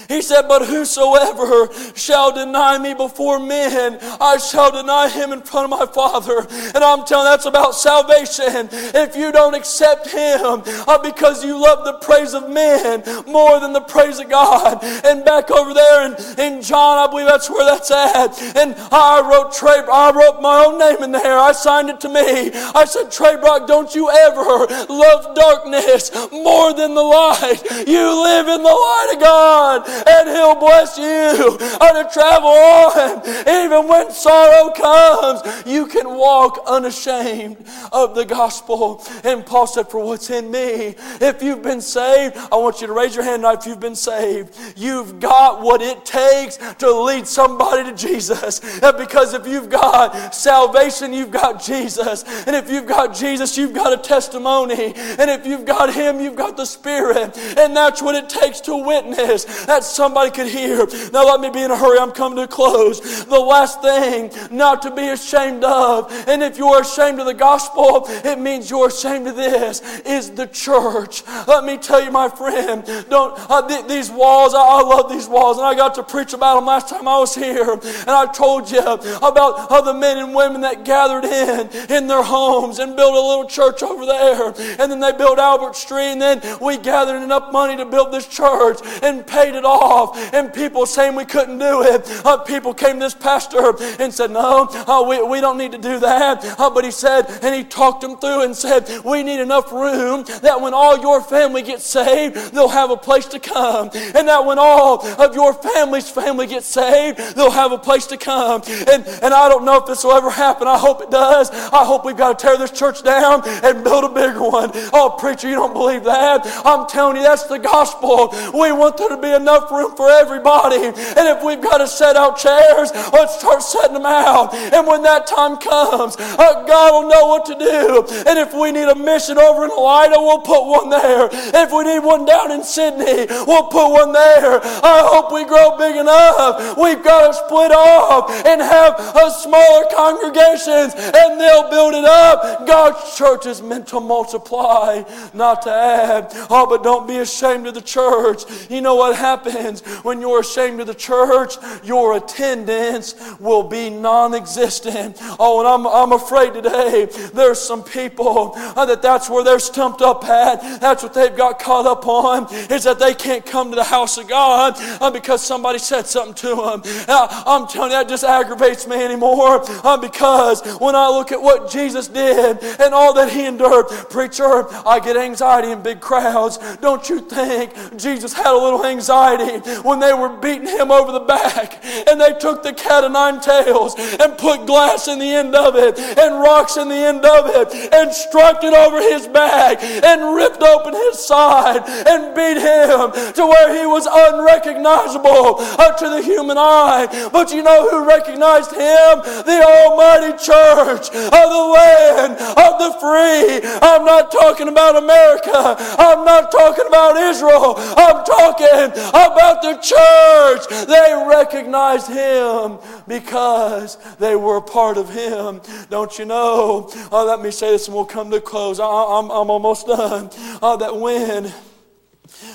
He 0.07 0.21
said, 0.21 0.43
But 0.47 0.65
whosoever 0.65 1.69
shall 1.95 2.31
deny 2.31 2.77
me 2.77 2.93
before 2.93 3.39
men, 3.39 3.97
I 4.01 4.37
shall 4.37 4.71
deny 4.71 5.09
him 5.09 5.31
in 5.31 5.41
front 5.41 5.71
of 5.71 5.79
my 5.79 5.85
Father. 5.85 6.47
And 6.73 6.83
I'm 6.83 7.05
telling 7.05 7.25
that's 7.25 7.45
about 7.45 7.75
salvation. 7.75 8.69
If 8.71 9.15
you 9.15 9.31
don't 9.31 9.55
accept 9.55 10.09
him 10.09 10.63
uh, 10.87 10.97
because 10.99 11.43
you 11.43 11.61
love 11.61 11.85
the 11.85 11.93
praise 12.05 12.33
of 12.33 12.49
men 12.49 13.03
more 13.27 13.59
than 13.59 13.73
the 13.73 13.81
praise 13.81 14.19
of 14.19 14.29
God. 14.29 14.83
And 14.83 15.25
back 15.25 15.51
over 15.51 15.73
there 15.73 16.05
in, 16.05 16.39
in 16.39 16.61
John, 16.61 16.97
I 16.97 17.09
believe 17.09 17.27
that's 17.27 17.49
where 17.49 17.65
that's 17.65 17.91
at. 17.91 18.41
And 18.55 18.75
I 18.91 19.21
wrote 19.21 19.53
Trey, 19.53 19.81
I 19.91 20.11
wrote 20.11 20.41
my 20.41 20.65
own 20.65 20.79
name 20.79 21.03
in 21.03 21.11
there. 21.11 21.37
I 21.37 21.51
signed 21.51 21.89
it 21.89 21.99
to 22.01 22.09
me. 22.09 22.51
I 22.75 22.85
said, 22.85 23.11
Trey 23.11 23.35
Brock, 23.37 23.67
don't 23.67 23.93
you 23.95 24.09
ever 24.09 24.67
love 24.89 25.35
darkness 25.35 26.11
more 26.31 26.73
than 26.73 26.93
the 26.93 27.01
light. 27.01 27.61
You 27.87 28.23
live 28.23 28.47
in 28.47 28.63
the 28.63 28.69
light 28.69 29.11
of 29.13 29.19
God 29.19 29.94
and 30.07 30.29
He'll 30.29 30.55
bless 30.55 30.97
you 30.97 31.57
to 31.95 32.09
travel 32.13 32.49
on. 32.49 33.21
Even 33.47 33.87
when 33.87 34.11
sorrow 34.11 34.71
comes, 34.71 35.65
you 35.65 35.87
can 35.87 36.07
walk 36.07 36.59
unashamed 36.67 37.57
of 37.91 38.15
the 38.15 38.25
gospel. 38.25 39.03
And 39.23 39.45
Paul 39.45 39.67
said, 39.67 39.89
For 39.89 40.03
what's 40.03 40.29
in 40.29 40.51
me, 40.51 40.95
if 41.21 41.41
you've 41.41 41.61
been 41.61 41.81
saved, 41.81 42.37
I 42.51 42.55
want 42.55 42.81
you 42.81 42.87
to 42.87 42.93
raise 42.93 43.15
your 43.15 43.23
hand 43.23 43.43
now 43.43 43.53
if 43.53 43.65
you've 43.65 43.79
been 43.79 43.95
saved. 43.95 44.57
You've 44.75 45.19
got 45.19 45.61
what 45.61 45.81
it 45.81 46.05
takes 46.05 46.57
to 46.57 46.91
lead 46.91 47.27
somebody 47.27 47.89
to 47.89 47.95
Jesus. 47.95 48.59
Because 48.79 49.33
if 49.33 49.47
you've 49.47 49.69
got 49.69 50.33
salvation, 50.35 51.13
you've 51.13 51.31
got 51.31 51.63
Jesus. 51.63 52.23
And 52.45 52.55
if 52.55 52.69
you've 52.69 52.87
got 52.87 53.15
Jesus, 53.15 53.57
you've 53.57 53.73
got 53.73 53.93
a 53.93 53.97
testimony. 53.97 54.93
And 54.95 55.29
if 55.29 55.45
you've 55.45 55.65
got 55.65 55.93
Him, 55.93 56.19
you've 56.19 56.35
got 56.35 56.57
the 56.57 56.65
Spirit. 56.65 57.37
And 57.57 57.75
that's 57.75 58.01
what 58.01 58.15
it 58.15 58.29
takes 58.29 58.59
to 58.61 58.75
witness. 58.75 59.65
That's 59.65 59.84
somebody 59.85 60.31
could 60.31 60.47
hear. 60.47 60.85
Now, 61.11 61.25
let 61.25 61.39
me 61.39 61.49
be 61.49 61.61
in 61.61 61.71
a 61.71 61.77
hurry. 61.77 61.99
I'm 61.99 62.11
coming 62.11 62.37
to 62.37 62.43
a 62.43 62.47
close. 62.47 63.25
The 63.25 63.39
last 63.39 63.81
thing 63.81 64.31
not 64.51 64.81
to 64.83 64.91
be 64.91 65.07
ashamed 65.09 65.63
of, 65.63 66.11
and 66.27 66.41
if 66.41 66.57
you're 66.57 66.81
ashamed 66.81 67.19
of 67.19 67.25
the 67.25 67.33
gospel, 67.33 68.05
it 68.07 68.39
means 68.39 68.69
you're 68.69 68.87
ashamed 68.87 69.27
of 69.27 69.35
this, 69.35 69.81
is 70.01 70.31
the 70.31 70.47
church. 70.47 71.23
Let 71.47 71.65
me 71.65 71.77
tell 71.77 72.03
you, 72.03 72.11
my 72.11 72.29
friend, 72.29 72.83
don't, 73.09 73.35
th- 73.67 73.87
these 73.87 74.09
walls, 74.09 74.53
I, 74.53 74.59
I, 74.59 74.81
love 74.81 75.09
these 75.09 75.27
walls, 75.27 75.57
and 75.57 75.65
I 75.65 75.75
got 75.75 75.95
to 75.95 76.03
preach 76.03 76.33
about 76.33 76.55
them 76.55 76.65
last 76.65 76.89
time 76.89 77.07
I 77.07 77.17
was 77.17 77.35
here. 77.35 77.71
And 77.73 78.09
I 78.09 78.31
told 78.31 78.71
you 78.71 78.79
about 78.79 79.71
other 79.71 79.93
men 79.93 80.17
and 80.17 80.33
women 80.33 80.61
that 80.61 80.85
gathered 80.85 81.25
in, 81.25 81.69
in 81.91 82.07
their 82.07 82.23
homes 82.23 82.79
and 82.79 82.95
built 82.95 83.13
a 83.13 83.21
little 83.21 83.47
church 83.47 83.83
over 83.83 84.05
there. 84.05 84.47
And 84.79 84.91
then 84.91 84.99
they 84.99 85.11
built 85.11 85.39
Albert 85.39 85.75
Street, 85.75 86.13
and 86.13 86.21
then 86.21 86.41
we 86.61 86.77
gathered 86.77 87.21
enough 87.21 87.51
money 87.51 87.75
to 87.77 87.85
build 87.85 88.11
this 88.11 88.27
church 88.27 88.79
and 89.01 89.25
paid 89.25 89.55
it 89.55 89.65
all 89.65 89.74
off, 89.75 90.33
and 90.33 90.53
people 90.53 90.85
saying 90.85 91.15
we 91.15 91.25
couldn't 91.25 91.59
do 91.59 91.83
it. 91.83 92.25
Uh, 92.25 92.37
people 92.37 92.73
came 92.73 92.93
to 92.93 93.05
this 93.05 93.13
pastor 93.13 93.75
and 93.99 94.13
said, 94.13 94.31
No, 94.31 94.67
uh, 94.71 95.05
we, 95.07 95.21
we 95.23 95.41
don't 95.41 95.57
need 95.57 95.71
to 95.73 95.77
do 95.77 95.99
that. 95.99 96.43
Uh, 96.59 96.69
but 96.69 96.83
he 96.85 96.91
said, 96.91 97.25
and 97.43 97.53
he 97.53 97.63
talked 97.63 98.01
them 98.01 98.17
through 98.17 98.43
and 98.43 98.55
said, 98.55 98.87
We 99.03 99.23
need 99.23 99.39
enough 99.39 99.71
room 99.71 100.23
that 100.41 100.59
when 100.61 100.73
all 100.73 100.99
your 100.99 101.21
family 101.21 101.61
gets 101.61 101.85
saved, 101.85 102.35
they'll 102.53 102.69
have 102.69 102.91
a 102.91 102.97
place 102.97 103.25
to 103.27 103.39
come. 103.39 103.89
And 103.93 104.27
that 104.27 104.45
when 104.45 104.59
all 104.59 105.05
of 105.05 105.35
your 105.35 105.53
family's 105.53 106.09
family 106.09 106.47
gets 106.47 106.67
saved, 106.67 107.17
they'll 107.35 107.51
have 107.51 107.71
a 107.71 107.77
place 107.77 108.07
to 108.07 108.17
come. 108.17 108.61
And, 108.67 109.05
and 109.05 109.33
I 109.33 109.49
don't 109.49 109.65
know 109.65 109.77
if 109.77 109.85
this 109.85 110.03
will 110.03 110.13
ever 110.13 110.29
happen. 110.29 110.67
I 110.67 110.77
hope 110.77 111.01
it 111.01 111.11
does. 111.11 111.49
I 111.51 111.85
hope 111.85 112.05
we've 112.05 112.17
got 112.17 112.39
to 112.39 112.45
tear 112.45 112.57
this 112.57 112.71
church 112.71 113.03
down 113.03 113.41
and 113.45 113.83
build 113.83 114.03
a 114.05 114.09
bigger 114.09 114.41
one. 114.41 114.71
Oh, 114.93 115.15
preacher, 115.19 115.49
you 115.49 115.55
don't 115.55 115.73
believe 115.73 116.03
that? 116.03 116.41
I'm 116.65 116.87
telling 116.87 117.17
you, 117.17 117.23
that's 117.23 117.43
the 117.43 117.59
gospel. 117.59 118.29
We 118.53 118.71
want 118.71 118.97
there 118.97 119.09
to 119.09 119.17
be 119.17 119.31
enough 119.33 119.64
room 119.71 119.95
for 119.95 120.09
everybody. 120.09 120.83
And 120.85 121.25
if 121.29 121.43
we've 121.43 121.61
got 121.61 121.77
to 121.77 121.87
set 121.87 122.15
out 122.15 122.37
chairs, 122.37 122.91
let's 123.13 123.39
start 123.39 123.61
setting 123.61 123.93
them 123.93 124.05
out. 124.05 124.53
And 124.53 124.87
when 124.87 125.03
that 125.03 125.27
time 125.27 125.57
comes, 125.57 126.15
uh, 126.17 126.63
God 126.65 126.91
will 126.93 127.09
know 127.09 127.27
what 127.27 127.45
to 127.45 127.55
do. 127.55 128.05
And 128.27 128.39
if 128.39 128.53
we 128.53 128.71
need 128.71 128.87
a 128.87 128.95
mission 128.95 129.37
over 129.37 129.65
in 129.65 129.71
Elida, 129.71 130.17
we'll 130.17 130.41
put 130.41 130.65
one 130.65 130.89
there. 130.89 131.29
If 131.31 131.71
we 131.71 131.83
need 131.83 131.99
one 131.99 132.25
down 132.25 132.51
in 132.51 132.63
Sidney, 132.63 133.27
we'll 133.45 133.67
put 133.67 133.89
one 133.89 134.13
there. 134.13 134.59
I 134.63 135.01
hope 135.05 135.31
we 135.31 135.45
grow 135.45 135.77
big 135.77 135.95
enough. 135.95 136.77
We've 136.77 137.03
got 137.03 137.27
to 137.27 137.33
split 137.33 137.71
off 137.71 138.31
and 138.45 138.61
have 138.61 138.99
a 138.99 139.31
smaller 139.31 139.85
congregations 139.93 140.93
and 140.95 141.39
they'll 141.39 141.69
build 141.69 141.93
it 141.93 142.05
up. 142.05 142.67
God's 142.67 143.17
church 143.17 143.45
is 143.45 143.61
meant 143.61 143.87
to 143.87 143.99
multiply, 143.99 145.03
not 145.33 145.61
to 145.63 145.71
add. 145.71 146.29
Oh, 146.49 146.65
but 146.67 146.83
don't 146.83 147.07
be 147.07 147.17
ashamed 147.17 147.67
of 147.67 147.73
the 147.73 147.81
church. 147.81 148.43
You 148.69 148.81
know 148.81 148.95
what 148.95 149.15
happens 149.55 149.81
when 150.03 150.21
you're 150.21 150.39
ashamed 150.39 150.79
of 150.79 150.87
the 150.87 150.95
church? 150.95 151.55
Your 151.83 152.17
attendance 152.17 153.15
will 153.39 153.63
be 153.63 153.89
non 153.89 154.33
existent. 154.33 155.17
Oh, 155.39 155.59
and 155.59 155.67
I'm, 155.67 155.87
I'm 155.87 156.11
afraid 156.11 156.53
today 156.53 157.07
there's 157.33 157.59
some 157.59 157.83
people 157.83 158.53
uh, 158.55 158.85
that 158.85 159.01
that's 159.01 159.29
where 159.29 159.43
they're 159.43 159.59
stumped 159.59 160.01
up 160.01 160.23
at. 160.25 160.81
That's 160.81 161.03
what 161.03 161.13
they've 161.13 161.35
got 161.35 161.59
caught 161.59 161.85
up 161.85 162.07
on, 162.07 162.53
is 162.71 162.83
that 162.83 162.99
they 162.99 163.13
can't 163.13 163.45
come 163.45 163.69
to 163.69 163.75
the 163.75 163.83
house 163.83 164.17
of 164.17 164.27
God 164.27 164.75
uh, 165.01 165.11
because 165.11 165.41
somebody 165.41 165.79
said 165.79 166.07
something 166.07 166.35
to 166.35 166.55
them. 166.55 166.81
I'm 167.07 167.67
telling 167.67 167.91
you, 167.91 167.97
that 167.97 168.09
just 168.09 168.23
aggravates 168.23 168.87
me 168.87 169.03
anymore 169.03 169.63
uh, 169.83 169.97
because 169.97 170.61
when 170.79 170.95
I 170.95 171.09
look 171.09 171.31
at 171.31 171.41
what 171.41 171.71
Jesus 171.71 172.07
did 172.07 172.63
and 172.63 172.93
all 172.93 173.13
that 173.13 173.31
he 173.31 173.45
endured, 173.45 173.87
preacher, 174.09 174.65
I 174.87 174.99
get 174.99 175.17
anxiety 175.17 175.71
in 175.71 175.81
big 175.81 175.99
crowds. 175.99 176.57
Don't 176.77 177.07
you 177.09 177.19
think 177.21 177.73
Jesus 177.97 178.33
had 178.33 178.47
a 178.47 178.57
little 178.57 178.85
anxiety 178.85 179.44
when 179.83 179.99
they 179.99 180.13
were 180.13 180.29
beating 180.29 180.67
him 180.67 180.91
over 180.91 181.11
the 181.11 181.19
back 181.19 181.83
and 182.07 182.19
they 182.19 182.33
took 182.39 182.63
the 182.63 182.73
cat 182.73 183.03
of 183.03 183.11
nine 183.11 183.39
tails 183.39 183.95
and 183.97 184.37
put 184.37 184.65
glass 184.65 185.07
in 185.07 185.19
the 185.19 185.31
end 185.31 185.55
of 185.55 185.75
it 185.75 185.97
and 185.99 186.41
rocks 186.41 186.77
in 186.77 186.89
the 186.89 186.95
end 186.95 187.25
of 187.25 187.47
it 187.47 187.93
and 187.93 188.11
struck 188.13 188.63
it 188.63 188.73
over 188.73 189.01
his 189.01 189.27
back 189.27 189.81
and 189.83 190.35
ripped 190.35 190.61
open 190.61 190.93
his 190.93 191.25
side 191.25 191.83
and 192.07 192.35
beat 192.35 192.57
him 192.57 193.11
to 193.33 193.45
where 193.45 193.73
he 193.77 193.85
was 193.85 194.07
unrecognizable 194.09 195.59
to 195.97 196.09
the 196.09 196.21
human 196.21 196.57
eye. 196.57 197.07
But 197.31 197.51
you 197.51 197.63
know 197.63 197.89
who 197.89 198.07
recognized 198.07 198.71
him? 198.71 199.23
The 199.45 199.59
Almighty 199.63 200.37
Church 200.37 201.09
of 201.09 201.45
the 201.55 201.65
land 201.71 202.33
of 202.35 202.71
the 202.79 202.91
free. 202.99 203.61
I'm 203.81 204.05
not 204.05 204.31
talking 204.31 204.67
about 204.67 204.95
America. 204.95 205.75
I'm 205.97 206.25
not 206.25 206.51
talking 206.51 206.85
about 206.87 207.17
Israel. 207.17 207.75
I'm 207.77 208.23
talking 208.25 208.91
about 208.91 209.34
the 209.61 209.75
church. 209.81 210.87
They 210.87 211.25
recognized 211.27 212.07
him 212.07 212.79
because 213.07 213.97
they 214.17 214.35
were 214.35 214.57
a 214.57 214.61
part 214.61 214.97
of 214.97 215.09
him. 215.09 215.61
Don't 215.89 216.17
you 216.17 216.25
know? 216.25 216.89
Oh, 217.11 217.25
let 217.25 217.41
me 217.41 217.51
say 217.51 217.71
this 217.71 217.87
and 217.87 217.95
we'll 217.95 218.05
come 218.05 218.31
to 218.31 218.41
close. 218.41 218.79
I, 218.79 218.85
am 218.85 219.31
almost 219.31 219.87
done. 219.87 220.29
Oh, 220.61 220.77
that 220.77 220.95
when 220.95 221.53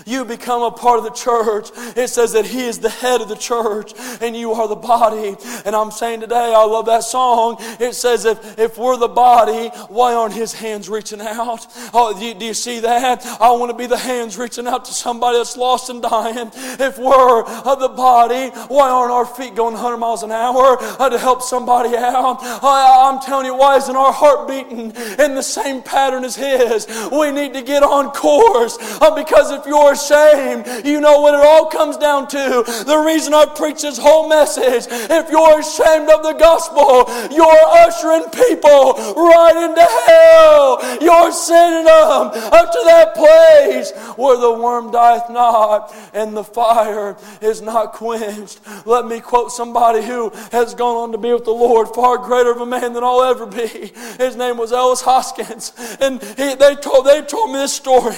you 0.06 0.24
become 0.24 0.62
a 0.62 0.70
part 0.70 0.98
of 0.98 1.04
the 1.04 1.10
church. 1.10 1.70
It 1.96 2.08
says 2.08 2.32
that 2.32 2.46
He 2.46 2.66
is 2.66 2.78
the 2.78 2.90
head 2.90 3.20
of 3.20 3.28
the 3.28 3.36
church 3.36 3.92
and 4.20 4.36
you 4.36 4.52
are 4.52 4.68
the 4.68 4.76
body. 4.76 5.36
And 5.64 5.74
I'm 5.74 5.90
saying 5.90 6.20
today, 6.20 6.54
I 6.54 6.64
love 6.64 6.86
that 6.86 7.04
song. 7.04 7.56
It 7.80 7.94
says, 7.94 8.24
if, 8.24 8.58
if 8.58 8.78
we're 8.78 8.96
the 8.96 9.08
body, 9.08 9.68
why 9.88 10.14
aren't 10.14 10.34
His 10.34 10.52
hands 10.52 10.88
reaching 10.88 11.20
out? 11.20 11.66
Oh, 11.94 12.16
do 12.18 12.24
you, 12.24 12.34
do 12.34 12.46
you 12.46 12.54
see 12.54 12.80
that? 12.80 13.24
I 13.40 13.50
want 13.52 13.70
to 13.70 13.76
be 13.76 13.86
the 13.86 13.98
hands 13.98 14.38
reaching 14.38 14.66
out 14.66 14.84
to 14.86 14.92
somebody 14.92 15.38
that's 15.38 15.56
lost 15.56 15.90
and 15.90 16.02
dying. 16.02 16.50
If 16.54 16.98
we're 16.98 17.44
uh, 17.46 17.74
the 17.74 17.88
body, 17.88 18.48
why 18.68 18.90
aren't 18.90 19.12
our 19.12 19.26
feet 19.26 19.54
going 19.54 19.74
100 19.74 19.96
miles 19.96 20.22
an 20.22 20.32
hour 20.32 20.76
uh, 20.80 21.08
to 21.08 21.18
help 21.18 21.42
somebody 21.42 21.96
out? 21.96 22.38
I, 22.42 23.10
I'm 23.10 23.20
telling 23.20 23.46
you, 23.46 23.54
why 23.54 23.76
isn't 23.76 23.96
our 23.96 24.12
heart 24.12 24.48
beating 24.48 24.92
in 25.18 25.34
the 25.34 25.42
same 25.42 25.82
pattern 25.82 26.24
as 26.24 26.36
His? 26.36 26.86
We 27.10 27.30
need 27.30 27.54
to 27.54 27.62
get 27.62 27.82
on 27.82 28.10
course 28.10 28.78
uh, 29.00 29.14
because 29.14 29.50
if 29.50 29.66
you're 29.70 29.92
ashamed, 29.92 30.84
you 30.84 31.00
know 31.00 31.20
what 31.20 31.34
it 31.34 31.40
all 31.40 31.66
comes 31.66 31.96
down 31.96 32.26
to. 32.28 32.64
The 32.84 32.98
reason 32.98 33.32
I 33.32 33.46
preach 33.46 33.82
this 33.82 33.98
whole 33.98 34.28
message, 34.28 34.86
if 34.90 35.30
you're 35.30 35.60
ashamed 35.60 36.10
of 36.10 36.22
the 36.22 36.34
gospel, 36.34 37.06
you're 37.30 37.64
ushering 37.86 38.24
people 38.30 38.94
right 39.14 39.56
into 39.56 39.86
hell. 40.06 40.98
You're 41.00 41.32
sending 41.32 41.84
them 41.84 42.34
up 42.52 42.72
to 42.72 42.82
that 42.86 43.14
place 43.14 43.92
where 44.16 44.36
the 44.36 44.52
worm 44.52 44.90
dieth 44.90 45.30
not 45.30 45.94
and 46.12 46.36
the 46.36 46.44
fire 46.44 47.16
is 47.40 47.62
not 47.62 47.92
quenched. 47.92 48.60
Let 48.86 49.06
me 49.06 49.20
quote 49.20 49.52
somebody 49.52 50.02
who 50.02 50.30
has 50.50 50.74
gone 50.74 50.96
on 50.96 51.12
to 51.12 51.18
be 51.18 51.32
with 51.32 51.44
the 51.44 51.52
Lord, 51.52 51.94
far 51.94 52.18
greater 52.18 52.50
of 52.50 52.60
a 52.60 52.66
man 52.66 52.92
than 52.92 53.04
I'll 53.04 53.22
ever 53.22 53.46
be. 53.46 53.92
His 54.18 54.34
name 54.34 54.56
was 54.56 54.72
Ellis 54.72 55.00
Hoskins. 55.02 55.72
And 56.00 56.20
he, 56.22 56.54
they, 56.56 56.74
told, 56.76 57.06
they 57.06 57.22
told 57.22 57.52
me 57.52 57.58
this 57.58 57.72
story. 57.72 58.14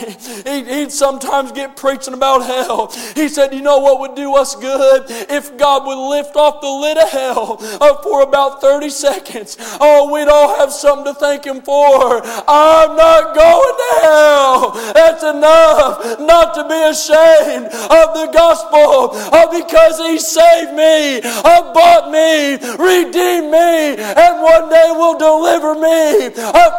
He, 0.47 0.65
he'd 0.65 0.93
sometimes 0.93 1.42
get 1.51 1.77
preaching 1.77 2.15
about 2.15 2.45
hell. 2.45 2.93
He 3.15 3.29
said, 3.29 3.53
You 3.53 3.63
know 3.63 3.79
what 3.79 4.01
would 4.01 4.15
do 4.15 4.35
us 4.37 4.55
good? 4.55 5.05
If 5.09 5.57
God 5.59 5.87
would 5.87 5.99
lift 5.99 6.37
off 6.37 6.61
the 6.61 6.69
lid 6.69 6.99
of 6.99 7.11
hell 7.11 7.57
uh, 7.81 8.03
for 8.03 8.23
about 8.23 8.61
30 8.61 8.91
seconds. 8.91 9.57
Oh, 9.81 10.13
we'd 10.13 10.29
all 10.29 10.57
have 10.59 10.73
something 10.73 11.13
to 11.13 11.19
thank 11.19 11.45
Him 11.45 11.63
for. 11.63 12.23
I'm 12.25 12.97
not 12.97 13.35
going 13.35 13.75
to 13.83 14.01
hell. 14.03 14.71
That's 14.95 15.23
enough 15.23 16.21
not 16.21 16.55
to 16.55 16.69
be 16.69 16.81
ashamed 16.87 17.67
of 17.67 18.07
the 18.15 18.31
gospel 18.33 19.11
uh, 19.13 19.51
because 19.51 19.99
He 19.99 20.19
saved 20.19 20.75
me, 20.75 21.21
uh, 21.23 21.73
bought 21.73 22.11
me, 22.11 22.57
redeemed 22.77 23.51
me, 23.51 23.97
and 23.99 24.43
one 24.43 24.69
day 24.69 24.89
will 24.93 25.19
deliver 25.19 25.75
me 25.75 26.31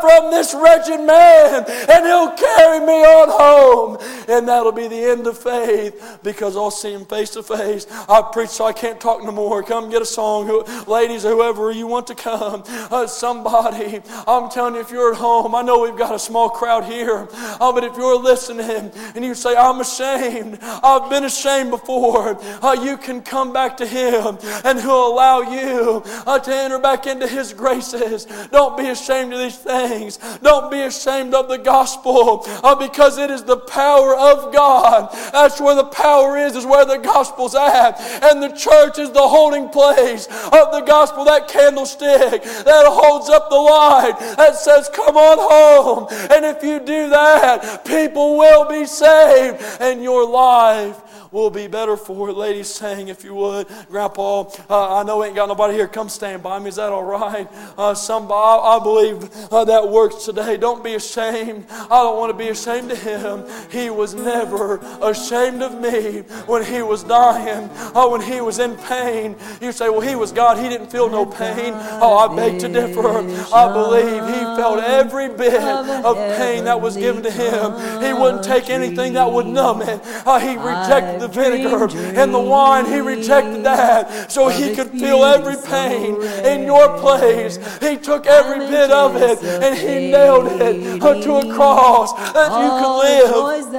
from 0.03 0.31
this 0.31 0.53
wretched 0.53 0.99
man 0.99 1.63
and 1.67 2.05
He'll 2.05 2.31
carry 2.31 2.79
me 2.79 3.03
on 3.03 3.29
home. 3.29 3.97
And 4.27 4.47
that'll 4.53 4.71
be 4.71 4.87
the 4.87 5.03
end 5.11 5.25
of 5.27 5.37
faith 5.37 6.19
because 6.23 6.55
I'll 6.55 6.71
see 6.71 6.93
him 6.93 7.05
face 7.05 7.31
to 7.31 7.43
face. 7.43 7.87
I 8.07 8.21
preach 8.31 8.49
so 8.49 8.65
I 8.65 8.73
can't 8.73 8.99
talk 8.99 9.23
no 9.23 9.31
more. 9.31 9.63
Come 9.63 9.89
get 9.89 10.01
a 10.01 10.05
song. 10.05 10.63
Ladies, 10.87 11.23
whoever 11.23 11.71
you 11.71 11.87
want 11.87 12.07
to 12.07 12.15
come. 12.15 12.63
Uh, 12.67 13.07
somebody, 13.07 14.01
I'm 14.27 14.49
telling 14.49 14.75
you, 14.75 14.81
if 14.81 14.91
you're 14.91 15.13
at 15.13 15.17
home, 15.17 15.55
I 15.55 15.61
know 15.61 15.79
we've 15.79 15.97
got 15.97 16.13
a 16.13 16.19
small 16.19 16.49
crowd 16.49 16.85
here, 16.85 17.27
uh, 17.33 17.71
but 17.71 17.83
if 17.83 17.97
you're 17.97 18.19
listening 18.19 18.91
and 19.15 19.25
you 19.25 19.33
say, 19.33 19.55
I'm 19.55 19.79
ashamed, 19.81 20.59
I've 20.61 21.09
been 21.09 21.23
ashamed 21.23 21.71
before, 21.71 22.37
uh, 22.63 22.73
you 22.73 22.97
can 22.97 23.21
come 23.21 23.51
back 23.53 23.77
to 23.77 23.85
him 23.85 24.37
and 24.63 24.79
he'll 24.79 25.07
allow 25.07 25.41
you 25.41 26.03
uh, 26.27 26.39
to 26.39 26.53
enter 26.53 26.79
back 26.79 27.07
into 27.07 27.27
his 27.27 27.53
graces. 27.53 28.25
Don't 28.51 28.77
be 28.77 28.87
ashamed 28.89 29.33
of 29.33 29.39
these 29.39 29.57
things. 29.57 30.17
Don't 30.41 30.69
be 30.71 30.81
ashamed 30.81 31.33
of 31.33 31.47
the 31.47 31.57
gospel 31.57 32.43
uh, 32.63 32.75
because 32.75 33.17
it 33.17 33.31
is 33.31 33.43
the 33.43 33.57
power 33.57 34.15
of 34.15 34.42
God 34.51 35.13
that's 35.31 35.59
where 35.59 35.75
the 35.75 35.85
power 35.85 36.37
is, 36.37 36.55
is 36.55 36.65
where 36.65 36.85
the 36.85 36.97
gospel's 36.97 37.55
at. 37.55 37.99
And 38.23 38.41
the 38.41 38.55
church 38.55 38.99
is 38.99 39.11
the 39.11 39.27
holding 39.27 39.69
place 39.69 40.27
of 40.27 40.71
the 40.71 40.83
gospel, 40.85 41.25
that 41.25 41.47
candlestick 41.47 42.43
that 42.43 42.85
holds 42.87 43.29
up 43.29 43.49
the 43.49 43.55
light, 43.55 44.15
that 44.37 44.55
says, 44.55 44.89
Come 44.93 45.17
on 45.17 45.37
home. 45.39 46.07
And 46.31 46.45
if 46.45 46.63
you 46.63 46.79
do 46.79 47.09
that, 47.09 47.85
people 47.85 48.37
will 48.37 48.69
be 48.69 48.85
saved, 48.85 49.61
and 49.79 50.01
your 50.01 50.27
life 50.27 50.99
will 51.33 51.49
be 51.49 51.67
better 51.67 51.97
for 51.97 52.29
it. 52.29 52.37
Ladies, 52.37 52.67
saying, 52.67 53.07
if 53.07 53.23
you 53.23 53.33
would. 53.33 53.67
Grandpa, 53.89 54.41
uh, 54.69 54.99
I 54.99 55.03
know 55.03 55.23
ain't 55.23 55.35
got 55.35 55.49
nobody 55.49 55.73
here. 55.73 55.87
Come 55.87 56.07
stand 56.07 56.43
by 56.43 56.59
me. 56.59 56.69
Is 56.69 56.75
that 56.75 56.91
all 56.91 57.03
right? 57.03 57.49
Uh, 57.75 57.95
somebody, 57.95 58.61
I, 58.61 58.79
believe 58.81 59.29
uh, 59.51 59.65
that 59.65 59.89
works 59.89 60.25
today. 60.25 60.57
Don't 60.57 60.83
be 60.83 60.93
ashamed. 60.93 61.65
I 61.69 61.87
don't 61.87 62.17
want 62.17 62.31
to 62.31 62.37
be 62.37 62.49
ashamed 62.49 62.91
of 62.91 63.01
him. 63.01 63.45
He 63.71 63.89
was 63.89 64.13
never 64.13 64.77
ashamed 65.01 65.63
of 65.63 65.81
me 65.81 66.19
when 66.45 66.63
he 66.63 66.83
was 66.83 67.03
dying, 67.03 67.69
uh, 67.95 68.07
when 68.07 68.21
he 68.21 68.39
was 68.39 68.59
in 68.59 68.77
pain. 68.77 69.35
You 69.59 69.71
say, 69.71 69.89
well, 69.89 70.01
he 70.01 70.15
was 70.15 70.31
God. 70.31 70.57
He 70.59 70.69
didn't 70.69 70.91
feel 70.91 71.09
no 71.09 71.25
pain. 71.25 71.73
Oh, 71.99 72.17
I 72.17 72.35
beg 72.35 72.59
to 72.59 72.67
differ. 72.67 73.07
I 73.53 73.73
believe 73.73 74.23
he 74.27 74.39
felt 74.61 74.83
every 74.83 75.29
bit 75.29 75.63
of 75.63 76.15
pain 76.37 76.65
that 76.65 76.79
was 76.79 76.95
given 76.95 77.23
to 77.23 77.31
him. 77.31 78.03
He 78.03 78.13
wouldn't 78.13 78.43
take 78.43 78.69
anything 78.69 79.13
that 79.13 79.31
would 79.31 79.47
numb 79.47 79.81
it. 79.81 79.99
Uh, 80.25 80.39
he 80.39 80.55
rejected 80.57 81.22
the 81.23 81.29
vinegar 81.29 81.87
and 82.19 82.33
the 82.33 82.39
wine. 82.39 82.85
He 82.85 82.99
rejected 82.99 83.63
that 83.63 84.31
so 84.31 84.49
he 84.49 84.75
could 84.75 84.91
feel 84.91 85.23
every 85.23 85.55
pain 85.65 86.21
in 86.45 86.65
your 86.65 86.99
place. 86.99 87.57
He 87.79 87.97
took 87.97 88.25
every 88.27 88.67
bit 88.67 88.91
of 88.91 89.15
it 89.15 89.41
and 89.41 89.77
he 89.77 90.11
nailed 90.11 90.61
it 90.61 90.99
to 91.23 91.35
a 91.35 91.53
cross 91.53 92.11
that 92.33 92.51
you 92.61 92.69
could 92.79 92.95
live 92.99 93.73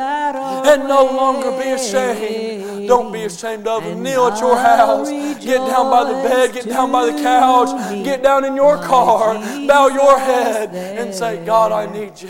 and 0.66 0.88
no 0.88 1.04
longer 1.04 1.50
be 1.62 1.70
ashamed. 1.70 2.88
Don't 2.88 3.12
be 3.12 3.24
ashamed 3.24 3.66
of 3.66 3.82
him. 3.82 4.02
Kneel 4.02 4.26
at 4.26 4.40
your 4.40 4.56
house. 4.56 5.08
Get 5.42 5.58
down 5.58 5.90
by 5.90 6.04
the 6.04 6.28
bed. 6.28 6.52
Get 6.54 6.66
down 6.66 6.92
by 6.92 7.10
the 7.10 7.22
couch. 7.22 7.70
Get 8.04 8.22
down 8.22 8.44
in 8.44 8.56
your 8.56 8.76
car. 8.78 9.34
Bow 9.66 9.88
your 9.88 10.18
head 10.18 10.74
and 10.74 11.14
say, 11.14 11.44
God, 11.44 11.72
I 11.72 11.90
need 11.90 12.20
you. 12.20 12.28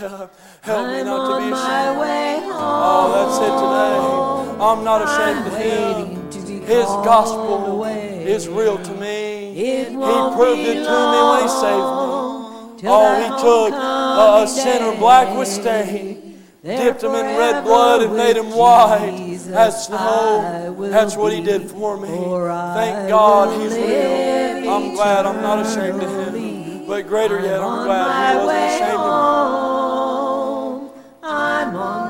Help 0.61 0.87
me 0.87 1.03
not 1.03 1.27
to 1.27 1.45
be 1.45 1.51
ashamed. 1.53 2.51
Oh, 2.57 3.11
that's 3.13 3.37
it 3.37 3.53
today. 3.61 4.44
I'm 4.59 4.83
not 4.83 5.01
ashamed 5.03 5.47
of 5.47 5.57
him. 5.57 6.21
His 6.65 6.85
gospel 6.85 7.83
is 7.85 8.47
real 8.47 8.77
to 8.77 8.93
me. 8.95 9.53
He 9.53 9.85
proved 9.85 10.61
it 10.61 10.83
to 10.83 10.97
me 11.13 11.19
when 11.29 11.41
he 11.43 11.47
saved 11.47 11.89
me. 12.01 12.15
Oh, 12.87 13.15
he 13.21 13.27
took 13.41 13.73
a, 13.73 14.43
a 14.43 14.47
sinner 14.47 14.95
black 14.97 15.35
with 15.37 15.47
stain, 15.47 16.41
dipped 16.63 17.03
him 17.03 17.15
in 17.15 17.37
red 17.37 17.63
blood, 17.63 18.01
and 18.03 18.15
made 18.15 18.37
him 18.37 18.51
white 18.51 19.39
as 19.53 19.85
snow. 19.87 20.75
That's 20.89 21.15
what 21.15 21.33
he 21.33 21.41
did 21.41 21.69
for 21.69 21.97
me. 21.97 22.07
Thank 22.07 23.09
God 23.09 23.49
he's 23.61 23.73
real. 23.73 24.69
I'm 24.69 24.93
glad 24.95 25.25
I'm 25.25 25.41
not 25.41 25.65
ashamed 25.65 26.01
of 26.03 26.09
him. 26.33 26.87
But 26.87 27.07
greater 27.07 27.39
yet, 27.41 27.61
I'm 27.61 27.85
glad 27.85 28.31
he 28.31 28.45
wasn't 28.45 28.73
ashamed 28.73 28.99
of 28.99 30.83
me. 30.83 30.89
I'm 31.23 31.75
on 31.75 32.04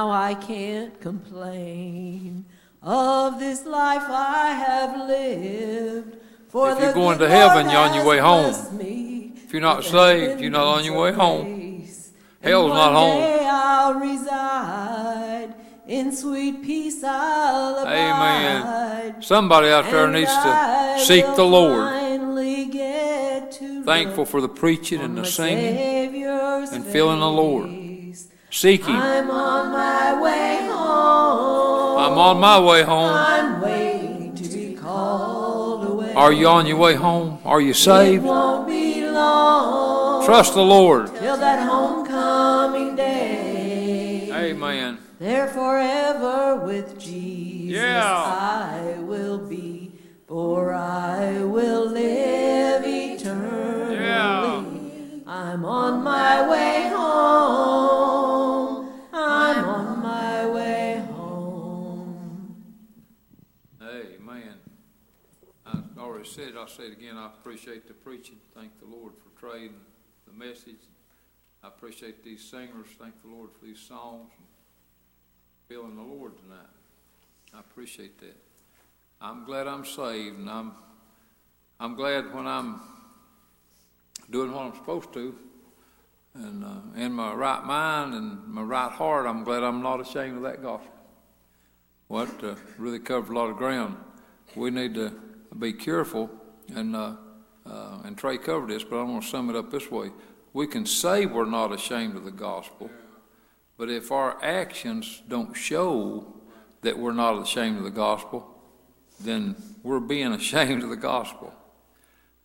Now 0.00 0.10
I 0.10 0.32
can't 0.32 0.98
complain 0.98 2.46
of 2.82 3.38
this 3.38 3.66
life 3.66 4.06
I 4.08 4.46
have 4.66 5.06
lived. 5.06 6.16
For 6.48 6.70
If 6.70 6.80
you're 6.80 6.94
going 6.94 7.18
to 7.18 7.28
heaven, 7.28 7.68
you're 7.68 7.84
on 7.86 7.92
your 7.92 8.06
way 8.06 8.16
home. 8.16 8.78
me 8.78 9.34
If 9.44 9.52
you're 9.52 9.60
not 9.60 9.84
saved, 9.84 10.40
you're 10.40 10.50
not 10.50 10.66
on 10.76 10.84
your 10.86 10.98
way 11.02 11.12
home. 11.12 11.84
Hell's 12.40 12.72
not 12.72 12.92
home. 12.94 13.20
I'll 13.44 13.94
reside 14.00 15.52
in 15.86 16.16
sweet 16.16 16.62
peace. 16.62 17.04
I'll 17.04 17.80
abide. 17.80 17.92
Amen. 17.92 19.22
Somebody 19.22 19.68
out 19.68 19.84
there 19.90 20.08
needs 20.08 20.32
to 20.32 20.96
seek 21.04 21.26
the 21.36 21.44
Lord. 21.44 21.92
get 22.72 23.52
to 23.52 23.84
Thankful 23.84 24.24
for 24.24 24.40
the 24.40 24.48
preaching 24.48 25.02
and 25.02 25.18
the 25.18 25.26
singing. 25.26 25.76
And 26.72 26.86
feeling 26.86 27.20
the 27.20 27.34
Lord. 27.44 27.79
Face. 28.50 28.60
Seek 28.60 28.84
Him. 28.84 28.96
I'm 28.96 29.30
on 29.30 29.72
my 29.72 30.20
way 30.22 30.68
home. 30.68 31.98
I'm 31.98 32.18
on 32.18 32.40
my 32.40 32.58
way 32.60 32.82
home. 32.82 33.12
I'm 33.14 33.60
waiting 33.60 34.34
to 34.34 34.48
be 34.48 34.74
called 34.74 35.86
away. 35.86 36.12
Are 36.14 36.32
you 36.32 36.48
on 36.48 36.66
your 36.66 36.76
way 36.78 36.94
home? 36.94 37.38
Are 37.44 37.60
you 37.60 37.72
saved? 37.74 38.24
It 38.24 38.26
won't 38.26 38.66
be 38.66 39.08
long 39.08 40.24
Trust 40.24 40.54
the 40.54 40.62
Lord. 40.62 41.06
till 41.16 41.36
that 41.36 41.66
homecoming 41.68 42.96
day. 42.96 44.30
Amen. 44.32 44.98
There 45.18 45.48
forever 45.48 46.56
with 46.64 46.98
Jesus 46.98 47.76
Yeah. 47.76 48.04
I 48.14 48.96
will 49.00 49.38
be, 49.38 49.92
for 50.26 50.72
I 50.72 51.42
will 51.44 51.86
live 51.90 52.82
eternally. 52.86 53.96
Yeah. 53.96 54.64
I'm 55.26 55.64
on 55.64 56.02
my 56.02 56.48
way 56.48 56.88
home. 56.94 58.19
Said 66.30 66.52
I'll 66.56 66.68
say 66.68 66.84
it 66.84 66.92
again, 66.92 67.16
I 67.16 67.26
appreciate 67.26 67.88
the 67.88 67.94
preaching. 67.94 68.36
Thank 68.54 68.78
the 68.78 68.86
Lord 68.86 69.14
for 69.18 69.30
and 69.56 69.74
the 70.28 70.32
message. 70.32 70.86
I 71.64 71.68
appreciate 71.68 72.22
these 72.22 72.40
singers. 72.40 72.86
Thank 73.00 73.20
the 73.22 73.28
Lord 73.28 73.50
for 73.58 73.64
these 73.64 73.80
songs. 73.80 74.30
Feeling 75.68 75.96
the 75.96 76.02
Lord 76.02 76.38
tonight. 76.38 76.58
I 77.52 77.58
appreciate 77.58 78.20
that. 78.20 78.36
I'm 79.20 79.44
glad 79.44 79.66
I'm 79.66 79.84
saved, 79.84 80.38
and 80.38 80.48
I'm, 80.48 80.72
I'm 81.80 81.96
glad 81.96 82.32
when 82.32 82.46
I'm 82.46 82.80
doing 84.30 84.52
what 84.52 84.66
I'm 84.66 84.74
supposed 84.74 85.12
to, 85.14 85.34
and 86.34 86.64
uh, 86.64 86.76
in 86.96 87.12
my 87.12 87.34
right 87.34 87.64
mind 87.64 88.14
and 88.14 88.46
my 88.46 88.62
right 88.62 88.92
heart, 88.92 89.26
I'm 89.26 89.42
glad 89.42 89.64
I'm 89.64 89.82
not 89.82 90.00
ashamed 90.00 90.36
of 90.36 90.42
that 90.44 90.62
gospel. 90.62 90.94
What 92.06 92.44
uh, 92.44 92.54
really 92.78 93.00
covered 93.00 93.32
a 93.32 93.34
lot 93.36 93.50
of 93.50 93.56
ground. 93.56 93.96
We 94.54 94.70
need 94.70 94.94
to 94.94 95.12
be 95.58 95.72
careful, 95.72 96.30
and 96.74 96.94
uh, 96.94 97.16
uh, 97.66 97.98
and 98.04 98.16
Trey 98.16 98.38
covered 98.38 98.70
this, 98.70 98.84
but 98.84 98.96
I'm 98.96 99.06
going 99.06 99.20
to 99.20 99.26
sum 99.26 99.50
it 99.50 99.56
up 99.56 99.70
this 99.70 99.90
way: 99.90 100.10
We 100.52 100.66
can 100.66 100.86
say 100.86 101.26
we're 101.26 101.44
not 101.44 101.72
ashamed 101.72 102.16
of 102.16 102.24
the 102.24 102.30
gospel, 102.30 102.90
but 103.76 103.90
if 103.90 104.12
our 104.12 104.42
actions 104.42 105.22
don't 105.28 105.54
show 105.54 106.34
that 106.82 106.98
we're 106.98 107.12
not 107.12 107.40
ashamed 107.42 107.78
of 107.78 107.84
the 107.84 107.90
gospel, 107.90 108.46
then 109.20 109.56
we're 109.82 110.00
being 110.00 110.32
ashamed 110.32 110.82
of 110.82 110.90
the 110.90 110.96
gospel. 110.96 111.52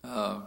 Uh, 0.03 0.41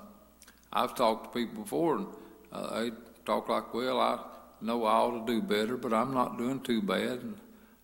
I've 0.73 0.95
talked 0.95 1.25
to 1.33 1.39
people 1.39 1.63
before, 1.63 1.97
and 1.97 2.07
uh, 2.53 2.81
they 2.81 2.91
talk 3.25 3.49
like, 3.49 3.73
"Well, 3.73 4.01
I 4.01 4.19
know 4.61 4.85
I 4.85 4.95
ought 4.95 5.27
to 5.27 5.33
do 5.33 5.41
better, 5.41 5.77
but 5.77 5.93
I'm 5.93 6.13
not 6.13 6.39
doing 6.39 6.61
too 6.61 6.83
bad." 6.83 7.23
And 7.23 7.37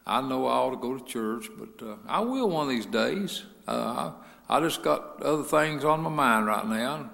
I 0.07 0.20
know 0.20 0.47
I 0.47 0.57
ought 0.57 0.70
to 0.70 0.77
go 0.77 0.99
to 0.99 1.05
church, 1.05 1.49
but 1.57 1.87
uh, 1.87 1.97
I 2.07 2.20
will 2.20 2.51
one 2.51 2.64
of 2.64 2.70
these 2.70 2.87
days. 2.87 3.45
Uh, 3.66 4.12
I, 4.49 4.61
just 4.61 4.82
got 4.82 5.22
other 5.22 5.42
things 5.42 5.84
on 5.84 6.03
my 6.03 6.11
mind 6.11 6.47
right 6.47 6.66
now. 6.66 7.11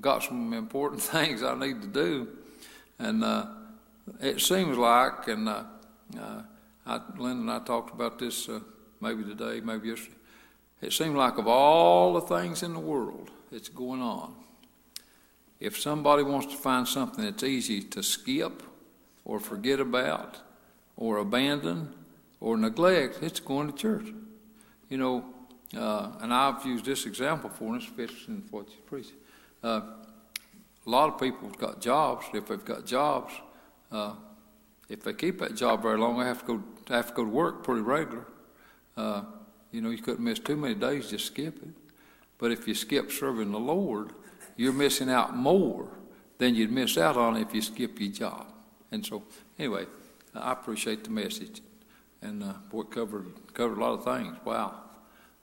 Got 0.00 0.22
some 0.22 0.52
important 0.52 1.02
things 1.14 1.42
I 1.42 1.58
need 1.58 1.82
to 1.82 1.88
do, 1.88 2.28
and 2.98 3.24
uh, 3.24 3.46
it 4.20 4.40
seems 4.40 4.76
like, 4.78 5.28
and 5.28 5.48
uh, 5.48 5.64
uh, 6.18 6.42
I, 6.86 7.00
Linda 7.16 7.40
and 7.40 7.50
I 7.50 7.64
talked 7.64 7.92
about 7.92 8.18
this 8.18 8.48
uh, 8.48 8.60
maybe 9.00 9.24
today, 9.24 9.60
maybe 9.60 9.88
yesterday. 9.88 10.14
It 10.80 10.92
seems 10.92 11.14
like 11.14 11.38
of 11.38 11.48
all 11.48 12.14
the 12.14 12.20
things 12.20 12.62
in 12.62 12.72
the 12.72 12.80
world 12.80 13.30
that's 13.50 13.68
going 13.68 14.00
on, 14.00 14.34
if 15.60 15.80
somebody 15.80 16.22
wants 16.22 16.46
to 16.46 16.56
find 16.56 16.86
something 16.86 17.24
that's 17.24 17.42
easy 17.42 17.82
to 17.82 18.02
skip 18.02 18.62
or 19.24 19.40
forget 19.40 19.80
about 19.80 20.38
or 20.96 21.18
abandon 21.18 21.92
or 22.40 22.56
neglect, 22.56 23.18
it's 23.22 23.40
going 23.40 23.70
to 23.70 23.76
church. 23.76 24.12
You 24.88 24.98
know, 24.98 25.24
uh, 25.76 26.12
and 26.20 26.32
I've 26.32 26.64
used 26.64 26.84
this 26.84 27.06
example 27.06 27.50
for 27.50 27.74
this 27.74 27.84
fits 27.84 28.26
in 28.28 28.42
what 28.50 28.68
you 28.68 28.76
preach. 28.86 29.08
Uh, 29.62 29.80
a 30.86 30.90
lot 30.90 31.12
of 31.12 31.20
people 31.20 31.48
have 31.48 31.58
got 31.58 31.80
jobs. 31.80 32.24
If 32.32 32.46
they've 32.46 32.64
got 32.64 32.86
jobs, 32.86 33.32
uh, 33.92 34.14
if 34.88 35.02
they 35.02 35.12
keep 35.12 35.38
that 35.40 35.54
job 35.54 35.82
very 35.82 35.98
long, 35.98 36.18
they 36.18 36.24
have 36.24 36.40
to 36.40 36.46
go 36.46 36.62
they 36.86 36.94
have 36.94 37.08
to 37.08 37.14
go 37.14 37.24
to 37.24 37.30
work 37.30 37.62
pretty 37.62 37.82
regular. 37.82 38.24
Uh, 38.96 39.22
you 39.70 39.82
know, 39.82 39.90
you 39.90 39.98
couldn't 39.98 40.24
miss 40.24 40.38
too 40.38 40.56
many 40.56 40.74
days, 40.74 41.10
just 41.10 41.26
skip 41.26 41.62
it. 41.62 41.68
But 42.38 42.52
if 42.52 42.66
you 42.66 42.74
skip 42.74 43.10
serving 43.10 43.52
the 43.52 43.58
Lord, 43.58 44.12
you're 44.56 44.72
missing 44.72 45.10
out 45.10 45.36
more 45.36 45.88
than 46.38 46.54
you'd 46.54 46.72
miss 46.72 46.96
out 46.96 47.16
on 47.16 47.36
if 47.36 47.52
you 47.52 47.60
skip 47.60 48.00
your 48.00 48.10
job. 48.10 48.46
And 48.90 49.04
so, 49.04 49.22
anyway, 49.58 49.84
I 50.34 50.52
appreciate 50.52 51.04
the 51.04 51.10
message, 51.10 51.60
and 52.22 52.42
uh, 52.42 52.54
boy, 52.70 52.84
covered 52.84 53.26
covered 53.52 53.76
a 53.76 53.80
lot 53.80 53.98
of 53.98 54.04
things. 54.04 54.36
Wow, 54.44 54.74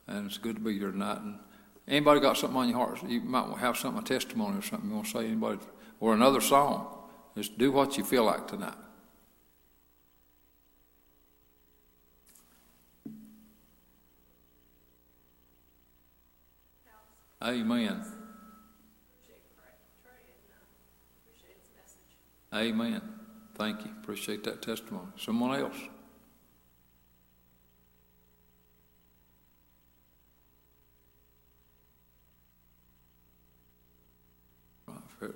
and 0.07 0.25
it's 0.27 0.37
good 0.37 0.55
to 0.55 0.61
be 0.61 0.77
here 0.77 0.91
tonight. 0.91 1.21
And 1.21 1.39
anybody 1.87 2.19
got 2.19 2.37
something 2.37 2.57
on 2.57 2.69
your 2.69 2.77
heart? 2.77 3.03
You 3.07 3.21
might 3.21 3.57
have 3.57 3.77
something, 3.77 4.01
a 4.01 4.05
testimony 4.05 4.59
or 4.59 4.61
something 4.61 4.89
you 4.89 4.95
want 4.95 5.07
to 5.07 5.11
say. 5.13 5.25
Anybody 5.25 5.59
or 5.99 6.13
another 6.13 6.41
song? 6.41 6.87
Just 7.35 7.57
do 7.57 7.71
what 7.71 7.97
you 7.97 8.03
feel 8.03 8.23
like 8.23 8.47
tonight. 8.47 8.75
Amen. 17.43 18.03
Amen. 22.53 23.01
Thank 23.55 23.85
you. 23.85 23.91
Appreciate 24.01 24.43
that 24.45 24.61
testimony. 24.61 25.07
Someone 25.17 25.59
else? 25.59 25.75
Right, 34.87 34.97
fair. 35.19 35.35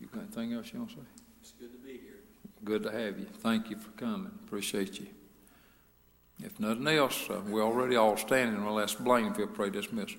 You 0.00 0.05
got 0.16 0.24
anything 0.24 0.52
else 0.54 0.72
you 0.72 0.80
want 0.80 0.90
to 0.90 0.96
say? 0.96 1.02
It's 1.40 1.52
good 1.52 1.72
to 1.72 1.78
be 1.78 1.92
here. 1.92 2.20
Good 2.64 2.82
to 2.84 2.90
have 2.90 3.18
you. 3.18 3.26
Thank 3.26 3.70
you 3.70 3.76
for 3.76 3.90
coming. 3.90 4.32
Appreciate 4.44 4.98
you. 4.98 5.08
If 6.42 6.60
nothing 6.60 6.86
else, 6.88 7.30
uh, 7.30 7.40
we're 7.48 7.62
already 7.62 7.96
all 7.96 8.16
standing. 8.16 8.64
Well, 8.64 8.74
let's 8.74 8.94
blame 8.94 9.26
if 9.26 9.38
you'll 9.38 9.48
pray 9.48 9.70
dismissal. 9.70 10.18